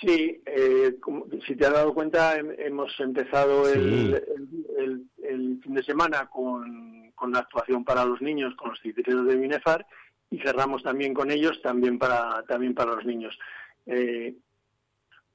Sí, 0.00 0.42
eh, 0.44 0.96
si 1.46 1.56
te 1.56 1.66
has 1.66 1.72
dado 1.72 1.94
cuenta, 1.94 2.36
hemos 2.36 2.92
empezado 3.00 3.68
el, 3.68 4.22
fin 5.62 5.74
de 5.74 5.82
semana 5.82 6.28
con, 6.28 7.12
la 7.32 7.38
actuación 7.38 7.82
para 7.84 8.04
los 8.04 8.20
niños, 8.20 8.54
con 8.56 8.70
los 8.70 8.80
titeros 8.80 9.26
de 9.26 9.36
Binefar, 9.36 9.86
y 10.30 10.38
cerramos 10.38 10.82
también 10.82 11.14
con 11.14 11.30
ellos, 11.30 11.60
también 11.62 11.98
para, 11.98 12.44
también 12.46 12.74
para 12.74 12.94
los 12.94 13.06
niños. 13.06 13.38
Eh, 13.86 14.36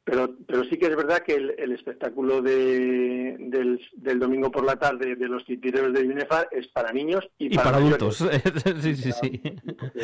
pero, 0.04 0.36
pero 0.48 0.64
sí 0.66 0.78
que 0.78 0.88
es 0.88 0.96
verdad 0.96 1.24
que 1.24 1.36
el, 1.36 1.72
espectáculo 1.72 2.42
de, 2.42 3.36
del, 3.40 4.20
domingo 4.20 4.52
por 4.52 4.64
la 4.64 4.76
tarde 4.76 5.16
de 5.16 5.28
los 5.28 5.46
titireros 5.46 5.94
de 5.94 6.04
Binefar 6.04 6.50
es 6.52 6.68
para 6.68 6.92
niños 6.92 7.28
y, 7.38 7.56
para, 7.56 7.78
adultos. 7.78 8.18
sí, 8.82 8.96
sí, 8.96 9.12
sí. 9.12 9.42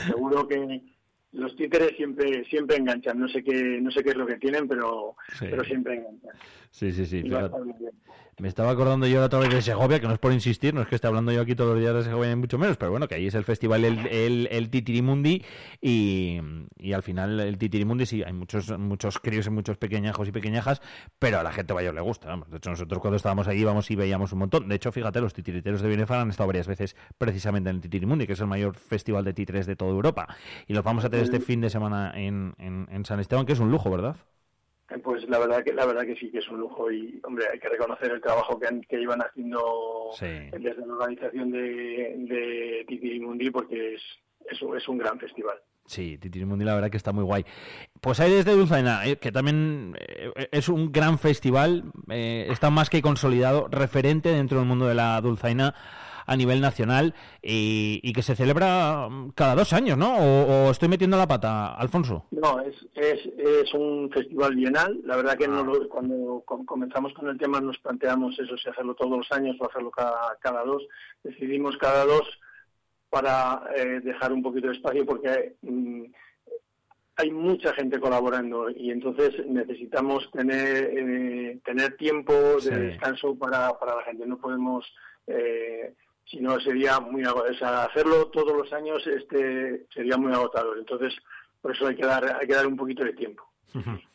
Seguro 0.08 0.48
que 0.48 0.82
los 1.38 1.56
títeres 1.56 1.96
siempre 1.96 2.44
siempre 2.46 2.78
enganchan. 2.78 3.20
No 3.20 3.28
sé 3.28 3.44
qué 3.44 3.80
no 3.82 3.92
sé 3.92 4.04
qué 4.04 4.10
es 4.10 4.18
lo 4.18 4.26
que 4.26 4.38
tienen 4.38 4.68
pero 4.68 5.16
pero 5.40 5.64
siempre 5.64 5.96
enganchan. 5.96 6.36
Sí 6.72 6.92
sí 6.92 7.06
sí 7.06 7.24
me 8.40 8.48
estaba 8.48 8.70
acordando 8.70 9.08
yo 9.08 9.24
otra 9.24 9.40
vez 9.40 9.50
de 9.50 9.62
Segovia, 9.64 10.00
que 10.00 10.08
no 10.08 10.14
es 10.14 10.20
por 10.20 10.32
insistir, 10.32 10.74
no 10.74 10.82
es 10.82 10.88
que 10.88 10.96
esté 10.96 11.08
hablando 11.08 11.32
yo 11.32 11.42
aquí 11.42 11.56
todos 11.56 11.72
los 11.72 11.80
días 11.80 11.96
de 11.96 12.04
Segovia, 12.04 12.30
ni 12.30 12.36
mucho 12.36 12.60
menos, 12.60 12.78
pero 12.78 12.92
bueno, 12.92 13.08
que 13.08 13.16
ahí 13.16 13.26
es 13.26 13.34
el 13.34 13.44
festival 13.44 13.84
el, 13.84 14.06
el, 14.08 14.48
el 14.52 14.70
Titirimundi 14.70 15.44
y, 15.82 16.40
y, 16.78 16.94
al 16.94 17.02
final 17.02 17.40
el 17.40 17.58
Titirimundi 17.58 18.06
sí, 18.06 18.22
hay 18.24 18.34
muchos 18.34 18.78
muchos 18.78 19.18
críos 19.18 19.48
y 19.48 19.50
muchos 19.50 19.78
pequeñajos 19.78 20.28
y 20.28 20.32
pequeñajas, 20.32 20.82
pero 21.18 21.40
a 21.40 21.44
la 21.44 21.52
gente 21.52 21.74
mayor 21.74 21.96
le 21.96 22.02
gusta. 22.02 22.28
Vamos. 22.28 22.50
De 22.52 22.58
hecho, 22.58 22.70
nosotros 22.70 23.02
cuando 23.02 23.18
estábamos 23.18 23.48
ahí 23.48 23.60
íbamos 23.60 23.90
y 23.90 23.96
veíamos 23.96 24.32
un 24.34 24.40
montón. 24.40 24.68
De 24.68 24.76
hecho, 24.76 24.92
fíjate, 24.92 25.20
los 25.20 25.34
titiriteros 25.34 25.82
de 25.82 25.90
Binefar 25.90 26.20
han 26.20 26.30
estado 26.30 26.48
varias 26.48 26.68
veces 26.68 26.96
precisamente 27.18 27.72
en 27.72 27.78
el 27.78 27.82
Titirimundi, 27.82 28.28
que 28.28 28.34
es 28.34 28.40
el 28.40 28.48
mayor 28.48 28.76
festival 28.78 29.26
de 29.26 29.34
titres 29.34 29.66
de 29.66 29.76
toda 29.76 29.92
Europa. 29.92 30.28
Y 30.68 30.74
los 30.74 30.84
vamos 30.84 31.04
a 31.06 31.10
tener 31.10 31.26
este 31.26 31.40
fin 31.40 31.62
de 31.62 31.72
semana 31.72 32.12
en, 32.16 32.54
en, 32.60 32.88
en 32.92 33.06
San 33.06 33.20
Esteban, 33.20 33.48
que 33.48 33.54
es 33.54 33.60
un 33.60 33.72
lujo, 33.72 33.90
¿verdad? 33.90 34.18
Pues 35.04 35.28
la 35.28 35.40
verdad 35.40 35.64
que 35.64 35.74
la 35.74 35.86
verdad 35.86 36.06
que 36.06 36.16
sí 36.16 36.32
que 36.32 36.40
es 36.40 36.48
un 36.50 36.60
lujo 36.60 36.90
y 36.90 37.20
hombre 37.24 37.46
hay 37.52 37.60
que 37.60 37.68
reconocer 37.68 38.10
el 38.12 38.22
trabajo 38.22 38.58
que, 38.58 38.68
que 38.88 39.02
iban 39.02 39.22
haciendo 39.22 40.12
desde 40.20 40.86
la 40.86 40.94
organización 40.94 41.52
de, 41.52 42.16
de 42.18 42.86
Titirimundi 42.88 43.52
porque 43.52 43.96
es, 43.96 44.02
es, 44.50 44.60
es 44.62 44.88
un 44.88 44.98
gran 44.98 45.20
festival. 45.20 45.58
Sí, 45.86 46.18
Titirimundi 46.18 46.64
la 46.64 46.76
verdad 46.76 46.90
que 46.90 46.98
está 46.98 47.12
muy 47.12 47.24
guay. 47.24 47.46
Pues 48.00 48.20
hay 48.20 48.32
desde 48.32 48.52
Dulzaina, 48.52 49.06
eh, 49.06 49.18
que 49.18 49.32
también 49.32 49.96
eh, 50.00 50.50
es 50.52 50.70
un 50.70 50.92
gran 50.92 51.18
festival, 51.20 51.92
eh, 52.10 52.48
está 52.50 52.70
más 52.70 52.90
que 52.90 53.02
consolidado, 53.02 53.68
referente 53.70 54.30
dentro 54.30 54.60
del 54.60 54.68
mundo 54.68 54.88
de 54.88 54.96
la 54.96 55.20
Dulzaina 55.20 55.76
a 56.28 56.36
nivel 56.36 56.62
nacional 56.62 57.16
y, 57.42 58.14
que 58.14 58.22
se 58.22 58.36
celebra 58.36 59.08
cada 59.36 59.56
dos 59.56 59.74
años, 59.74 59.98
¿no? 59.98 60.18
O, 60.18 60.72
estoy 60.72 60.90
metiendo 60.90 61.18
la 61.18 61.28
pata, 61.28 61.74
Alfonso? 61.74 62.26
No, 62.32 62.60
es, 62.60 62.76
es, 62.96 63.26
es 63.38 63.74
un 63.74 64.10
festival 64.12 64.56
bienal. 64.56 65.00
La 65.06 65.16
verdad 65.16 65.38
que 65.38 65.46
ah. 65.46 65.64
cuando 65.90 66.44
comenzamos 66.46 67.14
con 67.14 67.30
el 67.30 67.38
tema 67.38 67.62
nos 67.62 67.78
planteamos 67.80 68.38
eso, 68.40 68.58
si 68.58 68.70
hacerlo 68.70 68.94
todos 68.96 69.18
los 69.18 69.32
años 69.32 69.56
o 69.60 69.70
hacerlo 69.70 69.90
cada, 69.90 70.38
cada 70.42 70.64
dos. 70.64 70.84
Decidimos 71.24 71.78
cada 71.78 72.06
dos 72.06 72.28
para 73.10 73.64
eh, 73.76 74.02
dejar 74.04 74.34
un 74.34 74.44
poquito 74.44 74.68
de 74.68 74.74
espacio 74.74 75.06
porque 75.06 75.56
mm, 75.62 76.04
hay 77.16 77.32
mucha 77.32 77.74
gente 77.74 78.00
colaborando 78.00 78.70
y 78.70 78.92
entonces 78.92 79.34
necesitamos 79.48 80.30
tener 80.32 80.92
eh, 80.98 81.60
tener 81.64 81.96
tiempo 81.98 82.34
de 82.62 82.78
descanso 82.78 83.36
para, 83.36 83.78
para 83.80 83.96
la 83.96 84.04
gente. 84.04 84.26
No 84.28 84.38
podemos 84.38 84.86
eh, 85.26 85.94
si 86.30 86.40
no 86.40 86.60
sería 86.60 87.00
muy 87.00 87.24
agotador. 87.24 87.90
hacerlo 87.90 88.28
todos 88.28 88.56
los 88.56 88.72
años 88.74 89.06
este 89.08 89.86
sería 89.94 90.18
muy 90.18 90.34
agotador. 90.34 90.78
Entonces, 90.78 91.16
por 91.62 91.76
eso 91.76 91.88
hay 91.88 91.96
que 91.96 92.06
dar, 92.06 92.38
hay 92.40 92.48
que 92.48 92.54
dar 92.54 92.68
un 92.68 92.78
poquito 92.78 93.04
de 93.04 93.14
tiempo. 93.14 93.44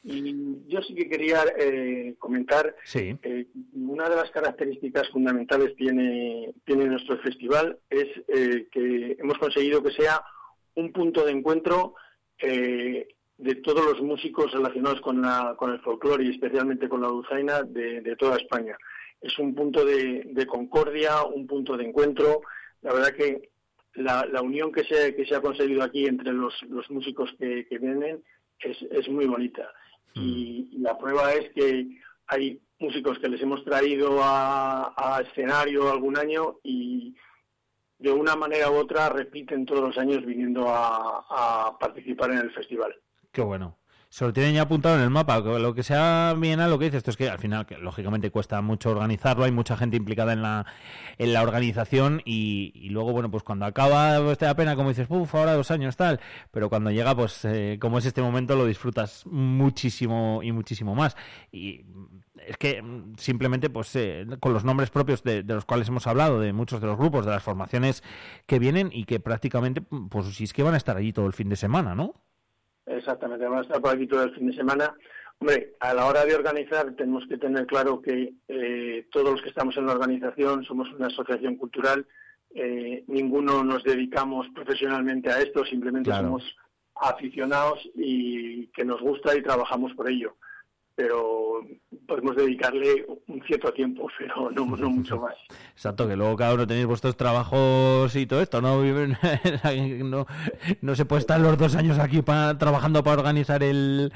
Y 0.02 0.66
yo 0.66 0.82
sí 0.82 0.94
que 0.94 1.08
quería 1.08 1.44
eh, 1.56 2.16
comentar 2.18 2.74
sí. 2.84 3.16
Eh, 3.22 3.46
una 3.74 4.08
de 4.08 4.16
las 4.16 4.30
características 4.30 5.08
fundamentales 5.10 5.76
tiene 5.76 6.52
tiene 6.64 6.86
nuestro 6.86 7.18
festival 7.18 7.78
es 7.88 8.08
eh, 8.26 8.66
que 8.72 9.16
hemos 9.20 9.38
conseguido 9.38 9.82
que 9.82 9.92
sea 9.92 10.20
un 10.74 10.92
punto 10.92 11.24
de 11.24 11.32
encuentro 11.32 11.94
eh, 12.38 13.08
de 13.38 13.54
todos 13.56 13.84
los 13.84 14.00
músicos 14.02 14.52
relacionados 14.52 15.00
con, 15.00 15.20
la, 15.20 15.54
con 15.56 15.72
el 15.72 15.80
folclore 15.80 16.24
y 16.24 16.30
especialmente 16.30 16.88
con 16.88 17.00
la 17.00 17.08
dulzaina 17.08 17.62
de, 17.62 18.14
toda 18.16 18.36
España. 18.36 18.76
Es 19.22 19.38
un 19.38 19.54
punto 19.54 19.84
de, 19.84 20.46
concordia, 20.46 21.22
un 21.24 21.46
punto 21.46 21.76
de 21.76 21.84
encuentro. 21.84 22.42
La 22.82 22.92
verdad 22.92 23.14
que 23.14 23.50
la, 23.94 24.42
unión 24.42 24.72
que 24.72 24.84
se, 24.84 25.14
que 25.14 25.24
se 25.24 25.36
ha 25.36 25.40
conseguido 25.40 25.82
aquí 25.82 26.06
entre 26.06 26.32
los, 26.32 26.60
los 26.64 26.90
músicos 26.90 27.32
que, 27.38 27.66
vienen 27.70 28.22
es, 28.58 28.76
es, 28.90 29.08
muy 29.08 29.26
bonita. 29.26 29.70
Y, 30.14 30.76
la 30.78 30.98
prueba 30.98 31.32
es 31.32 31.50
que 31.52 31.86
hay 32.26 32.60
músicos 32.80 33.18
que 33.20 33.28
les 33.28 33.40
hemos 33.40 33.64
traído 33.64 34.18
a, 34.20 35.22
escenario 35.24 35.90
algún 35.90 36.18
año 36.18 36.58
y 36.64 37.14
de 37.98 38.10
una 38.10 38.34
manera 38.34 38.70
u 38.70 38.74
otra 38.74 39.08
repiten 39.08 39.64
todos 39.64 39.82
los 39.82 39.96
años 39.98 40.26
viniendo 40.26 40.64
a 40.68 41.76
participar 41.78 42.32
en 42.32 42.38
el 42.38 42.50
festival. 42.50 42.92
Qué 43.30 43.40
bueno. 43.40 43.78
Se 44.12 44.26
lo 44.26 44.32
tienen 44.34 44.52
ya 44.52 44.60
apuntado 44.60 44.96
en 44.96 45.00
el 45.00 45.08
mapa. 45.08 45.40
Lo 45.40 45.72
que 45.72 45.82
sea 45.82 46.34
bien 46.38 46.60
a 46.60 46.68
lo 46.68 46.78
que 46.78 46.84
dices, 46.84 46.98
esto 46.98 47.12
es 47.12 47.16
que 47.16 47.30
al 47.30 47.38
final, 47.38 47.64
que 47.64 47.78
lógicamente 47.78 48.30
cuesta 48.30 48.60
mucho 48.60 48.90
organizarlo, 48.90 49.44
hay 49.44 49.52
mucha 49.52 49.74
gente 49.74 49.96
implicada 49.96 50.34
en 50.34 50.42
la, 50.42 50.66
en 51.16 51.32
la 51.32 51.40
organización 51.40 52.20
y, 52.26 52.90
luego, 52.90 53.12
bueno, 53.12 53.30
pues 53.30 53.42
cuando 53.42 53.64
acaba, 53.64 54.22
pues 54.22 54.36
te 54.36 54.44
da 54.44 54.54
pena, 54.54 54.76
como 54.76 54.90
dices, 54.90 55.06
uff, 55.08 55.34
ahora 55.34 55.54
dos 55.54 55.70
años, 55.70 55.96
tal. 55.96 56.20
Pero 56.50 56.68
cuando 56.68 56.90
llega, 56.90 57.16
pues 57.16 57.42
eh, 57.46 57.78
como 57.80 57.96
es 57.96 58.04
este 58.04 58.20
momento, 58.20 58.54
lo 58.54 58.66
disfrutas 58.66 59.24
muchísimo 59.24 60.40
y 60.42 60.52
muchísimo 60.52 60.94
más. 60.94 61.16
Y 61.50 61.86
es 62.46 62.58
que 62.58 62.84
simplemente, 63.16 63.70
pues 63.70 63.96
eh, 63.96 64.26
con 64.40 64.52
los 64.52 64.62
nombres 64.62 64.90
propios 64.90 65.22
de, 65.22 65.42
de, 65.42 65.54
los 65.54 65.64
cuales 65.64 65.88
hemos 65.88 66.06
hablado, 66.06 66.38
de 66.38 66.52
muchos 66.52 66.82
de 66.82 66.86
los 66.86 66.98
grupos, 66.98 67.24
de 67.24 67.30
las 67.30 67.42
formaciones 67.42 68.02
que 68.44 68.58
vienen 68.58 68.90
y 68.92 69.04
que 69.06 69.20
prácticamente, 69.20 69.80
pues 69.80 70.26
si 70.34 70.44
es 70.44 70.52
que 70.52 70.62
van 70.62 70.74
a 70.74 70.76
estar 70.76 70.98
allí 70.98 71.14
todo 71.14 71.26
el 71.26 71.32
fin 71.32 71.48
de 71.48 71.56
semana, 71.56 71.94
¿no? 71.94 72.14
Exactamente, 72.86 73.44
vamos 73.44 73.60
a 73.60 73.62
estar 73.62 73.80
por 73.80 73.94
aquí 73.94 74.06
todo 74.06 74.24
el 74.24 74.34
fin 74.34 74.48
de 74.48 74.56
semana. 74.56 74.94
Hombre, 75.38 75.74
a 75.80 75.94
la 75.94 76.06
hora 76.06 76.24
de 76.24 76.34
organizar 76.34 76.94
tenemos 76.94 77.26
que 77.26 77.38
tener 77.38 77.66
claro 77.66 78.00
que 78.00 78.34
eh, 78.48 79.06
todos 79.10 79.30
los 79.30 79.42
que 79.42 79.48
estamos 79.48 79.76
en 79.76 79.86
la 79.86 79.92
organización 79.92 80.64
somos 80.64 80.92
una 80.92 81.08
asociación 81.08 81.56
cultural, 81.56 82.06
eh, 82.54 83.04
ninguno 83.06 83.64
nos 83.64 83.82
dedicamos 83.82 84.46
profesionalmente 84.54 85.30
a 85.30 85.40
esto, 85.40 85.64
simplemente 85.64 86.10
somos 86.10 86.44
aficionados 86.94 87.80
y 87.94 88.66
que 88.68 88.84
nos 88.84 89.00
gusta 89.00 89.36
y 89.36 89.42
trabajamos 89.42 89.94
por 89.94 90.10
ello 90.10 90.36
pero 90.94 91.60
podemos 92.06 92.36
dedicarle 92.36 93.06
un 93.26 93.42
cierto 93.46 93.72
tiempo, 93.72 94.08
pero 94.18 94.50
no, 94.50 94.64
mucho 94.64 95.18
más. 95.18 95.34
Exacto, 95.72 96.06
que 96.06 96.16
luego 96.16 96.36
cada 96.36 96.54
uno 96.54 96.66
tenéis 96.66 96.86
vuestros 96.86 97.16
trabajos 97.16 98.14
y 98.16 98.26
todo 98.26 98.42
esto, 98.42 98.60
¿no? 98.60 98.82
no, 100.04 100.26
no 100.80 100.94
se 100.94 101.04
puede 101.04 101.20
estar 101.20 101.40
los 101.40 101.56
dos 101.56 101.74
años 101.76 101.98
aquí 101.98 102.22
trabajando 102.22 103.02
para 103.02 103.18
organizar 103.18 103.62
el, 103.62 104.12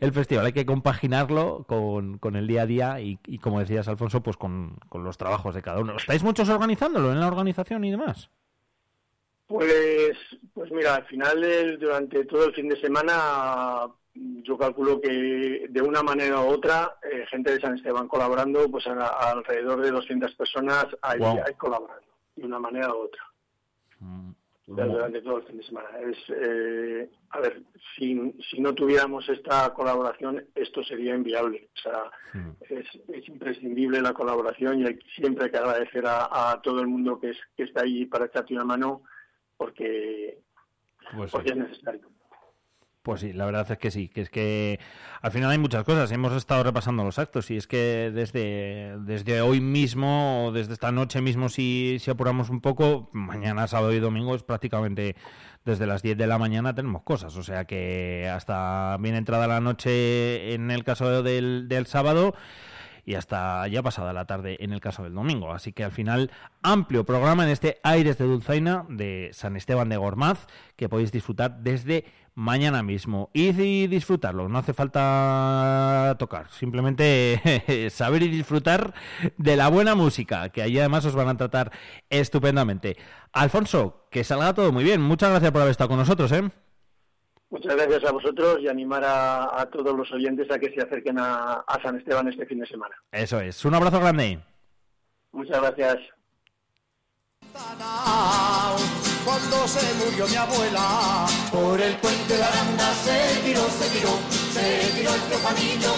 el, 0.00 0.12
festival, 0.12 0.46
hay 0.46 0.52
que 0.52 0.66
compaginarlo 0.66 1.64
con, 1.68 2.18
con 2.18 2.36
el 2.36 2.46
día 2.46 2.62
a 2.62 2.66
día 2.66 3.00
y, 3.00 3.18
y, 3.26 3.38
como 3.38 3.60
decías, 3.60 3.88
Alfonso, 3.88 4.22
pues 4.22 4.36
con, 4.36 4.76
con 4.88 5.04
los 5.04 5.16
trabajos 5.16 5.54
de 5.54 5.62
cada 5.62 5.80
uno. 5.80 5.96
¿Estáis 5.96 6.22
muchos 6.22 6.48
organizándolo 6.48 7.12
en 7.12 7.20
la 7.20 7.28
organización 7.28 7.84
y 7.84 7.90
demás? 7.90 8.30
Pues, 9.48 10.12
pues 10.52 10.70
mira, 10.70 10.96
al 10.96 11.06
final 11.06 11.78
durante 11.80 12.24
todo 12.26 12.44
el 12.44 12.54
fin 12.54 12.68
de 12.68 12.78
semana 12.78 13.88
yo 14.42 14.56
calculo 14.56 15.00
que 15.00 15.66
de 15.68 15.82
una 15.82 16.02
manera 16.02 16.40
u 16.40 16.48
otra, 16.48 16.96
eh, 17.02 17.24
gente 17.30 17.52
de 17.52 17.60
San 17.60 17.76
Esteban 17.76 18.08
colaborando, 18.08 18.70
pues 18.70 18.86
alrededor 18.86 19.82
de 19.82 19.90
200 19.90 20.34
personas 20.34 20.86
hay, 21.02 21.20
colaborando, 21.56 22.06
de 22.36 22.46
una 22.46 22.58
manera 22.58 22.94
u 22.94 22.98
otra. 22.98 23.22
Mm. 24.00 24.30
Durante 24.66 25.22
todo 25.22 25.38
el 25.38 25.44
fin 25.44 25.56
de 25.56 25.62
semana. 25.64 25.88
Es, 25.98 26.18
eh, 26.28 27.10
a 27.30 27.40
ver, 27.40 27.62
si, 27.96 28.34
si 28.50 28.60
no 28.60 28.74
tuviéramos 28.74 29.26
esta 29.30 29.72
colaboración, 29.72 30.44
esto 30.54 30.84
sería 30.84 31.14
inviable. 31.14 31.70
O 31.74 31.80
sea, 31.80 32.10
mm. 32.34 32.50
es, 32.68 33.28
imprescindible 33.28 34.02
la 34.02 34.12
colaboración 34.12 34.80
y 34.80 34.86
hay, 34.86 34.98
siempre 35.16 35.46
hay 35.46 35.50
que 35.50 35.56
agradecer 35.56 36.04
a, 36.06 36.60
todo 36.62 36.80
el 36.80 36.86
mundo 36.86 37.18
que, 37.18 37.30
es, 37.30 37.38
que 37.56 37.62
está 37.62 37.82
ahí 37.82 38.04
para 38.04 38.26
echarte 38.26 38.52
una 38.52 38.64
mano 38.64 39.04
porque, 39.56 40.38
pues 41.16 41.32
porque 41.32 41.50
es 41.50 41.56
necesario. 41.56 42.17
Pues 43.08 43.22
sí, 43.22 43.32
la 43.32 43.46
verdad 43.46 43.66
es 43.70 43.78
que 43.78 43.90
sí, 43.90 44.10
que 44.10 44.20
es 44.20 44.28
que 44.28 44.80
al 45.22 45.32
final 45.32 45.50
hay 45.50 45.56
muchas 45.56 45.82
cosas. 45.82 46.12
Hemos 46.12 46.34
estado 46.34 46.62
repasando 46.62 47.04
los 47.04 47.18
actos 47.18 47.50
y 47.50 47.56
es 47.56 47.66
que 47.66 48.12
desde, 48.14 48.98
desde 48.98 49.40
hoy 49.40 49.62
mismo, 49.62 50.50
desde 50.52 50.74
esta 50.74 50.92
noche 50.92 51.22
mismo, 51.22 51.48
si, 51.48 51.96
si 52.00 52.10
apuramos 52.10 52.50
un 52.50 52.60
poco, 52.60 53.08
mañana, 53.14 53.66
sábado 53.66 53.94
y 53.94 53.98
domingo 53.98 54.34
es 54.34 54.42
prácticamente 54.42 55.16
desde 55.64 55.86
las 55.86 56.02
10 56.02 56.18
de 56.18 56.26
la 56.26 56.36
mañana 56.36 56.74
tenemos 56.74 57.02
cosas. 57.02 57.34
O 57.36 57.42
sea 57.42 57.64
que 57.64 58.30
hasta 58.30 58.98
bien 59.00 59.14
entrada 59.14 59.46
la 59.46 59.62
noche 59.62 60.52
en 60.52 60.70
el 60.70 60.84
caso 60.84 61.22
del, 61.22 61.66
del 61.66 61.86
sábado 61.86 62.34
y 63.08 63.14
hasta 63.14 63.66
ya 63.68 63.82
pasada 63.82 64.12
la 64.12 64.26
tarde 64.26 64.58
en 64.60 64.74
el 64.74 64.82
caso 64.82 65.02
del 65.02 65.14
domingo. 65.14 65.54
Así 65.54 65.72
que 65.72 65.82
al 65.82 65.92
final, 65.92 66.30
amplio 66.62 67.06
programa 67.06 67.42
en 67.44 67.48
este 67.48 67.80
Aires 67.82 68.18
de 68.18 68.26
Dulzaina 68.26 68.84
de 68.90 69.30
San 69.32 69.56
Esteban 69.56 69.88
de 69.88 69.96
Gormaz 69.96 70.46
que 70.76 70.90
podéis 70.90 71.10
disfrutar 71.10 71.60
desde 71.60 72.04
mañana 72.34 72.82
mismo. 72.82 73.30
y 73.32 73.86
disfrutarlo, 73.86 74.50
no 74.50 74.58
hace 74.58 74.74
falta 74.74 76.16
tocar, 76.18 76.50
simplemente 76.50 77.88
saber 77.90 78.24
y 78.24 78.28
disfrutar 78.28 78.92
de 79.38 79.56
la 79.56 79.68
buena 79.68 79.94
música, 79.94 80.50
que 80.50 80.60
ahí 80.60 80.78
además 80.78 81.06
os 81.06 81.14
van 81.14 81.28
a 81.28 81.36
tratar 81.38 81.72
estupendamente. 82.10 82.98
Alfonso, 83.32 84.06
que 84.10 84.22
salga 84.22 84.52
todo 84.52 84.70
muy 84.70 84.84
bien. 84.84 85.00
Muchas 85.00 85.30
gracias 85.30 85.50
por 85.50 85.62
haber 85.62 85.70
estado 85.70 85.88
con 85.88 85.98
nosotros, 85.98 86.30
¿eh? 86.32 86.50
Muchas 87.50 87.76
gracias 87.76 88.04
a 88.04 88.12
vosotros 88.12 88.58
y 88.60 88.68
animar 88.68 89.02
a, 89.06 89.66
todos 89.72 89.96
los 89.96 90.10
oyentes 90.12 90.50
a 90.50 90.58
que 90.58 90.70
se 90.70 90.82
acerquen 90.82 91.16
a, 91.18 91.64
San 91.82 91.96
Esteban 91.96 92.28
este 92.28 92.44
fin 92.44 92.60
de 92.60 92.66
semana. 92.66 92.94
Eso 93.10 93.40
es. 93.40 93.64
Un 93.64 93.74
abrazo 93.74 94.00
grande. 94.00 94.38
Muchas 95.32 95.60
gracias. 95.60 95.96
Cuando 99.24 99.66
se 99.66 99.94
murió 99.94 100.26
mi 100.28 100.36
abuela, 100.36 101.26
por 101.50 101.80
el 101.80 101.96
puente 101.96 102.36
de 102.36 102.42
Aranda 102.42 102.92
se 102.94 103.40
tiró, 103.44 103.62
se 103.68 103.98
tiró, 103.98 104.10
se 104.52 104.98
tiró 104.98 105.14
el 105.14 105.20
tío 105.20 105.38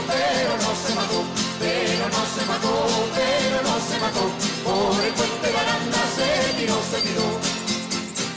pero 0.07 0.57
no 0.57 0.75
se 0.75 0.95
mató, 0.95 1.25
pero 1.59 2.09
no 2.09 2.25
se 2.27 2.47
mató, 2.47 2.89
pero 3.15 3.63
no 3.63 3.81
se 3.81 3.99
mató. 3.99 4.31
Por 4.65 5.05
el 5.05 5.13
puente 5.13 5.51
de 5.51 5.59
Aranda 5.59 5.99
se 6.15 6.55
tiró, 6.59 6.75
se 6.83 7.01
tiró. 7.03 7.27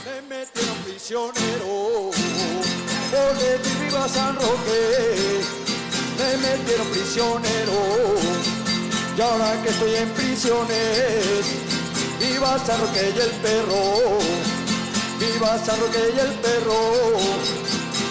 Me 0.06 0.36
metieron 0.36 0.78
prisionero 0.84 2.12
viva 3.80 4.08
San 4.08 4.36
Roque, 4.36 5.42
me 6.18 6.38
metieron 6.38 6.88
prisionero. 6.88 8.16
Y 9.16 9.22
ahora 9.22 9.62
que 9.62 9.70
estoy 9.70 9.96
en 9.96 10.10
prisiones, 10.10 11.46
viva 12.20 12.58
San 12.66 12.80
Roque 12.82 13.14
y 13.16 13.20
el 13.20 13.32
perro, 13.44 14.20
viva 15.20 15.58
San 15.64 15.80
Roque 15.80 16.14
y 16.16 16.20
el 16.20 16.34
perro. 16.42 17.18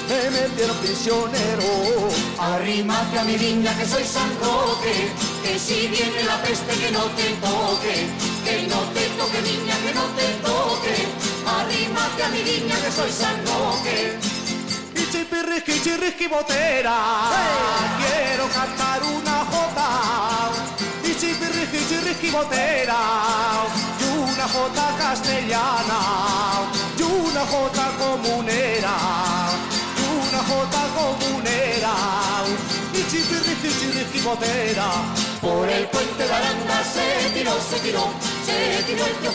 Me 0.08 0.30
metieron 0.30 0.76
prisionero. 0.76 2.10
Arrímate 2.38 3.18
a 3.18 3.24
mi 3.24 3.36
viña 3.36 3.76
que 3.78 3.86
soy 3.86 4.04
San 4.04 4.30
Roque, 4.40 5.10
que 5.42 5.58
si 5.58 5.88
viene 5.88 6.22
la 6.24 6.40
peste 6.42 6.74
que 6.74 6.90
no 6.90 7.04
te 7.16 7.28
toque, 7.40 8.06
que 8.44 8.66
no 8.68 8.80
te 8.92 9.06
toque 9.18 9.42
niña, 9.42 9.74
que 9.84 9.94
no 9.94 10.04
te 10.18 10.26
toque. 10.46 10.94
Arrímate 11.46 12.22
a 12.22 12.28
mi 12.28 12.42
viña 12.42 12.76
que 12.76 12.92
soy 12.92 13.10
San 13.10 13.36
Roque 13.46 14.31
chipirrisqui, 15.12 15.78
chirrisqui 15.82 16.26
botera. 16.26 16.96
Quiero 18.00 18.48
cantar 18.48 19.02
una 19.02 19.44
jota. 19.52 19.88
Y 21.04 21.14
chipirrisqui, 21.14 21.80
chirrisqui 21.88 22.30
botera. 22.30 23.00
Y 24.00 24.04
una 24.04 24.48
jota 24.48 24.84
castellana. 24.98 26.00
Y 26.96 27.02
una 27.02 27.44
jota 27.52 27.84
comunera. 27.98 28.94
Y 30.00 30.04
una 30.24 30.40
jota 30.50 30.80
comunera. 30.96 31.92
Y 32.94 33.02
chipirrisqui, 33.10 33.70
chirrisqui 33.78 34.20
botera. 34.20 34.88
Por 35.40 35.68
el 35.68 35.86
puente 35.88 36.24
de 36.24 36.32
Aranda 36.32 36.84
se 36.84 37.30
tiró, 37.30 37.52
se 37.60 37.78
tiró, 37.80 38.04
se 38.46 38.82
tiró 38.84 39.06
el 39.06 39.16
tío 39.16 39.32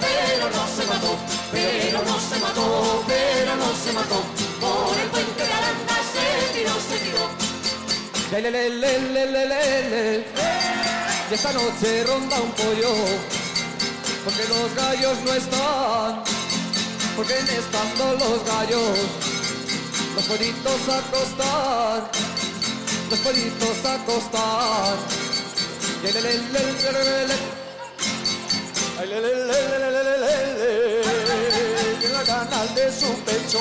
pero 0.00 0.50
no 0.50 0.66
se 0.74 0.86
mató, 0.86 1.16
pero 1.52 2.02
no 2.02 2.18
se 2.20 2.36
mató, 2.38 3.04
pero 3.06 3.56
no 3.56 3.74
se 3.76 3.92
mató. 3.92 4.22
Por 4.60 4.98
el 4.98 5.08
puente 5.10 5.42
de 5.44 5.52
Aranda 5.52 5.96
se 6.12 6.58
tiró, 6.58 6.74
se 6.88 6.98
tiró. 7.04 7.54
Le, 8.32 8.50
le, 8.50 8.70
le, 8.70 10.24
Y 11.30 11.34
esta 11.34 11.52
noche 11.52 12.04
ronda 12.04 12.40
un 12.40 12.50
pollo, 12.52 12.94
porque 14.24 14.44
los 14.48 14.74
gallos 14.74 15.18
no 15.24 15.34
están, 15.34 16.24
porque 17.16 17.34
no 17.34 17.52
estando 17.52 18.12
los 18.18 18.44
gallos, 18.44 18.98
los 20.16 20.24
pollitos 20.24 20.88
a 20.88 20.98
acostar, 20.98 22.10
los 23.10 23.18
pollitos 23.20 23.84
a 23.84 23.98
tostar. 24.06 24.96
Y 26.02 26.06
en 32.06 32.12
la 32.12 32.22
gana 32.24 32.64
de 32.74 32.92
su 32.92 33.08
pecho 33.24 33.60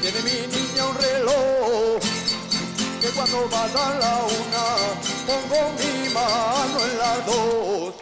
tiene 0.00 0.20
mi 0.22 0.46
niña 0.54 0.86
un 0.88 0.96
reloj 0.96 2.00
que 3.00 3.08
cuando 3.10 3.48
va 3.50 3.64
a 3.64 3.68
la 4.00 4.14
una 4.24 4.64
pongo 5.26 5.72
mi 5.78 6.08
mano 6.10 6.78
en 6.84 6.98
la 6.98 7.14
dos, 7.26 7.94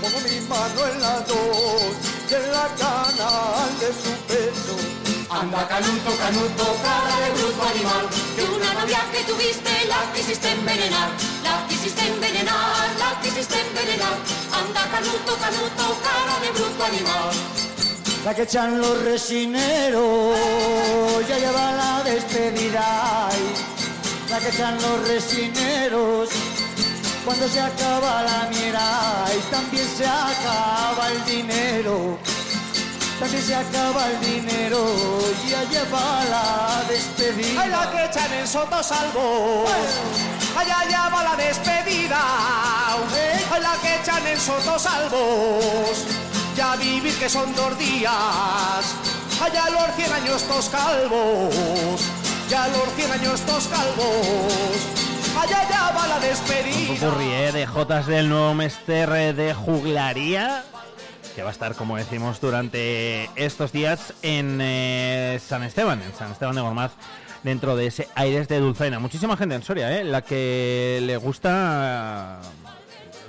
pongo 0.00 0.20
mi 0.20 0.40
mano 0.48 0.86
en 0.92 1.00
la 1.00 1.20
dos 1.20 1.92
y 2.30 2.34
en 2.34 2.52
la 2.52 2.68
gana 2.78 3.30
de 3.80 3.88
su 3.88 4.12
pecho. 4.28 4.74
Anda 5.30 5.66
canuto, 5.66 6.16
canuto, 6.18 6.76
cara 6.82 7.14
de 7.20 7.30
bruto 7.32 7.62
animal 7.62 8.08
novia 8.84 9.00
que 9.12 9.24
tuviste 9.24 9.70
la 9.88 10.00
quisiste 10.12 10.50
envenenar, 10.50 11.08
la 11.42 11.66
quisiste 11.68 12.02
envenenar, 12.06 12.86
la 12.98 13.10
quisiste 13.22 13.56
envenenar. 13.68 14.16
Anda 14.60 14.82
canuto, 14.94 15.32
canuto, 15.44 15.84
cara 16.06 16.34
de 16.42 16.50
bruto 16.56 16.84
animal. 16.84 17.30
La 18.24 18.34
que 18.34 18.42
echan 18.42 18.78
los 18.78 19.02
resineros 19.02 20.36
ya 21.28 21.38
lleva 21.38 21.72
la 21.80 22.02
despedida. 22.04 22.84
ay. 23.28 23.42
La 24.30 24.38
que 24.40 24.48
echan 24.48 24.76
los 24.82 25.08
resineros 25.08 26.28
cuando 27.24 27.48
se 27.48 27.60
acaba 27.60 28.22
la 28.22 28.48
miera 28.50 29.24
y 29.38 29.40
también 29.50 29.88
se 29.96 30.06
acaba 30.06 31.08
el 31.10 31.24
dinero. 31.24 32.18
También 33.18 33.42
se 33.42 33.54
acaba 33.54 34.10
el 34.10 34.20
dinero 34.20 34.80
y 35.46 35.50
ya 35.50 35.62
lleva 35.72 36.24
la 36.34 36.63
despedida. 36.94 37.62
Ay, 37.62 37.70
la 37.70 37.90
que 37.90 38.04
echan 38.04 38.32
en 38.32 38.46
Soto 38.46 38.82
Salvo. 38.82 39.64
Allá 40.58 40.78
ya 40.90 41.08
va 41.08 41.22
la 41.24 41.36
despedida. 41.36 42.20
Ay, 43.52 43.60
la 43.62 43.74
que 43.82 43.96
echan 44.00 44.26
en 44.26 44.38
Soto 44.38 44.78
Salvos. 44.78 46.04
Ya 46.56 46.76
vivir 46.76 47.14
que 47.18 47.28
son 47.28 47.54
dos 47.54 47.76
días. 47.78 48.14
Allá 49.44 49.64
los 49.70 49.96
cien 49.96 50.12
años 50.12 50.42
tos 50.44 50.68
calvos. 50.68 52.00
Ya 52.48 52.68
los 52.68 52.88
cien 52.96 53.10
años 53.10 53.40
tos 53.40 53.66
calvos. 53.68 54.78
Allá 55.42 55.68
ya 55.68 55.90
va 55.96 56.06
la 56.06 56.16
Un 56.16 56.22
despedida. 56.22 56.94
popurrí, 56.94 57.28
¿eh? 57.32 57.50
de 57.52 57.66
Jotas 57.66 58.06
del 58.06 58.28
nuevo 58.28 58.54
Mester 58.54 59.34
de 59.34 59.52
Juglaría, 59.52 60.62
que 61.34 61.42
va 61.42 61.48
a 61.48 61.52
estar, 61.52 61.74
como 61.74 61.96
decimos, 61.96 62.40
durante 62.40 63.28
estos 63.34 63.72
días 63.72 64.14
en 64.22 64.60
eh, 64.60 65.40
San 65.44 65.62
Esteban, 65.64 66.00
en 66.00 66.14
San 66.14 66.30
Esteban 66.30 66.54
de 66.54 66.60
Gormaz, 66.60 66.92
dentro 67.42 67.76
de 67.76 67.86
ese 67.86 68.08
Aires 68.14 68.46
de 68.48 68.60
Dulzaina. 68.60 68.98
Muchísima 69.00 69.36
gente 69.36 69.54
en 69.54 69.62
Soria, 69.62 69.98
¿eh? 69.98 70.04
la 70.04 70.22
que 70.22 71.00
le 71.02 71.16
gusta 71.16 72.40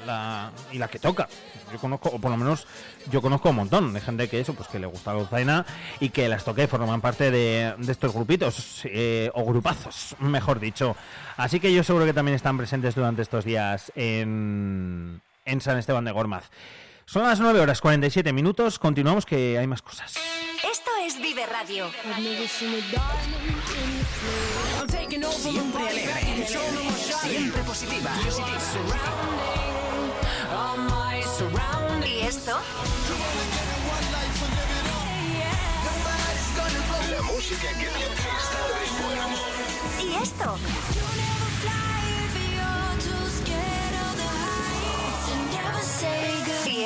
la, 0.06 0.52
y 0.72 0.78
la 0.78 0.88
que 0.88 1.00
toca. 1.00 1.28
Yo 1.74 1.80
conozco, 1.80 2.10
o 2.10 2.20
por 2.20 2.30
lo 2.30 2.38
menos 2.38 2.68
yo 3.12 3.24
conozco 3.24 3.50
un 3.50 3.56
montón 3.56 3.92
de 3.92 4.00
gente 4.00 4.30
que 4.30 4.40
eso, 4.40 4.54
pues 4.54 4.70
que 4.70 4.78
le 4.78 4.86
gusta 4.86 5.12
la 5.12 5.20
dulzaina 5.20 5.66
y 6.00 6.10
que 6.10 6.30
las 6.30 6.46
toque 6.46 6.68
forman 6.68 7.02
parte 7.02 7.32
de, 7.32 7.74
de 7.76 7.92
estos 7.92 8.14
grupitos, 8.14 8.82
eh, 8.86 9.32
o 9.34 9.44
grupazos, 9.46 10.16
mejor 10.20 10.60
dicho. 10.60 10.96
Así 11.38 11.60
que 11.60 11.74
yo 11.74 11.84
seguro 11.84 12.06
que 12.06 12.14
también 12.14 12.36
están 12.36 12.56
presentes 12.56 12.94
durante 12.94 13.24
estos 13.24 13.44
días 13.44 13.92
en, 13.96 15.22
en 15.44 15.62
San 15.62 15.80
Esteban 15.80 16.06
de 16.06 16.12
Gormaz. 16.12 16.52
Son 17.06 17.24
las 17.24 17.40
9 17.40 17.60
horas 17.60 17.82
47 17.82 18.34
minutos, 18.34 18.80
continuamos 18.80 19.26
que 19.26 19.58
hay 19.58 19.68
más 19.68 19.82
cosas. 19.82 20.16
Esto 20.70 20.92
es 21.06 21.18
Vive 21.22 21.46
Radio. 21.46 21.86
Siempre 25.30 25.88
alegre, 25.88 26.48
siempre 27.22 27.62
positiva. 27.64 28.12
¿Y 32.06 32.22
esto? 32.22 32.60
La 37.12 37.22
música 37.22 37.68
que 37.70 37.86
te 37.86 37.90
hace 37.90 38.06
estar 38.06 38.68
de 38.68 39.04
buen 39.04 39.20
humor. 39.26 39.50
¿Y 40.02 40.24
esto? 40.24 40.58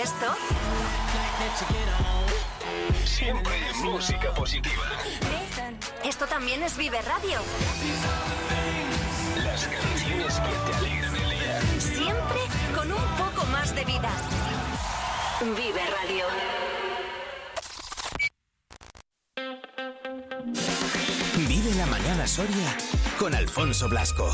Esto? 0.02 0.34
Siempre 3.06 3.54
música 3.84 4.34
positiva. 4.34 4.84
Esto 6.06 6.26
también 6.26 6.64
es 6.64 6.78
Vive 6.78 7.02
Radio. 7.02 7.40
Las 9.44 9.68
canciones 9.68 10.36
que 10.36 10.72
te 10.72 10.78
alegran 10.78 11.16
el 11.16 11.30
día. 11.30 11.62
Siempre 11.80 12.40
con 12.74 12.92
un 12.92 13.04
poco 13.18 13.46
más 13.48 13.76
de 13.76 13.84
vida. 13.84 14.12
Vive 15.42 15.82
Radio. 16.02 16.26
Vive 21.48 21.76
la 21.76 21.86
mañana 21.88 22.26
Soria 22.26 22.78
con 23.18 23.36
Alfonso 23.36 23.90
Blasco. 23.90 24.34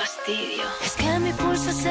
Fastidio. 0.00 0.64
Es 0.82 0.96
que 0.96 1.18
mi 1.18 1.32
pulso 1.34 1.68
es 1.68 1.84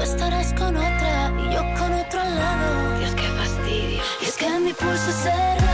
tú 0.00 0.04
estarás 0.04 0.54
con 0.54 0.74
otra 0.76 1.30
y 1.38 1.54
yo 1.54 1.60
con 1.78 1.92
otro 1.92 2.20
al 2.20 2.34
lado. 2.34 2.98
Dios, 2.98 3.14
qué 3.14 3.28
fastidio. 3.28 4.02
Y 4.22 4.24
es 4.24 4.36
que 4.36 4.48
mi 4.60 4.72
pulso 4.72 5.10
es 5.10 5.69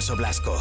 Alfonso 0.00 0.16
Blasco. 0.16 0.56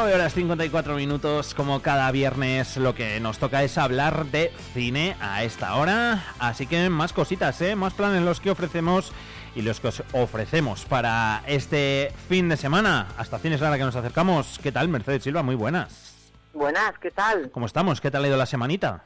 Horas 0.00 0.32
54 0.32 0.96
minutos, 0.96 1.52
como 1.52 1.82
cada 1.82 2.10
viernes, 2.10 2.78
lo 2.78 2.94
que 2.94 3.20
nos 3.20 3.38
toca 3.38 3.62
es 3.62 3.76
hablar 3.76 4.24
de 4.26 4.50
cine 4.72 5.14
a 5.20 5.44
esta 5.44 5.76
hora. 5.76 6.24
Así 6.38 6.66
que 6.66 6.88
más 6.88 7.12
cositas, 7.12 7.60
¿eh? 7.60 7.76
más 7.76 7.92
planes 7.92 8.22
los 8.22 8.40
que 8.40 8.50
ofrecemos 8.50 9.12
y 9.54 9.60
los 9.60 9.78
que 9.78 9.88
os 9.88 10.02
ofrecemos 10.12 10.86
para 10.86 11.42
este 11.46 12.14
fin 12.30 12.48
de 12.48 12.56
semana. 12.56 13.08
Hasta 13.18 13.38
Cines 13.38 13.60
Lara 13.60 13.76
que 13.76 13.84
nos 13.84 13.96
acercamos. 13.96 14.58
¿Qué 14.62 14.72
tal, 14.72 14.88
Mercedes 14.88 15.22
Silva? 15.22 15.42
Muy 15.42 15.54
buenas. 15.54 16.19
Buenas, 16.52 16.98
¿qué 16.98 17.10
tal? 17.10 17.50
¿Cómo 17.52 17.66
estamos? 17.66 18.00
¿Qué 18.00 18.10
tal 18.10 18.24
ha 18.24 18.28
ido 18.28 18.36
la 18.36 18.46
semanita? 18.46 19.04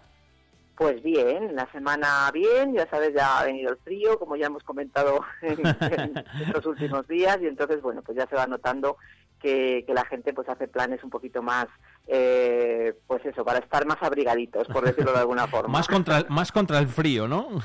Pues 0.76 1.02
bien, 1.02 1.54
la 1.54 1.70
semana 1.70 2.30
bien, 2.32 2.74
ya 2.74 2.88
sabes, 2.88 3.14
ya 3.14 3.38
ha 3.38 3.44
venido 3.44 3.70
el 3.70 3.76
frío, 3.78 4.18
como 4.18 4.34
ya 4.34 4.46
hemos 4.46 4.64
comentado 4.64 5.20
en, 5.42 6.24
estos 6.46 6.66
últimos 6.66 7.06
días, 7.06 7.38
y 7.42 7.46
entonces, 7.46 7.80
bueno, 7.82 8.02
pues 8.02 8.16
ya 8.16 8.26
se 8.26 8.34
va 8.34 8.46
notando 8.46 8.96
que, 9.40 9.84
la 9.88 10.04
gente 10.06 10.32
pues 10.32 10.48
hace 10.48 10.66
planes 10.66 11.04
un 11.04 11.10
poquito 11.10 11.42
más, 11.42 11.66
eh, 12.08 12.94
pues 13.06 13.24
eso, 13.26 13.44
para 13.44 13.58
estar 13.58 13.86
más 13.86 14.02
abrigaditos, 14.02 14.66
por 14.68 14.84
decirlo 14.84 15.12
de 15.12 15.18
alguna 15.18 15.46
forma. 15.46 15.68
más 15.68 15.86
contra 15.86 16.18
el, 16.18 16.26
más 16.30 16.50
contra 16.50 16.78
el 16.78 16.88
frío, 16.88 17.28
¿no? 17.28 17.60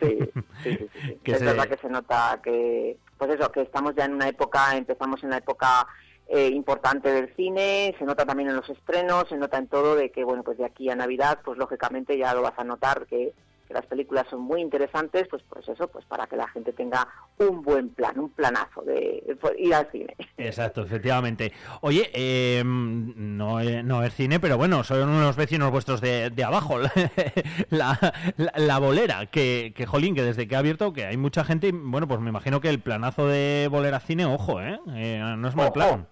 sí, 0.00 0.18
sí, 0.64 0.88
sí. 0.92 1.20
es 1.24 1.42
verdad 1.42 1.68
que 1.68 1.76
se 1.76 1.88
nota 1.90 2.40
que, 2.42 2.96
pues 3.18 3.30
eso, 3.30 3.52
que 3.52 3.60
estamos 3.60 3.94
ya 3.94 4.06
en 4.06 4.14
una 4.14 4.28
época, 4.28 4.74
empezamos 4.74 5.22
en 5.22 5.30
la 5.30 5.36
época 5.36 5.86
eh, 6.28 6.48
importante 6.48 7.10
del 7.10 7.34
cine, 7.34 7.94
se 7.98 8.04
nota 8.04 8.26
también 8.26 8.50
en 8.50 8.56
los 8.56 8.68
estrenos, 8.68 9.28
se 9.28 9.36
nota 9.36 9.56
en 9.56 9.66
todo 9.66 9.96
de 9.96 10.10
que, 10.10 10.24
bueno, 10.24 10.42
pues 10.42 10.58
de 10.58 10.66
aquí 10.66 10.90
a 10.90 10.94
Navidad, 10.94 11.40
pues 11.42 11.58
lógicamente 11.58 12.18
ya 12.18 12.34
lo 12.34 12.42
vas 12.42 12.58
a 12.58 12.64
notar 12.64 13.06
que, 13.06 13.32
las 13.70 13.86
películas 13.86 14.26
son 14.30 14.40
muy 14.40 14.60
interesantes, 14.60 15.26
pues 15.28 15.42
pues 15.48 15.68
eso, 15.68 15.88
pues 15.88 16.04
para 16.06 16.26
que 16.26 16.36
la 16.36 16.48
gente 16.48 16.72
tenga 16.72 17.06
un 17.38 17.62
buen 17.62 17.90
plan, 17.90 18.18
un 18.18 18.30
planazo 18.30 18.82
de, 18.82 19.22
ir 19.58 19.74
al 19.74 19.90
cine. 19.90 20.16
Exacto, 20.36 20.82
efectivamente. 20.82 21.52
Oye, 21.82 22.10
eh, 22.14 22.62
no, 22.64 23.60
no 23.62 24.02
es 24.02 24.14
cine, 24.14 24.40
pero 24.40 24.56
bueno, 24.56 24.84
son 24.84 25.08
unos 25.08 25.36
vecinos 25.36 25.70
vuestros 25.70 26.00
de, 26.00 26.30
de 26.30 26.44
abajo, 26.44 26.78
la, 27.70 27.98
la, 28.56 28.78
bolera, 28.78 29.26
que, 29.26 29.72
que, 29.76 29.86
jolín, 29.86 30.14
que 30.14 30.22
desde 30.22 30.48
que 30.48 30.56
ha 30.56 30.60
abierto, 30.60 30.92
que 30.92 31.04
hay 31.04 31.16
mucha 31.16 31.44
gente, 31.44 31.70
bueno, 31.72 32.08
pues 32.08 32.20
me 32.20 32.30
imagino 32.30 32.60
que 32.60 32.70
el 32.70 32.80
planazo 32.80 33.26
de 33.26 33.68
bolera 33.70 34.00
cine, 34.00 34.24
ojo, 34.24 34.62
¿eh? 34.62 34.80
eh 34.94 35.34
no 35.36 35.48
es 35.48 35.54
mal 35.54 35.72
plan 35.72 36.06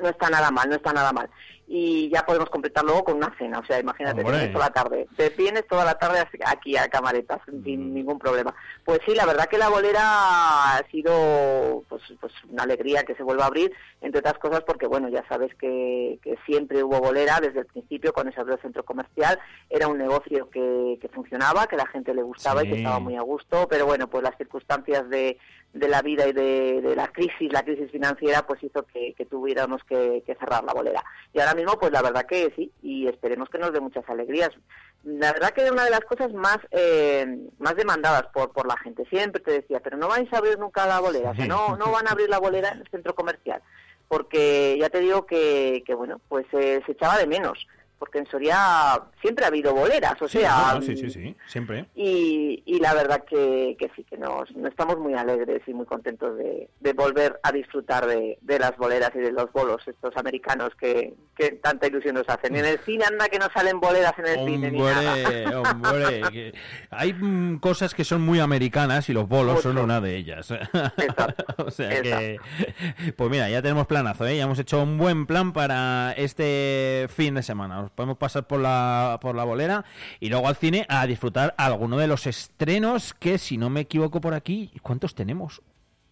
no 0.00 0.08
está 0.08 0.30
nada 0.30 0.50
mal, 0.50 0.68
no 0.68 0.76
está 0.76 0.92
nada 0.92 1.12
mal. 1.12 1.28
Y 1.72 2.10
ya 2.10 2.26
podemos 2.26 2.50
completar 2.50 2.84
luego 2.84 3.04
con 3.04 3.16
una 3.16 3.32
cena, 3.38 3.60
o 3.60 3.64
sea, 3.64 3.78
imagínate, 3.78 4.24
tienes 4.24 4.52
toda 4.52 4.66
la 4.66 4.72
tarde, 4.72 5.06
te 5.16 5.30
tienes 5.30 5.64
toda 5.68 5.84
la 5.84 5.94
tarde 5.94 6.18
aquí 6.44 6.76
a 6.76 6.88
camaretas, 6.88 7.38
sin 7.46 7.94
ningún 7.94 8.18
problema. 8.18 8.52
Pues 8.84 8.98
sí, 9.06 9.14
la 9.14 9.24
verdad 9.24 9.46
que 9.46 9.56
la 9.56 9.68
bolera 9.68 10.00
ha 10.02 10.82
sido 10.90 11.84
pues, 11.88 12.02
pues 12.20 12.32
una 12.48 12.64
alegría 12.64 13.04
que 13.04 13.14
se 13.14 13.22
vuelva 13.22 13.44
a 13.44 13.46
abrir, 13.46 13.72
entre 14.00 14.18
otras 14.18 14.38
cosas 14.38 14.64
porque, 14.66 14.88
bueno, 14.88 15.08
ya 15.10 15.24
sabes 15.28 15.54
que, 15.54 16.18
que 16.24 16.36
siempre 16.44 16.82
hubo 16.82 16.98
bolera 16.98 17.38
desde 17.40 17.60
el 17.60 17.66
principio 17.66 18.12
cuando 18.12 18.32
se 18.32 18.40
abrió 18.40 18.56
el 18.56 18.62
centro 18.62 18.84
comercial, 18.84 19.38
era 19.68 19.86
un 19.86 19.98
negocio 19.98 20.50
que, 20.50 20.98
que 21.00 21.08
funcionaba, 21.08 21.68
que 21.68 21.76
la 21.76 21.86
gente 21.86 22.12
le 22.14 22.22
gustaba 22.22 22.64
y 22.64 22.68
que 22.68 22.78
estaba 22.78 22.98
muy 22.98 23.14
a 23.14 23.22
gusto, 23.22 23.68
pero 23.68 23.86
bueno, 23.86 24.10
pues 24.10 24.24
las 24.24 24.36
circunstancias 24.36 25.08
de 25.08 25.38
de 25.72 25.88
la 25.88 26.02
vida 26.02 26.26
y 26.26 26.32
de, 26.32 26.94
la 26.96 27.08
crisis, 27.08 27.52
la 27.52 27.62
crisis 27.62 27.90
financiera, 27.90 28.46
pues 28.46 28.62
hizo 28.62 28.84
que, 28.86 29.14
tuviéramos 29.30 29.82
que, 29.84 30.22
cerrar 30.26 30.64
la 30.64 30.72
bolera. 30.72 31.04
Y 31.32 31.40
ahora 31.40 31.54
mismo, 31.54 31.78
pues 31.78 31.92
la 31.92 32.02
verdad 32.02 32.26
que 32.26 32.52
sí, 32.56 32.72
y 32.82 33.06
esperemos 33.06 33.48
que 33.48 33.58
nos 33.58 33.72
dé 33.72 33.80
muchas 33.80 34.08
alegrías. 34.08 34.50
La 35.04 35.32
verdad 35.32 35.50
que 35.50 35.64
es 35.64 35.70
una 35.70 35.84
de 35.84 35.90
las 35.90 36.00
cosas 36.00 36.32
más 36.32 36.58
eh, 36.72 37.24
más 37.58 37.74
demandadas 37.76 38.24
por, 38.34 38.52
por 38.52 38.66
la 38.66 38.76
gente. 38.78 39.06
Siempre 39.06 39.40
te 39.40 39.52
decía, 39.52 39.80
pero 39.80 39.96
no 39.96 40.08
vais 40.08 40.30
a 40.32 40.38
abrir 40.38 40.58
nunca 40.58 40.86
la 40.86 41.00
bolera, 41.00 41.32
no, 41.46 41.76
no 41.76 41.90
van 41.92 42.08
a 42.08 42.12
abrir 42.12 42.28
la 42.28 42.38
bolera 42.38 42.70
en 42.70 42.80
el 42.80 42.88
centro 42.88 43.14
comercial, 43.14 43.62
porque 44.08 44.76
ya 44.78 44.90
te 44.90 45.00
digo 45.00 45.24
que, 45.24 45.82
que 45.86 45.94
bueno, 45.94 46.20
pues 46.28 46.46
eh, 46.52 46.82
se 46.84 46.92
echaba 46.92 47.16
de 47.16 47.26
menos 47.26 47.66
porque 48.00 48.18
en 48.18 48.26
Soria 48.26 49.02
siempre 49.20 49.44
ha 49.44 49.48
habido 49.48 49.74
boleras, 49.74 50.20
o 50.22 50.26
sea... 50.26 50.80
sí, 50.80 50.96
sí, 50.96 51.10
sí, 51.10 51.36
siempre. 51.46 51.84
Y, 51.94 52.62
y 52.64 52.80
la 52.80 52.94
verdad 52.94 53.24
que, 53.24 53.76
que 53.78 53.90
sí, 53.94 54.04
que 54.04 54.16
nos, 54.16 54.48
estamos 54.66 54.98
muy 54.98 55.12
alegres 55.12 55.60
y 55.66 55.74
muy 55.74 55.84
contentos 55.84 56.34
de, 56.38 56.70
de 56.80 56.92
volver 56.94 57.38
a 57.42 57.52
disfrutar 57.52 58.06
de, 58.06 58.38
de, 58.40 58.58
las 58.58 58.74
boleras 58.78 59.10
y 59.14 59.18
de 59.18 59.32
los 59.32 59.52
bolos 59.52 59.86
estos 59.86 60.16
americanos 60.16 60.70
que, 60.80 61.12
que 61.36 61.52
tanta 61.62 61.88
ilusión 61.88 62.14
nos 62.14 62.26
hacen. 62.26 62.56
En 62.56 62.64
el 62.64 62.78
cine 62.78 63.04
anda 63.04 63.28
que 63.28 63.38
no 63.38 63.48
salen 63.52 63.78
boleras 63.78 64.14
en 64.18 64.26
el 64.26 64.46
cine 64.46 64.70
ni 64.70 64.78
nada. 64.80 65.60
Hombre, 65.60 66.54
hay 66.88 67.12
mm, 67.12 67.58
cosas 67.58 67.92
que 67.92 68.04
son 68.04 68.22
muy 68.22 68.40
americanas 68.40 69.10
y 69.10 69.12
los 69.12 69.28
bolos 69.28 69.60
son 69.60 69.76
una 69.76 70.00
de 70.00 70.16
ellas. 70.16 70.50
Exacto. 70.96 71.66
o 71.66 71.70
sea 71.70 72.00
que... 72.00 72.38
Pues 73.14 73.30
mira, 73.30 73.50
ya 73.50 73.60
tenemos 73.60 73.86
planazo, 73.86 74.26
¿eh? 74.26 74.38
Ya 74.38 74.44
hemos 74.44 74.58
hecho 74.58 74.82
un 74.82 74.96
buen 74.96 75.26
plan 75.26 75.52
para 75.52 76.12
este 76.16 77.06
fin 77.10 77.34
de 77.34 77.42
semana 77.42 77.89
podemos 77.94 78.18
pasar 78.18 78.46
por 78.46 78.60
la, 78.60 79.18
por 79.20 79.34
la 79.34 79.44
bolera 79.44 79.84
y 80.18 80.28
luego 80.28 80.48
al 80.48 80.56
cine 80.56 80.86
a 80.88 81.06
disfrutar 81.06 81.54
alguno 81.56 81.98
de 81.98 82.06
los 82.06 82.26
estrenos 82.26 83.14
que, 83.14 83.38
si 83.38 83.56
no 83.56 83.70
me 83.70 83.80
equivoco 83.80 84.20
por 84.20 84.34
aquí, 84.34 84.72
¿cuántos 84.82 85.14
tenemos? 85.14 85.62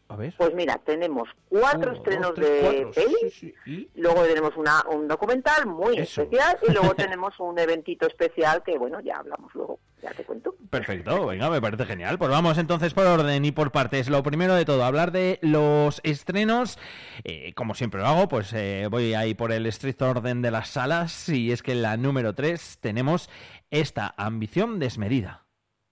A 0.09 0.17
ver. 0.17 0.35
Pues 0.39 0.55
mira, 0.55 0.81
tenemos 0.85 1.29
cuatro 1.51 1.93
estrenos 1.93 2.35
de 2.35 2.89
peli, 2.95 3.89
luego 3.95 4.23
tenemos 4.23 4.55
un 4.57 5.07
documental 5.07 5.67
muy 5.67 5.99
especial 5.99 6.59
y 6.67 6.73
luego 6.73 6.95
tenemos 6.97 7.39
un 7.39 7.59
eventito 7.59 8.07
especial 8.07 8.63
que, 8.63 8.79
bueno, 8.79 9.01
ya 9.01 9.17
hablamos 9.17 9.55
luego. 9.55 9.79
Ya 10.03 10.11
te 10.13 10.25
cuento. 10.25 10.55
Perfecto, 10.71 11.27
venga, 11.27 11.51
me 11.51 11.61
parece 11.61 11.87
genial. 11.87 12.19
Pues 12.19 12.31
vamos 12.31 12.59
entonces 12.59 12.95
por 12.95 13.07
orden 13.07 13.45
y 13.45 13.53
por 13.53 13.73
partes. 13.73 14.09
Lo 14.09 14.23
primero 14.23 14.55
de 14.55 14.65
todo, 14.65 14.85
hablar 14.85 15.13
de 15.13 15.39
los 15.43 16.01
estrenos. 16.05 16.79
Eh, 17.25 17.55
como 17.55 17.75
siempre 17.75 18.01
lo 18.01 18.07
hago, 18.07 18.29
pues 18.29 18.53
eh, 18.53 18.89
voy 18.91 19.15
ahí 19.15 19.35
por 19.35 19.53
el 19.53 19.67
estricto 19.67 20.09
orden 20.09 20.43
de 20.43 20.51
las 20.51 20.69
salas. 20.69 21.29
Y 21.29 21.53
es 21.53 21.63
que 21.63 21.73
en 21.73 21.83
la 21.83 21.97
número 21.97 22.35
3 22.35 22.79
tenemos 22.81 23.31
esta 23.71 24.15
ambición 24.17 24.79
desmedida. 24.79 25.47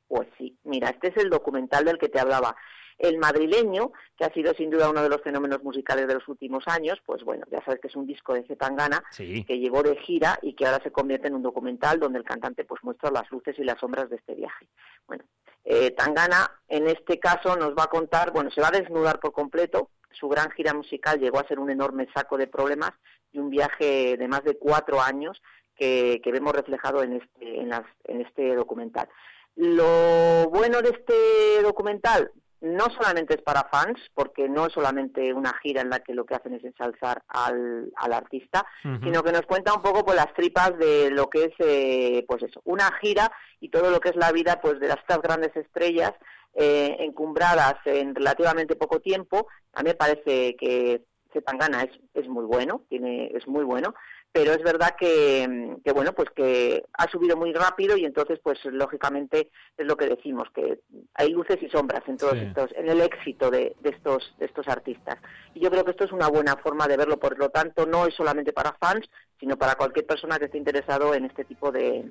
Pues 0.09 0.29
sí, 0.39 0.59
mira, 0.65 0.91
este 0.91 1.09
es 1.09 1.17
el 1.17 1.31
documental 1.31 1.85
del 1.85 1.99
que 1.99 2.09
te 2.09 2.21
hablaba. 2.21 2.57
El 2.99 3.19
madrileño, 3.19 3.93
que 4.17 4.25
ha 4.25 4.33
sido 4.33 4.55
sin 4.55 4.71
duda 4.71 4.89
uno 4.89 5.03
de 5.03 5.09
los 5.09 5.21
fenómenos 5.23 5.63
musicales 5.63 6.07
de 6.07 6.15
los 6.15 6.27
últimos 6.29 6.67
años, 6.67 6.99
pues 7.05 7.23
bueno, 7.25 7.45
ya 7.51 7.63
sabes 7.65 7.81
que 7.81 7.89
es 7.89 7.97
un 7.97 8.07
disco 8.07 8.33
de 8.35 8.45
Zetangana 8.45 9.05
que 9.17 9.59
llegó 9.59 9.83
de 9.83 9.97
gira 9.97 10.39
y 10.43 10.55
que 10.55 10.67
ahora 10.67 10.83
se 10.83 10.91
convierte 10.91 11.29
en 11.29 11.35
un 11.35 11.43
documental 11.43 12.01
donde 12.01 12.19
el 12.19 12.25
cantante 12.25 12.65
pues 12.65 12.83
muestra 12.83 13.11
las 13.11 13.31
luces 13.31 13.59
y 13.59 13.65
las 13.65 13.79
sombras 13.79 14.09
de 14.09 14.17
este 14.17 14.35
viaje. 14.35 14.69
Bueno, 15.07 15.25
eh, 15.65 15.91
Tangana 15.91 16.51
en 16.69 16.87
este 16.87 17.19
caso 17.19 17.57
nos 17.57 17.75
va 17.75 17.85
a 17.85 17.91
contar, 17.91 18.33
bueno, 18.33 18.51
se 18.51 18.61
va 18.61 18.69
a 18.69 18.79
desnudar 18.79 19.21
por 19.21 19.33
completo, 19.33 19.91
su 20.13 20.29
gran 20.29 20.51
gira 20.53 20.73
musical 20.73 21.21
llegó 21.21 21.39
a 21.39 21.49
ser 21.49 21.59
un 21.59 21.71
enorme 21.71 22.09
saco 22.15 22.39
de 22.39 22.47
problemas 22.47 22.93
y 23.33 23.39
un 23.39 23.51
viaje 23.51 24.17
de 24.17 24.29
más 24.29 24.45
de 24.45 24.57
cuatro 24.57 25.01
años 25.01 25.43
que, 25.77 26.21
vemos 26.25 26.55
reflejado 26.55 27.03
en 27.03 27.15
este, 27.15 27.61
en, 27.61 27.73
en 28.05 28.21
este 28.23 28.55
documental. 28.55 29.09
Lo 29.57 30.49
bueno 30.51 30.83
de 30.83 30.91
este 30.91 31.63
documental, 31.63 32.31
no 32.67 32.87
solamente 32.91 33.35
es 33.35 33.43
para 33.43 33.69
fans, 33.71 33.99
porque 34.15 34.49
no 34.49 34.67
es 34.67 34.73
solamente 34.73 35.33
una 35.33 35.53
gira 35.63 35.81
en 35.81 35.91
la 35.91 36.01
que 36.01 36.15
lo 36.15 36.27
que 36.27 36.35
hacen 36.35 36.55
es 36.55 36.65
ensalzar 36.65 37.23
al, 37.29 37.93
al 37.97 38.13
artista, 38.13 38.67
sino 38.83 39.23
que 39.23 39.33
nos 39.33 39.43
cuenta 39.43 39.75
un 39.75 39.83
poco 39.83 40.05
pues 40.05 40.17
las 40.17 40.33
tripas 40.35 40.77
de 40.79 41.11
lo 41.11 41.31
que 41.31 41.45
es 41.45 41.55
eh, 41.59 42.25
pues 42.29 42.43
eso, 42.43 42.61
una 42.65 42.91
gira 43.01 43.31
y 43.61 43.71
todo 43.71 43.91
lo 43.91 44.01
que 44.01 44.11
es 44.11 44.17
la 44.17 44.33
vida 44.33 44.61
pues 44.61 44.79
de 44.81 44.89
las, 44.89 44.99
estas 44.99 45.23
grandes 45.23 45.57
estrellas 45.57 46.13
eh, 46.55 46.97
encumbradas 47.01 47.75
en 47.85 48.15
relativamente 48.15 48.77
poco 48.77 49.01
tiempo. 49.01 49.47
A 49.73 49.83
mí 49.83 49.91
me 49.91 49.95
parece 49.95 50.57
que 50.57 51.05
Zetangana 51.33 51.83
es, 51.83 51.91
es 52.15 52.29
muy 52.29 52.45
bueno, 52.45 52.83
tiene, 52.89 53.31
es 53.35 53.47
muy 53.47 53.65
bueno, 53.65 53.95
pero 54.33 54.53
es 54.53 54.63
verdad 54.63 54.95
que, 54.99 55.79
bueno 55.95 56.13
pues 56.13 56.29
que 56.37 56.85
ha 56.93 57.09
subido 57.11 57.39
muy 57.39 57.55
rápido 57.55 57.97
y 57.97 58.05
entonces 58.05 58.39
pues 58.43 58.59
lógicamente 58.67 59.51
es 59.79 59.87
lo 59.87 59.97
que 59.97 60.09
decimos 60.09 60.49
que 60.55 60.81
hay 61.15 61.31
luces 61.31 61.57
y 61.63 61.71
sombras 61.71 62.03
en 62.07 62.19
todos 62.19 62.37
estos 62.37 62.71
en 62.77 62.89
el 62.89 63.01
éxito 63.01 63.51
de, 63.51 63.75
estos 63.83 64.35
de 64.39 64.45
estos 64.45 64.69
artistas. 64.69 65.17
Y 65.55 65.61
yo 65.61 65.71
creo 65.71 65.85
que 65.85 65.93
esto 65.93 66.05
es 66.05 66.13
una 66.13 66.29
buena 66.29 66.55
forma 66.57 66.87
de 66.87 66.99
verlo. 66.99 67.19
Por 67.19 67.39
lo 67.39 67.49
tanto 67.49 67.87
no 67.87 68.07
es 68.07 68.15
solamente 68.15 68.53
para 68.53 68.75
fans 68.75 69.09
sino 69.41 69.57
para 69.57 69.75
cualquier 69.75 70.07
persona 70.07 70.39
que 70.39 70.47
esté 70.47 70.59
interesado 70.59 71.15
en 71.15 71.27
este 71.27 71.45
tipo 71.45 71.71
de, 71.71 72.11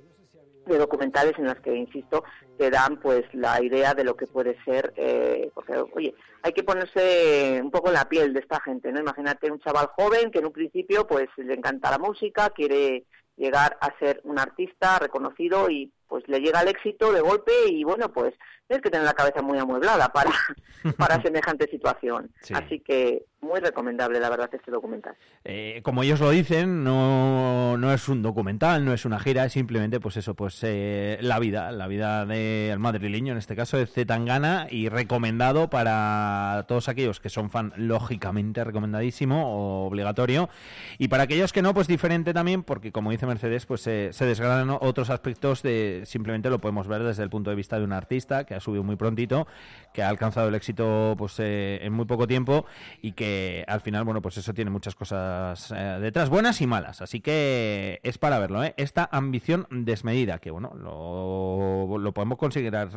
de 0.65 0.77
documentales 0.77 1.33
en 1.37 1.45
las 1.45 1.59
que, 1.59 1.75
insisto, 1.75 2.23
te 2.57 2.69
dan 2.69 2.97
pues 2.99 3.23
la 3.33 3.61
idea 3.63 3.93
de 3.93 4.03
lo 4.03 4.15
que 4.15 4.27
puede 4.27 4.57
ser, 4.63 4.93
eh, 4.95 5.49
porque, 5.53 5.77
oye, 5.93 6.13
hay 6.41 6.53
que 6.53 6.63
ponerse 6.63 7.59
un 7.61 7.71
poco 7.71 7.87
en 7.87 7.95
la 7.95 8.09
piel 8.09 8.33
de 8.33 8.39
esta 8.39 8.59
gente, 8.61 8.91
¿no? 8.91 8.99
Imagínate 8.99 9.51
un 9.51 9.59
chaval 9.59 9.87
joven 9.95 10.31
que 10.31 10.39
en 10.39 10.45
un 10.45 10.51
principio 10.51 11.07
pues 11.07 11.27
le 11.37 11.53
encanta 11.53 11.91
la 11.91 11.99
música, 11.99 12.49
quiere 12.49 13.05
llegar 13.37 13.77
a 13.81 13.97
ser 13.99 14.21
un 14.23 14.39
artista 14.39 14.99
reconocido 14.99 15.69
y 15.69 15.91
pues 16.07 16.23
le 16.27 16.39
llega 16.39 16.61
el 16.61 16.69
éxito 16.69 17.11
de 17.11 17.21
golpe 17.21 17.51
y 17.67 17.83
bueno, 17.83 18.09
pues 18.09 18.33
tienes 18.67 18.81
que 18.81 18.89
tener 18.89 19.05
la 19.05 19.13
cabeza 19.13 19.41
muy 19.41 19.57
amueblada 19.57 20.09
para, 20.09 20.31
para 20.97 21.21
semejante 21.21 21.67
situación. 21.67 22.31
Así 22.53 22.79
que 22.79 23.25
muy 23.41 23.59
recomendable, 23.59 24.19
la 24.19 24.29
verdad, 24.29 24.49
este 24.51 24.71
documental. 24.71 25.15
Eh, 25.43 25.81
como 25.83 26.01
ellos 26.01 26.19
lo 26.19 26.31
dicen, 26.31 26.83
no, 26.83 27.77
no 27.77 27.93
es 27.93 28.09
un 28.09 28.23
documental, 28.23 28.83
no 28.83 28.91
es 28.91 29.05
una 29.05 29.19
gira, 29.19 29.45
es 29.45 29.53
simplemente, 29.53 29.99
pues 29.99 30.17
eso, 30.17 30.33
pues 30.33 30.59
eh, 30.63 31.19
la 31.21 31.37
vida, 31.37 31.71
la 31.71 31.87
vida 31.87 32.25
del 32.25 32.79
madrileño, 32.79 33.33
en 33.33 33.37
este 33.37 33.55
caso 33.55 33.77
de 33.77 33.85
Zetangana, 33.85 34.67
y 34.71 34.89
recomendado 34.89 35.69
para 35.69 36.65
todos 36.67 36.89
aquellos 36.89 37.19
que 37.19 37.29
son 37.29 37.51
fan, 37.51 37.71
lógicamente 37.77 38.63
recomendadísimo, 38.63 39.85
obligatorio, 39.85 40.49
y 40.97 41.07
para 41.07 41.23
aquellos 41.23 41.53
que 41.53 41.61
no, 41.61 41.75
pues 41.75 41.87
diferente 41.87 42.33
también, 42.33 42.63
porque 42.63 42.91
como 42.91 43.11
dice 43.11 43.27
Mercedes, 43.27 43.67
pues 43.67 43.81
se 43.81 44.25
desgranan 44.25 44.75
otros 44.81 45.11
aspectos 45.11 45.61
de, 45.61 46.01
simplemente 46.05 46.49
lo 46.49 46.59
podemos 46.59 46.87
ver 46.87 47.03
desde 47.03 47.21
el 47.21 47.29
punto 47.29 47.51
de 47.51 47.55
vista 47.55 47.77
de 47.77 47.83
un 47.83 47.93
artista 47.93 48.45
que 48.45 48.54
ha 48.55 48.59
subido 48.59 48.83
muy 48.83 48.95
prontito, 48.95 49.47
que 49.93 50.03
ha 50.03 50.09
alcanzado 50.09 50.47
el 50.49 50.55
éxito 50.55 51.15
pues 51.17 51.39
eh, 51.39 51.79
en 51.81 51.93
muy 51.93 52.05
poco 52.05 52.27
tiempo 52.27 52.65
y 53.01 53.13
que 53.13 53.63
al 53.67 53.81
final, 53.81 54.03
bueno, 54.03 54.21
pues 54.21 54.37
eso 54.37 54.53
tiene 54.53 54.71
muchas 54.71 54.95
cosas 54.95 55.71
eh, 55.71 55.97
detrás, 56.01 56.29
buenas 56.29 56.61
y 56.61 56.67
malas. 56.67 57.01
Así 57.01 57.21
que 57.21 57.99
es 58.03 58.17
para 58.17 58.39
verlo, 58.39 58.63
¿eh? 58.63 58.73
Esta 58.77 59.07
ambición 59.11 59.67
desmedida, 59.69 60.39
que 60.39 60.51
bueno, 60.51 60.73
lo, 60.75 61.97
lo 61.97 62.13
podemos 62.13 62.37
considerar 62.37 62.89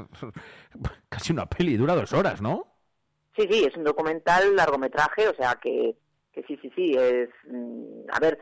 casi 1.08 1.32
una 1.32 1.46
peli, 1.46 1.76
dura 1.76 1.94
dos 1.94 2.12
horas, 2.12 2.40
¿no? 2.40 2.66
Sí, 3.36 3.46
sí, 3.50 3.64
es 3.64 3.76
un 3.76 3.84
documental 3.84 4.56
largometraje, 4.56 5.28
o 5.28 5.34
sea 5.34 5.56
que, 5.62 5.94
que 6.32 6.42
sí, 6.42 6.58
sí, 6.60 6.72
sí, 6.74 6.96
es... 6.98 7.28
Mm, 7.48 8.10
a 8.12 8.18
ver, 8.18 8.38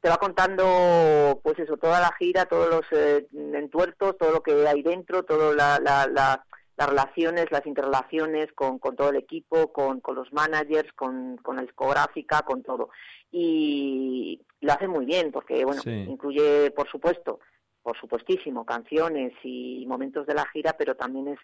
te 0.00 0.08
va 0.08 0.16
contando, 0.18 1.40
pues 1.42 1.58
eso, 1.58 1.76
toda 1.76 2.00
la 2.00 2.12
gira, 2.18 2.46
todos 2.46 2.68
los 2.70 2.84
eh, 2.92 3.26
entuertos, 3.32 4.16
todo 4.18 4.32
lo 4.32 4.42
que 4.42 4.66
hay 4.66 4.82
dentro, 4.82 5.24
toda 5.24 5.54
la, 5.54 5.78
la 5.80 6.44
las 6.76 6.88
relaciones, 6.88 7.50
las 7.50 7.66
interrelaciones 7.66 8.52
con, 8.52 8.78
con 8.78 8.96
todo 8.96 9.10
el 9.10 9.16
equipo, 9.16 9.72
con, 9.72 10.00
con 10.00 10.16
los 10.16 10.32
managers, 10.32 10.92
con, 10.94 11.36
con, 11.38 11.56
la 11.56 11.62
discográfica, 11.62 12.42
con 12.42 12.62
todo. 12.62 12.90
Y 13.30 14.40
lo 14.60 14.72
hace 14.72 14.88
muy 14.88 15.04
bien 15.04 15.30
porque, 15.30 15.64
bueno, 15.64 15.82
incluye, 15.86 16.70
por 16.72 16.88
supuesto, 16.90 17.38
por 17.82 17.98
supuestísimo, 17.98 18.64
canciones 18.64 19.32
y 19.42 19.84
momentos 19.86 20.26
de 20.26 20.34
la 20.34 20.46
gira, 20.46 20.74
pero 20.76 20.96
también 20.96 21.28
es 21.28 21.38